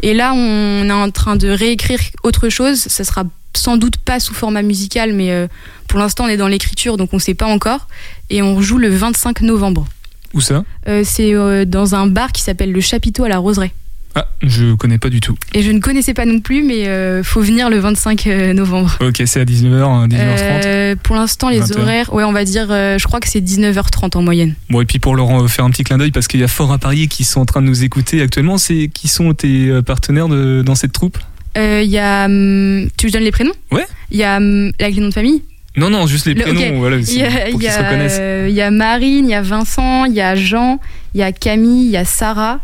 Et 0.02 0.14
là, 0.14 0.32
on 0.34 0.88
est 0.88 0.92
en 0.92 1.10
train 1.10 1.36
de 1.36 1.48
réécrire 1.48 2.00
autre 2.24 2.48
chose. 2.48 2.78
Ça 2.78 3.04
sera 3.04 3.24
sans 3.54 3.76
doute 3.76 3.96
pas 3.96 4.18
sous 4.18 4.34
format 4.34 4.62
musical, 4.62 5.12
mais 5.12 5.30
euh, 5.30 5.46
pour 5.88 5.98
l'instant, 5.98 6.24
on 6.24 6.28
est 6.28 6.36
dans 6.36 6.48
l'écriture, 6.48 6.96
donc 6.96 7.10
on 7.12 7.18
sait 7.18 7.34
pas 7.34 7.46
encore. 7.46 7.86
Et 8.30 8.42
on 8.42 8.60
joue 8.60 8.78
le 8.78 8.88
25 8.88 9.42
novembre. 9.42 9.86
Où 10.34 10.40
ça? 10.40 10.64
Euh, 10.88 11.02
c'est 11.04 11.34
euh, 11.34 11.64
dans 11.64 11.94
un 11.94 12.06
bar 12.06 12.32
qui 12.32 12.42
s'appelle 12.42 12.72
le 12.72 12.80
Chapiteau 12.80 13.24
à 13.24 13.28
la 13.28 13.38
Roseraie. 13.38 13.72
Ah, 14.14 14.26
je 14.42 14.74
connais 14.74 14.98
pas 14.98 15.08
du 15.08 15.20
tout. 15.20 15.36
Et 15.54 15.62
je 15.62 15.70
ne 15.70 15.78
connaissais 15.80 16.12
pas 16.12 16.26
non 16.26 16.40
plus, 16.40 16.62
mais 16.62 16.86
euh, 16.86 17.22
faut 17.22 17.40
venir 17.40 17.70
le 17.70 17.78
25 17.78 18.26
novembre. 18.54 18.98
Ok, 19.00 19.22
c'est 19.24 19.40
à 19.40 19.44
19h, 19.44 20.08
19h30. 20.08 20.66
Euh, 20.66 20.96
pour 21.02 21.16
l'instant, 21.16 21.48
les 21.48 21.60
20. 21.60 21.76
horaires, 21.78 22.12
ouais, 22.12 22.24
on 22.24 22.32
va 22.32 22.44
dire, 22.44 22.66
euh, 22.70 22.98
je 22.98 23.06
crois 23.06 23.20
que 23.20 23.28
c'est 23.28 23.40
19h30 23.40 24.16
en 24.18 24.22
moyenne. 24.22 24.54
Bon, 24.68 24.80
et 24.82 24.84
puis 24.84 24.98
pour 24.98 25.16
leur 25.16 25.30
euh, 25.44 25.48
faire 25.48 25.64
un 25.64 25.70
petit 25.70 25.84
clin 25.84 25.96
d'œil, 25.96 26.10
parce 26.10 26.28
qu'il 26.28 26.40
y 26.40 26.44
a 26.44 26.48
fort 26.48 26.72
à 26.72 26.78
parier 26.78 27.06
qui 27.06 27.24
sont 27.24 27.40
en 27.40 27.46
train 27.46 27.62
de 27.62 27.66
nous 27.66 27.84
écouter 27.84 28.20
actuellement, 28.20 28.58
c'est 28.58 28.90
qui 28.92 29.08
sont 29.08 29.32
tes 29.32 29.68
euh, 29.68 29.80
partenaires 29.82 30.28
de, 30.28 30.62
dans 30.62 30.74
cette 30.74 30.92
troupe? 30.92 31.16
Euh, 31.56 31.80
Il 31.82 31.90
y 31.90 31.98
a. 31.98 32.26
hum, 32.26 32.88
tu 32.98 33.06
me 33.06 33.10
donnes 33.12 33.22
les 33.24 33.30
prénoms? 33.32 33.52
Ouais. 33.70 33.86
Il 34.10 34.18
y 34.18 34.24
a. 34.24 34.36
hum, 34.36 34.72
Avec 34.78 34.94
les 34.94 35.00
noms 35.00 35.08
de 35.08 35.14
famille? 35.14 35.42
Non, 35.74 35.88
non, 35.88 36.06
juste 36.06 36.26
les 36.26 36.34
Le- 36.34 36.42
prénoms, 36.42 36.78
voilà, 36.80 36.98
Il 36.98 37.14
y 37.14 37.22
a, 37.22 37.30
pour 37.50 37.58
qu'ils 37.60 37.70
se 37.70 37.78
reconnaissent. 37.78 38.18
euh, 38.20 38.46
il 38.50 38.54
y 38.54 38.60
a 38.60 38.70
Marine, 38.70 39.24
il 39.26 39.30
y 39.30 39.34
a 39.34 39.40
Vincent, 39.40 40.04
il 40.04 40.12
y 40.12 40.20
a 40.20 40.34
Jean, 40.34 40.78
il 41.14 41.20
y 41.20 41.22
a 41.22 41.32
Camille, 41.32 41.86
il 41.86 41.90
y 41.92 41.96
a 41.96 42.04
Sarah. 42.04 42.60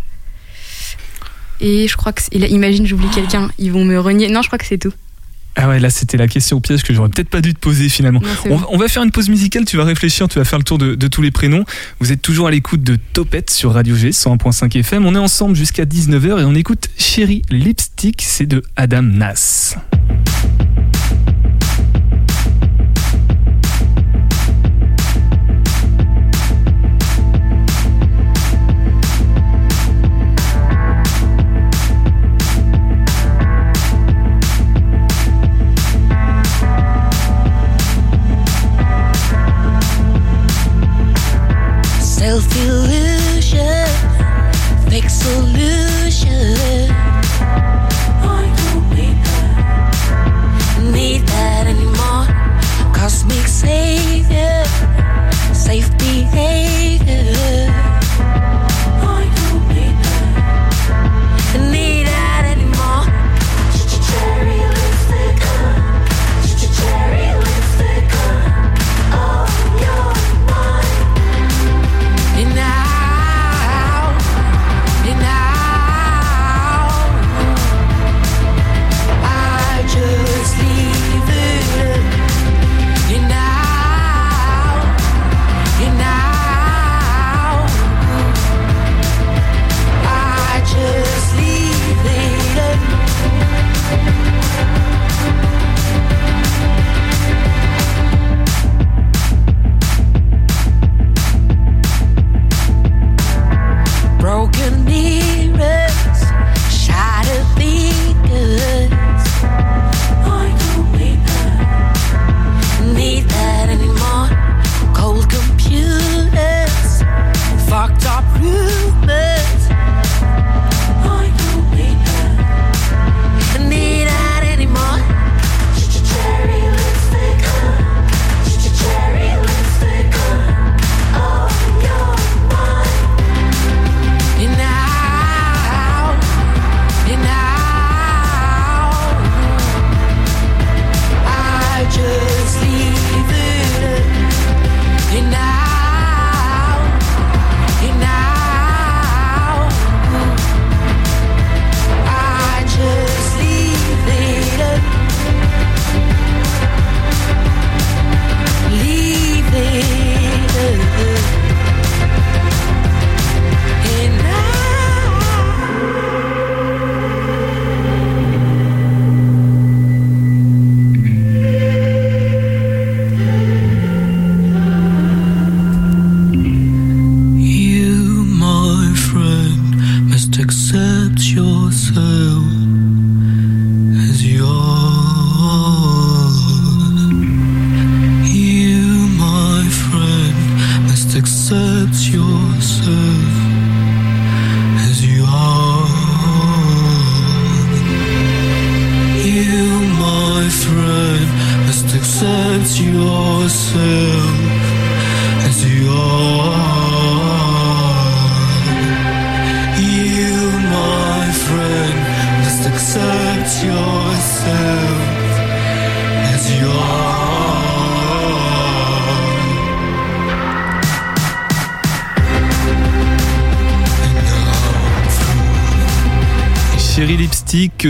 Et 1.60 1.88
je 1.88 1.96
crois 1.96 2.12
que. 2.12 2.22
c'est- 2.22 2.34
et 2.34 2.38
là, 2.38 2.46
Imagine, 2.46 2.86
j'oublie 2.86 3.08
quelqu'un. 3.08 3.48
Ils 3.58 3.72
vont 3.72 3.84
me 3.84 3.98
renier. 3.98 4.28
Non, 4.30 4.42
je 4.42 4.48
crois 4.48 4.58
que 4.58 4.66
c'est 4.66 4.78
tout. 4.78 4.92
Ah 5.60 5.68
ouais, 5.68 5.80
là 5.80 5.90
c'était 5.90 6.16
la 6.16 6.28
question 6.28 6.58
au 6.58 6.60
piège 6.60 6.84
que 6.84 6.94
j'aurais 6.94 7.08
peut-être 7.08 7.30
pas 7.30 7.40
dû 7.40 7.52
te 7.52 7.58
poser 7.58 7.88
finalement. 7.88 8.20
Non, 8.20 8.28
On, 8.52 8.56
va- 8.58 8.66
on 8.70 8.76
va 8.78 8.86
faire 8.86 9.02
une 9.02 9.10
pause 9.10 9.28
musicale, 9.28 9.64
tu 9.64 9.76
vas 9.76 9.82
réfléchir, 9.82 10.28
tu 10.28 10.38
vas 10.38 10.44
faire 10.44 10.58
le 10.60 10.64
tour 10.64 10.78
de, 10.78 10.94
de 10.94 11.08
tous 11.08 11.20
les 11.20 11.32
prénoms. 11.32 11.64
Vous 11.98 12.12
êtes 12.12 12.22
toujours 12.22 12.46
à 12.46 12.52
l'écoute 12.52 12.84
de 12.84 12.96
Topette 13.12 13.50
sur 13.50 13.72
Radio 13.72 13.96
G 13.96 14.10
101.5 14.12 14.76
FM. 14.78 15.04
On 15.04 15.16
est 15.16 15.18
ensemble 15.18 15.56
jusqu'à 15.56 15.84
19h 15.84 16.38
et 16.40 16.44
on 16.44 16.54
écoute 16.54 16.86
Chérie 16.96 17.42
Lipstick, 17.50 18.22
c'est 18.24 18.46
de 18.46 18.62
Adam 18.76 19.02
Nas. 19.02 19.74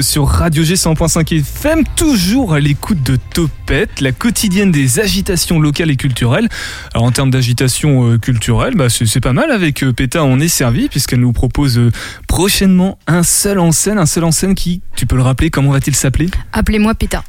Sur 0.03 0.29
Radio 0.29 0.65
G 0.65 0.75
100.5 0.75 1.35
FM, 1.39 1.83
toujours 1.97 2.53
à 2.53 2.61
l'écoute 2.61 3.03
de 3.03 3.17
Topette, 3.17 4.03
la 4.03 4.13
quotidienne 4.13 4.71
des 4.71 5.01
agitations 5.01 5.59
locales 5.59 5.91
et 5.91 5.97
culturelles. 5.97 6.47
Alors 6.93 7.07
en 7.07 7.11
termes 7.11 7.31
d'agitation 7.31 8.13
euh, 8.13 8.19
culturelle, 8.19 8.75
bah, 8.75 8.91
c'est 8.91 9.21
pas 9.21 9.33
mal 9.33 9.51
avec 9.51 9.83
euh, 9.83 9.95
PETA, 9.95 10.23
on 10.25 10.41
est 10.41 10.49
servi 10.49 10.89
puisqu'elle 10.91 11.21
nous 11.21 11.33
propose 11.33 11.79
euh, 11.79 11.91
prochainement 12.27 12.99
un 13.07 13.23
seul 13.23 13.59
en 13.59 13.73
scène, 13.73 13.97
un 13.97 14.05
seul 14.05 14.25
en 14.25 14.31
scène 14.31 14.55
qui, 14.55 14.83
tu 14.95 15.07
peux 15.07 15.17
le 15.17 15.23
rappeler, 15.23 15.49
comment 15.49 15.73
va-t-il 15.73 15.97
s'appeler? 15.97 16.29
Appelez-moi 16.53 16.95
Péta. 16.95 17.25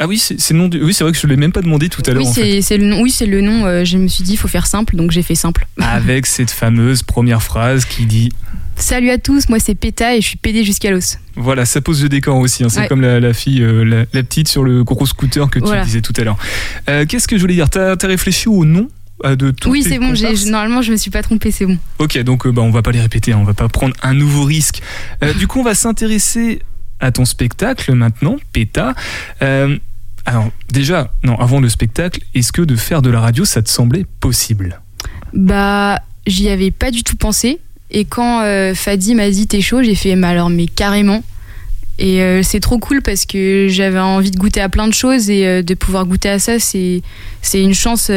Ah 0.00 0.06
oui, 0.06 0.18
c'est 0.18 0.54
nom. 0.54 0.70
Oui, 0.72 0.94
c'est 0.94 1.02
vrai 1.04 1.12
que 1.12 1.18
je 1.18 1.26
l'ai 1.26 1.36
même 1.36 1.50
pas 1.52 1.60
demandé 1.62 1.88
tout 1.88 2.02
à 2.06 2.12
l'heure 2.12 2.22
Oui, 2.22 2.28
en 2.28 2.32
fait. 2.32 2.62
c'est 2.62 2.76
le 2.78 2.86
nom. 2.86 3.00
Oui, 3.02 3.10
c'est 3.10 3.26
le 3.26 3.40
nom. 3.40 3.66
euh, 3.66 3.84
je 3.84 3.98
me 3.98 4.06
suis 4.08 4.22
dit, 4.22 4.34
il 4.34 4.36
faut 4.36 4.46
faire 4.48 4.66
simple, 4.68 4.94
donc 4.96 5.10
j'ai 5.10 5.22
fait 5.22 5.34
simple. 5.34 5.66
Avec 5.80 6.26
cette 6.26 6.50
fameuse 6.52 7.02
première 7.02 7.42
phrase 7.42 7.84
qui 7.84 8.06
dit 8.06 8.30
Salut 8.76 9.10
à 9.10 9.18
tous, 9.18 9.48
moi 9.48 9.58
c'est 9.58 9.74
Péta 9.74 10.14
et 10.14 10.20
je 10.20 10.26
suis 10.28 10.36
pédé 10.36 10.62
jusqu'à 10.62 10.92
l'os. 10.92 11.18
Voilà, 11.34 11.64
ça 11.66 11.80
pose 11.80 12.00
le 12.04 12.08
décor 12.08 12.36
aussi. 12.36 12.62
hein. 12.62 12.68
C'est 12.68 12.80
Ouais. 12.82 12.86
comme 12.88 13.00
la, 13.00 13.18
la 13.18 13.32
fille, 13.34 13.60
euh, 13.60 13.82
la, 13.82 14.04
la 14.12 14.22
petite 14.22 14.46
sur 14.46 14.62
le 14.62 14.84
gros 14.84 15.04
scooter 15.04 15.50
que 15.50 15.58
tu 15.58 15.64
Voilà. 15.64 15.84
disais 15.84 16.00
tout 16.00 16.12
à 16.16 16.22
l'heure. 16.22 16.36
Euh, 16.88 17.04
Qu'est-ce 17.04 17.26
que 17.26 17.36
je 17.36 17.40
voulais 17.40 17.54
dire? 17.54 17.68
T'as 17.70 17.96
as 18.00 18.06
réfléchi 18.06 18.48
au 18.48 18.64
nom 18.64 18.88
de 19.24 19.52
Oui, 19.66 19.82
c'est 19.82 19.98
bon. 19.98 20.12
Normalement, 20.48 20.80
je 20.80 20.92
me 20.92 20.96
suis 20.96 21.10
pas 21.10 21.22
trompée, 21.24 21.50
c'est 21.50 21.66
bon. 21.66 21.76
Ok, 21.98 22.16
donc 22.18 22.46
euh, 22.46 22.52
bah, 22.52 22.62
on 22.62 22.70
va 22.70 22.82
pas 22.82 22.92
les 22.92 23.00
répéter, 23.00 23.32
hein, 23.32 23.38
on 23.40 23.44
va 23.44 23.52
pas 23.54 23.68
prendre 23.68 23.96
un 24.04 24.14
nouveau 24.14 24.44
risque. 24.44 24.80
Euh, 25.24 25.34
du 25.34 25.48
coup, 25.48 25.58
on 25.58 25.64
va 25.64 25.74
s'intéresser 25.74 26.60
à 27.00 27.12
ton 27.12 27.24
spectacle 27.24 27.92
maintenant, 27.92 28.36
PETA. 28.52 28.94
Euh, 29.42 29.76
alors, 30.26 30.50
déjà, 30.70 31.12
non, 31.22 31.36
avant 31.36 31.60
le 31.60 31.68
spectacle, 31.68 32.20
est-ce 32.34 32.52
que 32.52 32.62
de 32.62 32.76
faire 32.76 33.02
de 33.02 33.10
la 33.10 33.20
radio, 33.20 33.44
ça 33.44 33.62
te 33.62 33.70
semblait 33.70 34.04
possible? 34.20 34.80
Bah, 35.32 36.00
j'y 36.26 36.48
avais 36.48 36.70
pas 36.70 36.90
du 36.90 37.02
tout 37.02 37.16
pensé. 37.16 37.58
Et 37.90 38.04
quand 38.04 38.42
euh, 38.42 38.74
Fadi 38.74 39.14
m'a 39.14 39.30
dit 39.30 39.46
t'es 39.46 39.62
chaud, 39.62 39.82
j'ai 39.82 39.94
fait 39.94 40.14
mais 40.14 40.26
alors 40.26 40.50
mais 40.50 40.66
carrément. 40.66 41.22
Et 41.98 42.22
euh, 42.22 42.42
c'est 42.42 42.60
trop 42.60 42.78
cool 42.78 43.00
parce 43.00 43.24
que 43.24 43.66
j'avais 43.70 43.98
envie 43.98 44.30
de 44.30 44.36
goûter 44.36 44.60
à 44.60 44.68
plein 44.68 44.86
de 44.86 44.92
choses 44.92 45.30
et 45.30 45.62
de 45.62 45.74
pouvoir 45.74 46.04
goûter 46.04 46.28
à 46.28 46.38
ça, 46.38 46.58
c'est 46.58 47.02
c'est 47.40 47.62
une 47.62 47.72
chance 47.72 48.10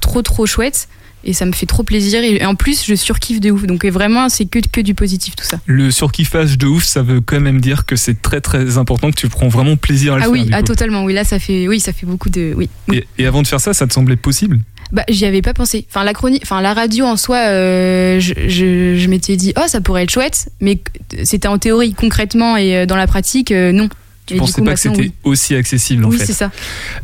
trop 0.00 0.20
trop 0.20 0.44
chouette. 0.44 0.88
Et 1.24 1.32
ça 1.32 1.46
me 1.46 1.52
fait 1.52 1.66
trop 1.66 1.82
plaisir. 1.82 2.22
Et 2.22 2.44
en 2.44 2.54
plus, 2.54 2.84
je 2.86 2.94
surkiffe 2.94 3.40
de 3.40 3.50
ouf. 3.50 3.64
Donc 3.66 3.84
vraiment, 3.86 4.28
c'est 4.28 4.44
que, 4.46 4.58
que 4.70 4.80
du 4.80 4.94
positif 4.94 5.34
tout 5.36 5.44
ça. 5.44 5.58
Le 5.66 5.90
surkiffage 5.90 6.58
de 6.58 6.66
ouf, 6.66 6.84
ça 6.84 7.02
veut 7.02 7.20
quand 7.20 7.40
même 7.40 7.60
dire 7.60 7.86
que 7.86 7.96
c'est 7.96 8.20
très 8.20 8.40
très 8.40 8.78
important, 8.78 9.10
que 9.10 9.16
tu 9.16 9.28
prends 9.28 9.48
vraiment 9.48 9.76
plaisir 9.76 10.14
à 10.14 10.16
le 10.16 10.22
Ah 10.22 10.24
faire. 10.26 10.32
oui, 10.32 10.50
ah, 10.52 10.58
coup. 10.58 10.66
totalement. 10.66 11.04
Oui, 11.04 11.12
là, 11.14 11.24
ça 11.24 11.38
fait, 11.38 11.66
oui, 11.68 11.80
ça 11.80 11.92
fait 11.92 12.06
beaucoup 12.06 12.30
de. 12.30 12.52
Oui. 12.56 12.68
oui. 12.88 13.02
et, 13.18 13.22
et 13.22 13.26
avant 13.26 13.42
de 13.42 13.46
faire 13.46 13.60
ça, 13.60 13.72
ça 13.74 13.86
te 13.86 13.92
semblait 13.92 14.16
possible? 14.16 14.60
Bah, 14.92 15.02
j'y 15.08 15.24
avais 15.24 15.42
pas 15.42 15.54
pensé. 15.54 15.86
Enfin, 15.90 16.04
la 16.04 16.12
chronique, 16.12 16.42
enfin, 16.44 16.60
la 16.60 16.74
radio 16.74 17.06
en 17.06 17.16
soi, 17.16 17.38
euh, 17.38 18.20
je, 18.20 18.34
je, 18.48 18.96
je 18.96 19.08
m'étais 19.08 19.36
dit, 19.36 19.52
oh, 19.56 19.64
ça 19.66 19.80
pourrait 19.80 20.04
être 20.04 20.10
chouette, 20.10 20.50
mais 20.60 20.78
c'était 21.24 21.48
en 21.48 21.58
théorie, 21.58 21.94
concrètement 21.94 22.56
et 22.56 22.76
euh, 22.76 22.86
dans 22.86 22.96
la 22.96 23.06
pratique, 23.06 23.50
euh, 23.50 23.72
non. 23.72 23.88
Tu 24.26 24.34
Et 24.34 24.36
pensais 24.38 24.54
coup, 24.54 24.64
pas 24.64 24.74
que 24.74 24.80
c'était 24.80 24.96
oui. 25.02 25.12
aussi 25.22 25.54
accessible 25.54 26.04
en 26.04 26.08
Oui, 26.08 26.16
fait 26.18 26.24
c'est 26.26 26.32
ça. 26.32 26.50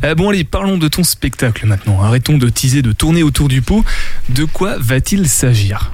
Euh, 0.03 0.15
bon 0.15 0.29
allez, 0.29 0.43
parlons 0.43 0.77
de 0.77 0.87
ton 0.87 1.03
spectacle 1.03 1.67
maintenant. 1.67 2.01
Arrêtons 2.01 2.37
de 2.37 2.49
teaser, 2.49 2.81
de 2.81 2.93
tourner 2.93 3.21
autour 3.21 3.47
du 3.47 3.61
pot. 3.61 3.85
De 4.29 4.45
quoi 4.45 4.77
va-t-il 4.79 5.27
s'agir? 5.29 5.91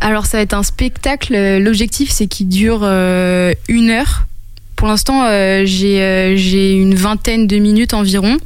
Alors, 0.00 0.26
ça 0.26 0.38
va 0.38 0.42
être 0.42 0.54
un 0.54 0.62
spectacle. 0.64 1.34
euh, 1.34 1.58
L'objectif, 1.60 2.10
c'est 2.10 2.26
qu'il 2.26 2.48
dure 2.48 2.80
euh, 2.82 3.54
une 3.68 3.90
heure. 3.90 4.26
Pour 4.74 4.88
l'instant, 4.88 5.24
euh, 5.24 5.62
j'ai 5.66 6.72
une 6.72 6.94
vingtaine 6.96 7.46
de 7.46 7.56
minutes 7.58 7.94
environ. 7.94 8.36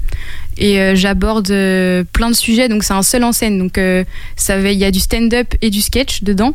Et 0.59 0.95
j'aborde 0.95 1.47
plein 2.13 2.29
de 2.31 2.37
sujets. 2.37 2.69
Donc, 2.69 2.85
c'est 2.85 2.93
un 2.93 3.03
seul 3.03 3.25
en 3.25 3.33
scène. 3.33 3.57
Donc, 3.59 3.81
ça 4.37 4.59
va- 4.59 4.71
il 4.71 4.79
y 4.79 4.85
a 4.85 4.91
du 4.91 5.01
stand-up 5.01 5.55
et 5.63 5.71
du 5.71 5.81
sketch 5.81 6.23
dedans. 6.23 6.53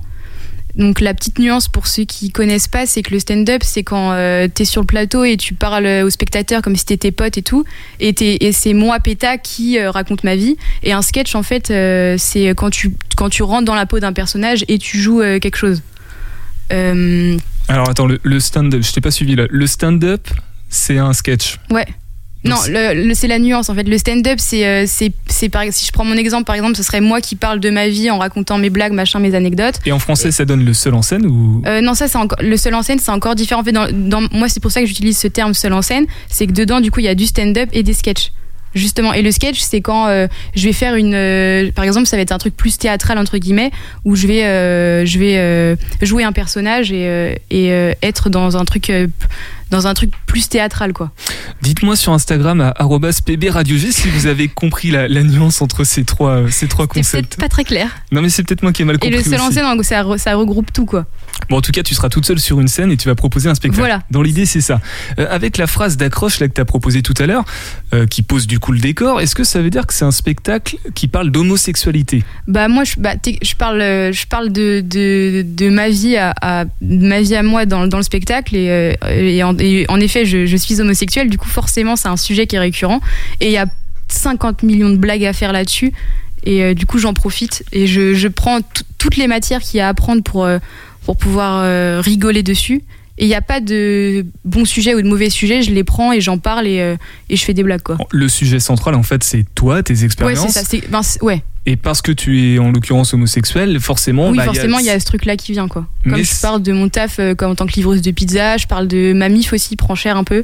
Donc 0.75 0.99
la 0.99 1.13
petite 1.13 1.39
nuance 1.39 1.67
pour 1.69 1.87
ceux 1.87 2.03
qui 2.03 2.31
connaissent 2.31 2.67
pas, 2.67 2.85
c'est 2.85 3.01
que 3.01 3.11
le 3.13 3.19
stand-up, 3.19 3.61
c'est 3.63 3.83
quand 3.83 4.11
euh, 4.11 4.47
t'es 4.53 4.65
sur 4.65 4.81
le 4.81 4.87
plateau 4.87 5.23
et 5.23 5.37
tu 5.37 5.53
parles 5.53 5.87
aux 6.03 6.09
spectateurs 6.09 6.61
comme 6.61 6.75
si 6.75 6.85
t'étais 6.85 7.11
pote 7.11 7.37
et 7.37 7.41
tout, 7.41 7.63
et, 8.01 8.13
t'es- 8.13 8.37
et 8.41 8.51
c'est 8.51 8.73
moi 8.73 8.99
Péta 8.99 9.37
qui 9.37 9.79
euh, 9.79 9.89
raconte 9.89 10.23
ma 10.25 10.35
vie. 10.35 10.57
Et 10.83 10.91
un 10.91 11.01
sketch, 11.01 11.33
en 11.35 11.43
fait, 11.43 11.71
euh, 11.71 12.15
c'est 12.19 12.49
quand 12.55 12.69
tu 12.71 12.93
quand 13.15 13.29
tu 13.29 13.41
rentres 13.43 13.65
dans 13.65 13.75
la 13.75 13.85
peau 13.85 13.99
d'un 14.01 14.11
personnage 14.13 14.65
et 14.67 14.77
tu 14.77 14.99
joues 14.99 15.21
quelque 15.41 15.55
chose. 15.57 15.81
Alors 17.67 17.89
attends, 17.89 18.05
le, 18.07 18.19
le 18.23 18.39
stand-up, 18.39 18.81
je 18.83 18.91
t'ai 18.91 19.01
pas 19.01 19.11
suivi 19.11 19.35
là. 19.35 19.45
Le 19.49 19.67
stand-up, 19.67 20.27
c'est 20.69 20.97
un 20.97 21.13
sketch. 21.13 21.57
ouais. 21.71 21.85
Non, 22.49 22.55
c'est- 22.57 22.93
le, 22.95 23.07
le- 23.07 23.13
c'est 23.13 23.27
la 23.27 23.39
nuance 23.39 23.69
en 23.69 23.75
fait. 23.75 23.83
Le 23.87 23.97
stand-up, 23.97 24.35
c'est, 24.39 24.65
euh, 24.65 24.83
c'est, 24.87 25.11
c'est 25.27 25.49
par, 25.49 25.63
si 25.71 25.85
je 25.85 25.91
prends 25.91 26.05
mon 26.05 26.15
exemple, 26.15 26.45
par 26.45 26.55
exemple, 26.55 26.75
ce 26.75 26.83
serait 26.83 27.01
moi 27.01 27.21
qui 27.21 27.35
parle 27.35 27.59
de 27.59 27.69
ma 27.69 27.87
vie 27.87 28.09
en 28.11 28.19
racontant 28.19 28.57
mes 28.57 28.69
blagues, 28.69 28.93
machin, 28.93 29.19
mes 29.19 29.35
anecdotes. 29.35 29.75
Et 29.85 29.91
en 29.91 29.99
français, 29.99 30.31
ça 30.31 30.45
donne 30.45 30.63
le 30.63 30.73
seul 30.73 30.93
en 30.93 31.01
scène 31.01 31.25
ou? 31.25 31.61
Euh, 31.65 31.81
non, 31.81 31.93
ça, 31.93 32.07
c'est 32.07 32.17
encore 32.17 32.37
le 32.41 32.57
seul 32.57 32.75
en 32.75 32.81
scène, 32.83 32.99
c'est 32.99 33.11
encore 33.11 33.35
différent. 33.35 33.61
En 33.61 33.63
fait, 33.63 33.71
dans, 33.71 33.87
dans- 33.91 34.27
moi, 34.31 34.47
c'est 34.49 34.59
pour 34.61 34.71
ça 34.71 34.81
que 34.81 34.85
j'utilise 34.87 35.17
ce 35.17 35.27
terme 35.27 35.53
seul 35.53 35.73
en 35.73 35.81
scène. 35.81 36.05
C'est 36.29 36.47
que 36.47 36.51
dedans, 36.53 36.79
du 36.81 36.91
coup, 36.91 36.99
il 36.99 37.05
y 37.05 37.09
a 37.09 37.15
du 37.15 37.25
stand-up 37.25 37.69
et 37.73 37.83
des 37.83 37.93
sketchs. 37.93 38.31
Justement, 38.73 39.13
et 39.13 39.21
le 39.21 39.31
sketch, 39.31 39.57
c'est 39.61 39.79
quand 39.79 40.07
euh, 40.07 40.27
je 40.53 40.65
vais 40.65 40.73
faire 40.73 40.95
une, 40.95 41.13
euh, 41.15 41.71
par 41.71 41.85
exemple, 41.85 42.07
ça 42.07 42.17
va 42.17 42.21
être 42.23 42.33
un 42.33 42.37
truc 42.37 42.57
plus 42.57 42.77
théâtral 42.77 43.17
entre 43.17 43.37
guillemets, 43.37 43.71
où 44.03 44.17
je 44.17 44.27
vais, 44.27 44.43
euh, 44.43 45.05
je 45.05 45.17
vais 45.17 45.37
euh, 45.37 45.77
jouer 46.01 46.25
un 46.25 46.33
personnage 46.33 46.91
et, 46.91 47.07
euh, 47.07 47.33
et 47.49 47.71
euh, 47.71 47.93
être 48.03 48.29
dans 48.29 48.57
un 48.57 48.65
truc, 48.65 48.89
euh, 48.89 49.07
dans 49.71 49.87
un 49.87 49.93
truc 49.93 50.11
plus 50.25 50.47
théâtral, 50.49 50.93
quoi. 50.93 51.11
Dites-moi 51.61 51.95
sur 51.95 52.13
Instagram 52.13 52.61
à 52.61 52.73
@pbradiog 53.25 53.91
si 53.91 54.09
vous 54.09 54.27
avez 54.27 54.47
compris 54.47 54.91
la, 54.91 55.07
la 55.07 55.23
nuance 55.23 55.61
entre 55.61 55.83
ces 55.83 56.03
trois 56.03 56.31
euh, 56.31 56.47
ces 56.49 56.67
trois 56.67 56.85
C'est 56.91 56.99
concepts. 56.99 57.37
pas 57.39 57.49
très 57.49 57.63
clair. 57.63 57.89
Non 58.11 58.21
mais 58.21 58.29
c'est 58.29 58.43
peut-être 58.43 58.61
moi 58.63 58.71
qui 58.71 58.81
ai 58.81 58.85
mal 58.85 58.95
Et 58.97 58.99
compris. 58.99 59.17
le 59.17 59.23
seul 59.23 59.41
en 59.41 59.51
scène, 59.51 59.83
ça, 59.83 60.03
re- 60.03 60.17
ça 60.17 60.35
regroupe 60.35 60.71
tout, 60.71 60.85
quoi. 60.85 61.05
Bon 61.49 61.57
en 61.57 61.61
tout 61.61 61.71
cas, 61.71 61.83
tu 61.83 61.93
seras 61.95 62.09
toute 62.09 62.25
seule 62.25 62.39
sur 62.39 62.59
une 62.61 62.67
scène 62.67 62.91
et 62.91 62.97
tu 62.97 63.07
vas 63.07 63.15
proposer 63.15 63.49
un 63.49 63.55
spectacle. 63.55 63.79
Voilà. 63.81 64.01
Dans 64.11 64.21
l'idée, 64.21 64.45
c'est 64.45 64.61
ça. 64.61 64.79
Euh, 65.19 65.27
avec 65.29 65.57
la 65.57 65.67
phrase 65.67 65.97
d'accroche 65.97 66.39
là 66.39 66.47
que 66.47 66.53
tu 66.53 66.61
as 66.61 66.65
proposée 66.65 67.01
tout 67.01 67.13
à 67.17 67.25
l'heure, 67.25 67.43
euh, 67.93 68.05
qui 68.05 68.21
pose 68.21 68.47
du 68.47 68.59
coup 68.59 68.71
le 68.71 68.79
décor, 68.79 69.19
est-ce 69.21 69.35
que 69.35 69.43
ça 69.43 69.61
veut 69.61 69.69
dire 69.69 69.85
que 69.87 69.93
c'est 69.93 70.05
un 70.05 70.11
spectacle 70.11 70.77
qui 70.93 71.07
parle 71.07 71.31
d'homosexualité? 71.31 72.23
Bah 72.47 72.67
moi 72.67 72.83
je, 72.83 72.95
bah, 72.97 73.13
je 73.25 73.55
parle 73.55 73.79
je 73.81 74.25
parle 74.27 74.51
de, 74.51 74.81
de, 74.85 75.43
de 75.47 75.69
ma 75.69 75.89
vie 75.89 76.17
à, 76.17 76.65
ma 76.81 77.21
vie 77.21 77.35
à 77.35 77.43
moi 77.43 77.65
dans, 77.65 77.87
dans 77.87 77.97
le 77.97 78.03
spectacle 78.03 78.55
et, 78.55 78.69
euh, 78.69 78.93
et, 79.09 79.43
en, 79.43 79.54
et 79.59 79.85
en 79.89 79.99
effet 79.99 80.25
je, 80.25 80.55
suis 80.55 80.81
homosexuelle 80.81 81.29
du 81.29 81.37
coup 81.37 81.47
forcément 81.47 81.95
c'est 81.95 82.07
un 82.07 82.17
sujet 82.17 82.47
qui 82.47 82.55
est 82.55 82.59
récurrent. 82.59 83.01
Et 83.41 83.47
il 83.47 83.51
y 83.51 83.57
a 83.57 83.65
50 84.09 84.63
millions 84.63 84.89
de 84.89 84.97
blagues 84.97 85.25
à 85.25 85.33
faire 85.33 85.51
là-dessus. 85.51 85.93
Et 86.43 86.63
euh, 86.63 86.73
du 86.73 86.85
coup 86.85 86.99
j'en 86.99 87.13
profite 87.13 87.63
et 87.71 87.87
je, 87.87 88.27
prends 88.27 88.59
toutes 88.97 89.17
les 89.17 89.27
matières 89.27 89.61
qu'il 89.61 89.77
y 89.77 89.81
a 89.81 89.87
à 89.87 89.89
apprendre 89.89 90.23
pour 90.23 90.45
euh, 90.45 90.59
pour 91.05 91.17
pouvoir 91.17 91.61
euh, 91.63 92.01
rigoler 92.03 92.43
dessus 92.43 92.83
il 93.17 93.27
n'y 93.27 93.35
a 93.35 93.41
pas 93.41 93.61
de 93.61 94.25
bons 94.43 94.65
sujets 94.65 94.93
ou 94.93 95.01
de 95.01 95.07
mauvais 95.07 95.29
sujets 95.29 95.61
je 95.61 95.71
les 95.71 95.83
prends 95.85 96.11
et 96.11 96.19
j'en 96.21 96.37
parle 96.37 96.67
et, 96.67 96.79
euh, 96.81 96.95
et 97.29 97.35
je 97.37 97.43
fais 97.45 97.53
des 97.53 97.63
blagues 97.63 97.81
quoi 97.81 97.95
Bon, 97.95 98.05
Le 98.11 98.27
sujet 98.27 98.59
central, 98.59 98.93
en 98.95 99.03
fait, 99.03 99.23
c'est 99.23 99.45
toi, 99.55 99.81
tes 99.83 99.93
ouais 99.93 100.03
expériences. 100.03 100.51
c'est 100.51 100.63
ça 100.65 100.77
ben, 100.89 101.01
ouais 101.21 101.41
Et 101.65 101.77
parce 101.77 102.01
que 102.01 102.11
tu 102.11 102.53
es 102.53 102.59
en 102.59 102.71
l'occurrence 102.71 103.13
homosexuel, 103.13 103.79
forcément. 103.79 104.29
oui, 104.31 104.37
bah, 104.37 104.43
forcément, 104.43 104.79
il 104.79 104.85
y, 104.85 104.89
a 104.89 104.99
ce 104.99 105.05
truc-là 105.05 105.37
qui 105.37 105.53
vient, 105.53 105.67
quoi. 105.69 105.85
Comme 106.03 106.13
Mais 106.13 106.23
je 106.23 106.41
parle 106.41 106.61
de 106.61 106.73
mon 106.73 106.89
taf 106.89 107.19
euh, 107.19 107.35
comme 107.35 107.51
en 107.51 107.55
tant 107.55 107.65
que 107.67 107.73
livreuse 107.73 108.01
de 108.01 108.11
pizza, 108.11 108.57
je 108.57 108.67
parle 108.67 108.87
de 108.87 109.13
ma 109.13 109.29
mif 109.29 109.53
aussi, 109.53 109.75
prend 109.77 109.95
cher 109.95 110.17
un 110.17 110.23
peu. 110.25 110.43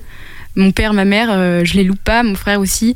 Mon 0.56 0.72
père, 0.72 0.94
ma 0.94 1.06
mère, 1.06 1.28
euh, 1.32 1.64
je 1.66 1.74
les 1.76 1.84
loupe 1.84 2.04
pas, 2.04 2.24
mon 2.24 2.36
frère 2.36 2.60
aussi. 2.62 2.96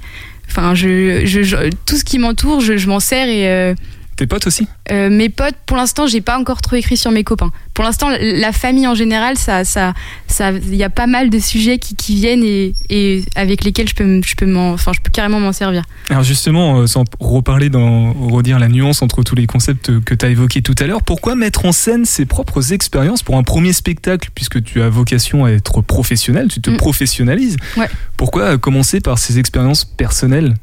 Enfin, 0.49 0.73
je, 0.75 1.25
je- 1.25 1.43
je- 1.43 1.69
tout 1.85 1.97
ce 1.97 2.03
qui 2.05 2.17
m'entoure, 2.19 2.61
je, 2.61 2.77
je 2.77 2.87
m'en 2.87 2.99
sers 3.01 3.27
et 3.27 3.49
euh, 3.49 3.73
Tes 4.15 4.27
potes 4.27 4.47
aussi 4.47 4.67
euh, 4.91 5.09
mes 5.09 5.29
potes, 5.29 5.55
pour 5.65 5.75
l'instant, 5.77 6.07
j'ai 6.07 6.21
pas 6.21 6.37
encore 6.39 6.61
trop 6.61 6.75
écrit 6.75 6.95
sur 6.95 7.11
mes 7.11 7.23
copains. 7.23 7.51
Pour 7.73 7.83
l'instant, 7.83 8.07
la 8.21 8.51
famille 8.51 8.87
en 8.87 8.95
général, 8.95 9.37
ça, 9.37 9.65
ça, 9.65 9.93
ça, 10.27 10.51
il 10.51 10.75
y 10.75 10.83
a 10.83 10.89
pas 10.89 11.07
mal 11.07 11.29
de 11.29 11.39
sujets 11.39 11.79
qui, 11.79 11.95
qui 11.95 12.15
viennent 12.15 12.43
et, 12.43 12.73
et 12.89 13.25
avec 13.35 13.63
lesquels 13.63 13.89
je 13.89 13.95
peux, 13.95 14.21
je 14.23 14.35
peux 14.35 14.45
m'en, 14.45 14.71
enfin, 14.73 14.91
je 14.95 15.01
peux 15.01 15.11
carrément 15.11 15.39
m'en 15.39 15.51
servir. 15.51 15.83
Alors 16.09 16.23
justement, 16.23 16.77
euh, 16.79 16.87
sans 16.87 17.03
reparler, 17.19 17.69
dans, 17.69 18.13
redire 18.13 18.59
la 18.59 18.69
nuance 18.69 19.01
entre 19.01 19.23
tous 19.23 19.35
les 19.35 19.47
concepts 19.47 19.99
que 20.01 20.13
tu 20.13 20.25
as 20.25 20.29
évoqués 20.29 20.61
tout 20.61 20.75
à 20.79 20.85
l'heure, 20.85 21.01
pourquoi 21.03 21.35
mettre 21.35 21.65
en 21.65 21.71
scène 21.71 22.05
ses 22.05 22.25
propres 22.25 22.71
expériences 22.71 23.23
pour 23.23 23.35
un 23.37 23.43
premier 23.43 23.73
spectacle, 23.73 24.29
puisque 24.35 24.63
tu 24.63 24.81
as 24.81 24.89
vocation 24.89 25.45
à 25.45 25.49
être 25.51 25.81
professionnel, 25.81 26.47
tu 26.47 26.61
te 26.61 26.69
Mm. 26.69 26.77
professionnalises 26.77 27.57
Ouais. 27.75 27.89
Pourquoi 28.17 28.57
commencer 28.57 29.01
par 29.01 29.17
ces 29.19 29.39
expériences 29.39 29.83
personnelles? 29.83 30.53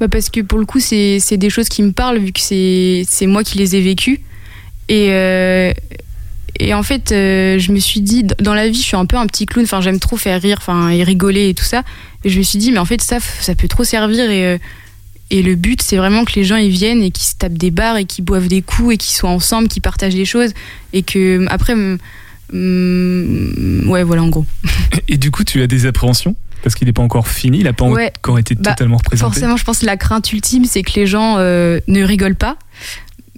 Bah 0.00 0.08
parce 0.08 0.28
que 0.28 0.40
pour 0.40 0.58
le 0.58 0.66
coup, 0.66 0.80
c'est 0.80 1.36
des 1.36 1.50
choses 1.50 1.68
qui 1.68 1.82
me 1.82 1.92
parlent 1.92 2.18
vu 2.18 2.32
que 2.32 2.40
c'est 2.40 3.26
moi 3.26 3.44
qui 3.44 3.58
les 3.58 3.76
ai 3.76 3.80
vécues. 3.80 4.20
Et, 4.88 5.08
euh, 5.10 5.72
et 6.58 6.74
en 6.74 6.82
fait, 6.82 7.12
euh, 7.12 7.58
je 7.58 7.72
me 7.72 7.78
suis 7.78 8.00
dit, 8.00 8.24
dans 8.40 8.54
la 8.54 8.68
vie, 8.68 8.78
je 8.78 8.84
suis 8.84 8.96
un 8.96 9.06
peu 9.06 9.16
un 9.16 9.26
petit 9.26 9.46
clown. 9.46 9.66
J'aime 9.80 9.98
trop 9.98 10.16
faire 10.16 10.40
rire, 10.40 10.58
et 10.90 11.02
rigoler 11.04 11.48
et 11.48 11.54
tout 11.54 11.64
ça. 11.64 11.82
Et 12.24 12.30
je 12.30 12.38
me 12.38 12.44
suis 12.44 12.58
dit, 12.58 12.72
mais 12.72 12.78
en 12.78 12.84
fait, 12.84 13.00
ça, 13.02 13.18
ça 13.20 13.54
peut 13.54 13.68
trop 13.68 13.84
servir. 13.84 14.30
Et, 14.30 14.46
euh, 14.46 14.58
et 15.30 15.42
le 15.42 15.54
but, 15.54 15.80
c'est 15.80 15.96
vraiment 15.96 16.24
que 16.24 16.34
les 16.34 16.44
gens 16.44 16.56
ils 16.56 16.70
viennent 16.70 17.02
et 17.02 17.10
qu'ils 17.10 17.26
se 17.26 17.34
tapent 17.36 17.58
des 17.58 17.70
barres 17.70 17.96
et 17.96 18.04
qu'ils 18.04 18.24
boivent 18.24 18.48
des 18.48 18.62
coups 18.62 18.94
et 18.94 18.96
qu'ils 18.96 19.14
soient 19.14 19.30
ensemble, 19.30 19.68
qu'ils 19.68 19.82
partagent 19.82 20.14
des 20.14 20.26
choses. 20.26 20.52
Et 20.92 21.02
que 21.02 21.46
après, 21.48 21.74
ouais, 22.52 24.02
voilà, 24.02 24.22
en 24.22 24.28
gros. 24.28 24.46
Et 25.08 25.16
du 25.16 25.30
coup, 25.30 25.44
tu 25.44 25.62
as 25.62 25.66
des 25.66 25.86
appréhensions? 25.86 26.36
Parce 26.64 26.74
qu'il 26.74 26.86
n'est 26.86 26.92
pas 26.94 27.02
encore 27.02 27.28
fini, 27.28 27.58
il 27.58 27.64
n'a 27.64 27.72
pas 27.74 27.84
Ouais. 27.84 28.10
encore 28.18 28.38
été 28.38 28.54
Bah, 28.54 28.70
totalement 28.70 28.96
représenté. 28.96 29.30
Forcément, 29.32 29.56
je 29.58 29.64
pense 29.64 29.80
que 29.80 29.86
la 29.86 29.98
crainte 29.98 30.32
ultime, 30.32 30.64
c'est 30.64 30.82
que 30.82 30.98
les 30.98 31.06
gens 31.06 31.36
euh, 31.38 31.78
ne 31.88 32.02
rigolent 32.02 32.34
pas. 32.36 32.56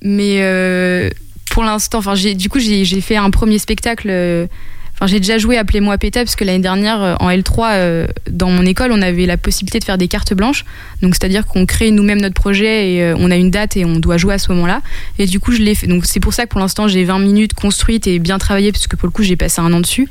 Mais 0.02 0.38
euh, 0.42 1.10
pour 1.50 1.64
l'instant, 1.64 1.98
enfin, 1.98 2.14
du 2.14 2.48
coup, 2.48 2.60
j'ai, 2.60 2.84
fait 3.00 3.16
un 3.16 3.30
premier 3.30 3.58
spectacle. 3.58 4.08
euh, 4.10 4.46
Enfin, 4.94 5.08
j'ai 5.08 5.20
déjà 5.20 5.36
joué 5.36 5.58
Appelez-moi 5.58 5.98
Péta, 5.98 6.24
parce 6.24 6.36
que 6.36 6.44
l'année 6.44 6.62
dernière, 6.62 7.18
en 7.20 7.28
L3, 7.28 7.72
euh, 7.74 8.06
dans 8.30 8.48
mon 8.48 8.64
école, 8.64 8.92
on 8.92 9.02
avait 9.02 9.26
la 9.26 9.36
possibilité 9.36 9.78
de 9.78 9.84
faire 9.84 9.98
des 9.98 10.08
cartes 10.08 10.32
blanches. 10.32 10.64
Donc, 11.02 11.14
c'est-à-dire 11.14 11.44
qu'on 11.46 11.66
crée 11.66 11.90
nous-mêmes 11.90 12.20
notre 12.22 12.34
projet 12.34 12.94
et 12.94 13.02
euh, 13.02 13.14
on 13.18 13.30
a 13.30 13.36
une 13.36 13.50
date 13.50 13.76
et 13.76 13.84
on 13.84 13.98
doit 13.98 14.16
jouer 14.16 14.32
à 14.32 14.38
ce 14.38 14.50
moment-là. 14.52 14.80
Et 15.18 15.26
du 15.26 15.38
coup, 15.38 15.52
je 15.52 15.58
l'ai 15.58 15.74
fait. 15.74 15.86
Donc, 15.86 16.06
c'est 16.06 16.18
pour 16.20 16.32
ça 16.32 16.44
que 16.46 16.50
pour 16.50 16.60
l'instant, 16.60 16.88
j'ai 16.88 17.04
20 17.04 17.18
minutes 17.18 17.52
construites 17.52 18.06
et 18.06 18.18
bien 18.18 18.38
travaillées, 18.38 18.72
parce 18.72 18.86
que 18.86 18.96
pour 18.96 19.06
le 19.06 19.10
coup, 19.12 19.22
j'ai 19.22 19.36
passé 19.36 19.60
un 19.60 19.70
an 19.74 19.80
dessus. 19.80 20.08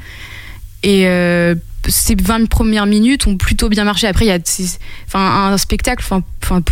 Et 0.84 1.07
euh, 1.07 1.55
ces 1.88 2.15
20 2.15 2.47
premières 2.49 2.86
minutes 2.86 3.27
ont 3.27 3.38
plutôt 3.38 3.69
bien 3.69 3.83
marché. 3.83 4.07
Après, 4.07 4.25
il 4.25 4.29
y 4.29 4.31
a 4.31 4.39
enfin, 5.07 5.51
un 5.51 5.57
spectacle, 5.57 6.03
enfin, 6.03 6.23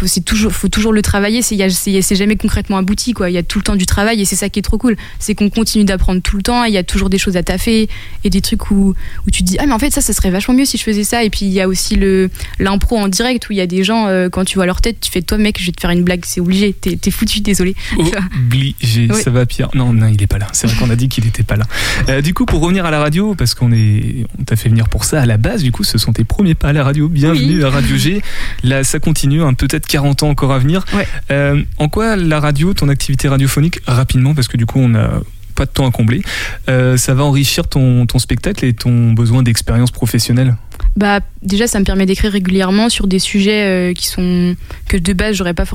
c'est 0.05 0.23
toujours, 0.23 0.51
faut 0.51 0.67
toujours 0.69 0.93
le 0.93 1.01
travailler. 1.01 1.41
C'est 1.41 2.15
jamais 2.15 2.35
concrètement 2.35 2.77
abouti. 2.77 3.13
Quoi. 3.13 3.29
Il 3.29 3.33
y 3.33 3.37
a 3.37 3.43
tout 3.43 3.59
le 3.59 3.63
temps 3.63 3.75
du 3.75 3.85
travail 3.85 4.21
et 4.21 4.25
c'est 4.25 4.35
ça 4.35 4.49
qui 4.49 4.59
est 4.59 4.63
trop 4.63 4.77
cool. 4.77 4.95
C'est 5.19 5.35
qu'on 5.35 5.49
continue 5.49 5.83
d'apprendre 5.85 6.21
tout 6.21 6.37
le 6.37 6.43
temps. 6.43 6.63
et 6.65 6.69
Il 6.69 6.73
y 6.73 6.77
a 6.77 6.83
toujours 6.83 7.09
des 7.09 7.17
choses 7.17 7.37
à 7.37 7.43
taffer 7.43 7.89
et 8.23 8.29
des 8.29 8.41
trucs 8.41 8.69
où, 8.71 8.93
où 9.27 9.31
tu 9.31 9.43
te 9.43 9.47
dis 9.47 9.57
Ah, 9.59 9.65
mais 9.65 9.73
en 9.73 9.79
fait, 9.79 9.91
ça, 9.91 10.01
ça 10.01 10.13
serait 10.13 10.29
vachement 10.31 10.53
mieux 10.53 10.65
si 10.65 10.77
je 10.77 10.83
faisais 10.83 11.03
ça. 11.03 11.23
Et 11.23 11.29
puis, 11.29 11.45
il 11.45 11.51
y 11.53 11.61
a 11.61 11.67
aussi 11.67 11.95
le 11.95 12.29
l'impro 12.59 12.97
en 12.97 13.07
direct 13.07 13.49
où 13.49 13.53
il 13.53 13.57
y 13.57 13.61
a 13.61 13.67
des 13.67 13.83
gens, 13.83 14.07
euh, 14.07 14.29
quand 14.29 14.45
tu 14.45 14.55
vois 14.55 14.65
leur 14.65 14.81
tête, 14.81 14.99
tu 15.01 15.11
fais 15.11 15.21
Toi, 15.21 15.37
mec, 15.37 15.59
je 15.59 15.65
vais 15.67 15.71
te 15.71 15.81
faire 15.81 15.89
une 15.91 16.03
blague. 16.03 16.21
C'est 16.25 16.39
obligé. 16.41 16.73
T'es 16.73 16.95
t'es 16.95 17.11
foutu, 17.11 17.41
désolé. 17.41 17.75
Obligé, 18.35 19.07
Oui. 19.09 19.21
ça 19.23 19.29
va 19.31 19.45
Pierre? 19.45 19.69
Non, 19.73 19.93
non, 19.93 20.07
il 20.07 20.21
est 20.21 20.27
pas 20.27 20.37
là. 20.37 20.47
C'est 20.53 20.67
vrai 20.67 20.75
qu'on 20.77 20.89
a 20.89 20.95
dit 20.95 21.09
qu'il 21.09 21.25
était 21.27 21.43
pas 21.43 21.55
là. 21.55 21.65
Euh, 22.09 22.21
du 22.21 22.33
coup, 22.33 22.45
pour 22.45 22.61
revenir 22.61 22.85
à 22.85 22.91
la 22.91 22.99
radio, 22.99 23.33
parce 23.35 23.55
qu'on 23.55 23.71
est, 23.71 24.25
on 24.39 24.43
t'a 24.43 24.55
fait 24.55 24.69
venir 24.69 24.89
pour 24.89 25.02
ça 25.03 25.21
à 25.21 25.25
la 25.25 25.37
base. 25.37 25.63
Du 25.63 25.71
coup, 25.71 25.83
ce 25.83 25.97
sont 25.97 26.13
tes 26.13 26.23
premiers 26.23 26.55
pas 26.55 26.69
à 26.69 26.73
la 26.73 26.83
radio. 26.83 27.07
Bienvenue 27.09 27.57
Oui. 27.57 27.63
à 27.63 27.69
Radio 27.69 27.97
G. 27.97 28.21
Là, 28.63 28.83
ça 28.83 28.99
continue. 28.99 29.41
hein, 29.43 29.53
Peut-être 29.53 29.87
40 29.87 30.23
ans 30.23 30.29
encore 30.29 30.51
à 30.53 30.59
venir. 30.59 30.85
Ouais. 30.93 31.07
Euh, 31.31 31.61
en 31.77 31.89
quoi 31.89 32.15
la 32.15 32.39
radio, 32.39 32.73
ton 32.73 32.89
activité 32.89 33.27
radiophonique, 33.27 33.79
rapidement, 33.85 34.33
parce 34.33 34.47
que 34.47 34.57
du 34.57 34.65
coup, 34.65 34.79
on 34.79 34.93
a 34.95 35.21
pas 35.55 35.65
de 35.65 35.69
temps 35.69 35.87
à 35.87 35.91
combler, 35.91 36.23
euh, 36.67 36.97
ça 36.97 37.13
va 37.13 37.23
enrichir 37.23 37.67
ton, 37.67 38.07
ton 38.07 38.17
spectacle 38.17 38.65
et 38.65 38.73
ton 38.73 39.11
besoin 39.13 39.43
d'expérience 39.43 39.91
professionnelle? 39.91 40.55
Bah 40.95 41.19
déjà 41.43 41.67
ça 41.67 41.79
me 41.79 41.85
permet 41.85 42.07
d'écrire 42.07 42.31
régulièrement 42.31 42.89
sur 42.89 43.05
des 43.05 43.19
sujets 43.19 43.63
euh, 43.91 43.93
qui 43.93 44.07
sont 44.07 44.55
que 44.87 44.97
de 44.97 45.13
base 45.13 45.35
j'aurais 45.35 45.53
pas 45.53 45.65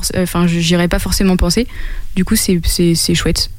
pas 0.89 0.99
forcément 0.99 1.37
penser. 1.37 1.68
Du 2.16 2.24
coup 2.24 2.35
c'est 2.35 2.61
chouette. 3.14 3.51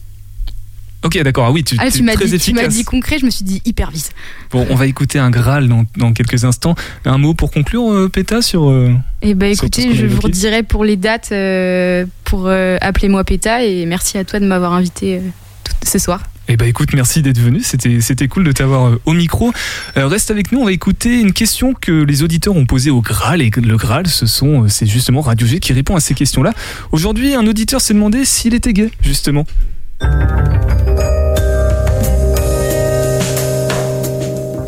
Ok, 1.04 1.18
d'accord. 1.24 1.46
Ah 1.46 1.52
oui, 1.52 1.64
tu, 1.64 1.76
Ah 1.80 1.90
tu 1.90 2.04
m'as 2.04 2.14
très 2.14 2.26
dit 2.26 2.38
tu 2.40 2.54
m'as 2.54 2.62
efficace. 2.62 2.76
dit 2.76 2.84
concret, 2.84 3.20
je 3.20 3.26
me 3.26 3.30
suis 3.30 3.46
dit 3.46 3.62
hyper 3.66 3.90
vite. 3.90 4.12
Bon, 4.52 4.68
on 4.70 4.76
va 4.76 4.86
écouter 4.86 5.18
un 5.18 5.30
Graal 5.30 5.70
dans, 5.70 5.86
dans 5.96 6.12
quelques 6.12 6.44
instants. 6.44 6.76
Un 7.06 7.18
mot 7.18 7.34
pour 7.34 7.52
conclure, 7.52 7.90
euh, 7.92 8.10
Péta, 8.10 8.42
sur. 8.42 8.70
euh, 8.70 8.94
Sur 9.24 9.30
tout 9.32 9.40
ce 9.40 9.52
écoutez, 9.54 9.96
je 9.96 10.06
vous 10.08 10.20
redirai 10.20 10.64
pour 10.64 10.84
les 10.84 10.98
dates 10.98 11.30
euh, 11.32 12.06
pour 12.26 12.48
euh, 12.48 12.78
appelez-moi 12.82 13.24
Péta 13.24 13.64
et 13.64 13.86
merci 13.86 14.18
à 14.18 14.26
toi 14.26 14.40
de 14.42 14.46
m'avoir 14.46 14.74
invité 14.74 15.22
tout- 15.64 15.74
ce 15.90 16.00
soir. 16.00 16.22
Eh 16.52 16.58
ben 16.58 16.68
écoute, 16.68 16.90
merci 16.94 17.22
d'être 17.22 17.38
venu. 17.40 17.62
C'était 17.62 18.02
c'était 18.02 18.28
cool 18.28 18.44
de 18.44 18.52
t'avoir 18.52 18.94
au 19.06 19.14
micro. 19.14 19.54
Reste 19.96 20.32
avec 20.32 20.52
nous. 20.52 20.60
On 20.60 20.66
va 20.66 20.72
écouter 20.72 21.20
une 21.22 21.32
question 21.32 21.76
que 21.80 21.92
les 21.92 22.24
auditeurs 22.24 22.56
ont 22.56 22.66
posée 22.66 22.90
au 22.90 23.02
Graal 23.02 23.42
et 23.44 23.52
le 23.56 23.78
Graal, 23.78 24.08
ce 24.08 24.26
sont 24.26 24.68
c'est 24.68 24.88
justement 24.88 25.22
Radio 25.22 25.46
G 25.48 25.60
qui 25.60 25.74
répond 25.74 25.96
à 25.96 26.00
ces 26.00 26.16
questions-là. 26.16 26.54
Aujourd'hui, 26.92 27.36
un 27.36 27.46
auditeur 27.46 27.80
s'est 27.82 27.94
demandé 27.94 28.26
s'il 28.26 28.56
était 28.56 28.74
gay, 28.74 28.90
justement. 29.04 29.46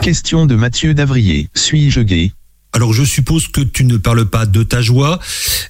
Question 0.02 0.46
de 0.46 0.56
Mathieu 0.56 0.94
Davrier. 0.94 1.48
Suis-je 1.54 2.02
gay? 2.02 2.32
Alors 2.74 2.94
je 2.94 3.04
suppose 3.04 3.48
que 3.48 3.62
tu 3.62 3.84
ne 3.84 3.98
parles 3.98 4.26
pas 4.26 4.46
de 4.46 4.64
ta 4.64 4.82
joie. 4.82 5.20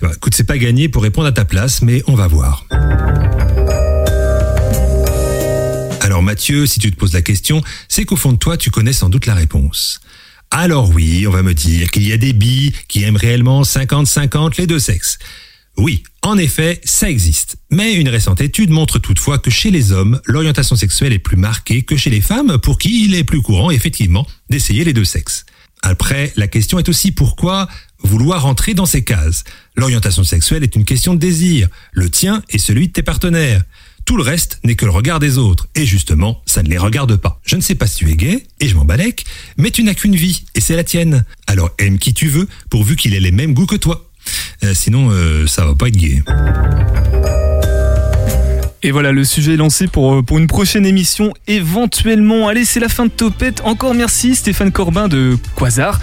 Bah, 0.01 0.11
écoute, 0.15 0.33
c'est 0.35 0.45
pas 0.45 0.57
gagné 0.57 0.87
pour 0.87 1.03
répondre 1.03 1.27
à 1.27 1.31
ta 1.31 1.45
place, 1.45 1.81
mais 1.81 2.01
on 2.07 2.15
va 2.15 2.27
voir. 2.27 2.65
Alors 6.01 6.23
Mathieu, 6.23 6.65
si 6.65 6.79
tu 6.79 6.91
te 6.91 6.95
poses 6.95 7.13
la 7.13 7.21
question, 7.21 7.61
c'est 7.87 8.05
qu'au 8.05 8.15
fond 8.15 8.31
de 8.31 8.37
toi, 8.37 8.57
tu 8.57 8.71
connais 8.71 8.93
sans 8.93 9.09
doute 9.09 9.25
la 9.25 9.35
réponse. 9.35 9.99
Alors 10.49 10.89
oui, 10.89 11.25
on 11.27 11.31
va 11.31 11.43
me 11.43 11.53
dire 11.53 11.89
qu'il 11.91 12.07
y 12.07 12.13
a 12.13 12.17
des 12.17 12.33
billes 12.33 12.73
qui 12.87 13.03
aiment 13.03 13.17
réellement 13.17 13.63
50-50 13.63 14.57
les 14.57 14.67
deux 14.67 14.79
sexes. 14.79 15.17
Oui, 15.77 16.03
en 16.21 16.37
effet, 16.37 16.81
ça 16.83 17.09
existe. 17.09 17.55
Mais 17.69 17.93
une 17.93 18.09
récente 18.09 18.41
étude 18.41 18.69
montre 18.69 18.99
toutefois 18.99 19.39
que 19.39 19.49
chez 19.49 19.71
les 19.71 19.91
hommes, 19.91 20.19
l'orientation 20.25 20.75
sexuelle 20.75 21.13
est 21.13 21.19
plus 21.19 21.37
marquée 21.37 21.83
que 21.83 21.95
chez 21.95 22.09
les 22.09 22.21
femmes, 22.21 22.57
pour 22.57 22.77
qui 22.77 23.05
il 23.05 23.15
est 23.15 23.23
plus 23.23 23.41
courant, 23.41 23.71
effectivement, 23.71 24.27
d'essayer 24.49 24.83
les 24.83 24.93
deux 24.93 25.05
sexes. 25.05 25.45
Après, 25.81 26.31
la 26.35 26.47
question 26.47 26.77
est 26.77 26.89
aussi 26.89 27.11
pourquoi 27.11 27.67
vouloir 28.03 28.43
rentrer 28.43 28.73
dans 28.73 28.85
ces 28.85 29.03
cases. 29.03 29.43
L'orientation 29.75 30.23
sexuelle 30.23 30.63
est 30.63 30.75
une 30.75 30.85
question 30.85 31.13
de 31.13 31.19
désir, 31.19 31.69
le 31.91 32.09
tien 32.09 32.43
et 32.49 32.57
celui 32.57 32.87
de 32.87 32.93
tes 32.93 33.03
partenaires. 33.03 33.63
Tout 34.05 34.17
le 34.17 34.23
reste 34.23 34.59
n'est 34.63 34.75
que 34.75 34.85
le 34.85 34.91
regard 34.91 35.19
des 35.19 35.37
autres, 35.37 35.67
et 35.75 35.85
justement, 35.85 36.41
ça 36.45 36.63
ne 36.63 36.69
les 36.69 36.77
regarde 36.77 37.15
pas. 37.17 37.39
Je 37.43 37.55
ne 37.55 37.61
sais 37.61 37.75
pas 37.75 37.87
si 37.87 37.97
tu 37.97 38.09
es 38.09 38.15
gay, 38.15 38.45
et 38.59 38.67
je 38.67 38.75
m'en 38.75 38.83
balèque, 38.83 39.25
mais 39.57 39.71
tu 39.71 39.83
n'as 39.83 39.93
qu'une 39.93 40.15
vie, 40.15 40.43
et 40.55 40.61
c'est 40.61 40.75
la 40.75 40.83
tienne. 40.83 41.23
Alors 41.47 41.69
aime 41.77 41.99
qui 41.99 42.13
tu 42.13 42.27
veux, 42.27 42.47
pourvu 42.69 42.95
qu'il 42.95 43.13
ait 43.13 43.19
les 43.19 43.31
mêmes 43.31 43.53
goûts 43.53 43.67
que 43.67 43.75
toi. 43.75 44.10
Euh, 44.63 44.73
sinon, 44.73 45.09
euh, 45.11 45.47
ça 45.47 45.65
va 45.65 45.75
pas 45.75 45.87
être 45.87 45.97
gay. 45.97 46.21
Et 48.83 48.89
voilà, 48.89 49.11
le 49.11 49.23
sujet 49.23 49.53
est 49.53 49.57
lancé 49.57 49.85
pour, 49.85 50.15
euh, 50.15 50.21
pour 50.23 50.39
une 50.39 50.47
prochaine 50.47 50.87
émission 50.87 51.35
éventuellement. 51.45 52.47
Allez, 52.47 52.65
c'est 52.65 52.79
la 52.79 52.89
fin 52.89 53.05
de 53.05 53.11
Topette. 53.11 53.61
Encore 53.63 53.93
merci 53.93 54.33
Stéphane 54.33 54.71
Corbin 54.71 55.07
de 55.07 55.37
Quasar 55.55 55.99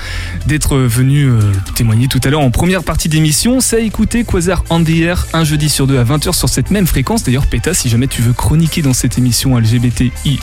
d'être 0.46 0.76
venu 0.76 1.24
euh, 1.24 1.40
témoigner 1.74 2.06
tout 2.06 2.20
à 2.22 2.30
l'heure 2.30 2.40
en 2.40 2.52
première 2.52 2.84
partie 2.84 3.08
d'émission. 3.08 3.58
Ça 3.58 3.76
a 3.76 3.80
écouté 3.80 4.22
Quasar 4.22 4.62
the 4.62 4.90
Air 4.90 5.26
un 5.32 5.42
jeudi 5.42 5.68
sur 5.68 5.88
deux 5.88 5.98
à 5.98 6.04
20h 6.04 6.32
sur 6.32 6.48
cette 6.48 6.70
même 6.70 6.86
fréquence. 6.86 7.24
D'ailleurs, 7.24 7.46
Péta, 7.46 7.74
si 7.74 7.88
jamais 7.88 8.06
tu 8.06 8.22
veux 8.22 8.32
chroniquer 8.32 8.80
dans 8.80 8.92
cette 8.92 9.18
émission 9.18 9.58
LGBTI+, 9.58 10.38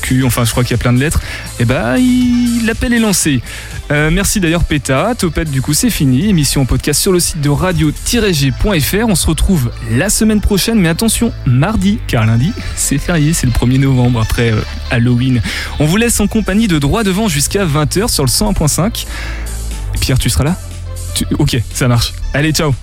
Q, 0.00 0.24
enfin 0.24 0.44
je 0.44 0.52
crois 0.52 0.62
qu'il 0.62 0.72
y 0.72 0.74
a 0.74 0.78
plein 0.78 0.92
de 0.92 1.00
lettres, 1.00 1.20
eh 1.58 1.64
ben, 1.64 1.96
l'appel 2.64 2.92
est 2.92 3.00
lancé. 3.00 3.42
Euh, 3.90 4.10
merci 4.12 4.38
d'ailleurs 4.38 4.64
Péta. 4.64 5.14
Topette, 5.18 5.50
du 5.50 5.62
coup, 5.62 5.72
c'est 5.72 5.90
fini. 5.90 6.28
Émission 6.28 6.62
en 6.62 6.66
podcast 6.66 7.00
sur 7.00 7.10
le 7.10 7.18
site 7.18 7.40
de 7.40 7.48
radio-g.fr. 7.48 9.08
On 9.08 9.14
se 9.14 9.26
retrouve 9.26 9.72
la 9.90 10.08
semaine 10.08 10.40
prochaine, 10.40 10.78
mais 10.78 10.88
attention, 10.88 11.32
mardi, 11.48 11.98
car 12.06 12.26
lundi, 12.26 12.52
c'est 12.76 12.98
férié, 12.98 13.32
c'est 13.32 13.46
le 13.46 13.52
1er 13.52 13.80
novembre 13.80 14.20
après 14.20 14.52
euh, 14.52 14.60
Halloween. 14.90 15.40
On 15.78 15.86
vous 15.86 15.96
laisse 15.96 16.20
en 16.20 16.26
compagnie 16.26 16.68
de 16.68 16.78
droit 16.78 17.04
devant 17.04 17.28
jusqu'à 17.28 17.64
20h 17.64 18.08
sur 18.08 18.24
le 18.24 18.30
101.5. 18.30 19.06
Pierre, 20.00 20.18
tu 20.18 20.30
seras 20.30 20.44
là? 20.44 20.56
Ok, 21.38 21.60
ça 21.72 21.88
marche. 21.88 22.12
Allez, 22.32 22.52
ciao 22.52 22.74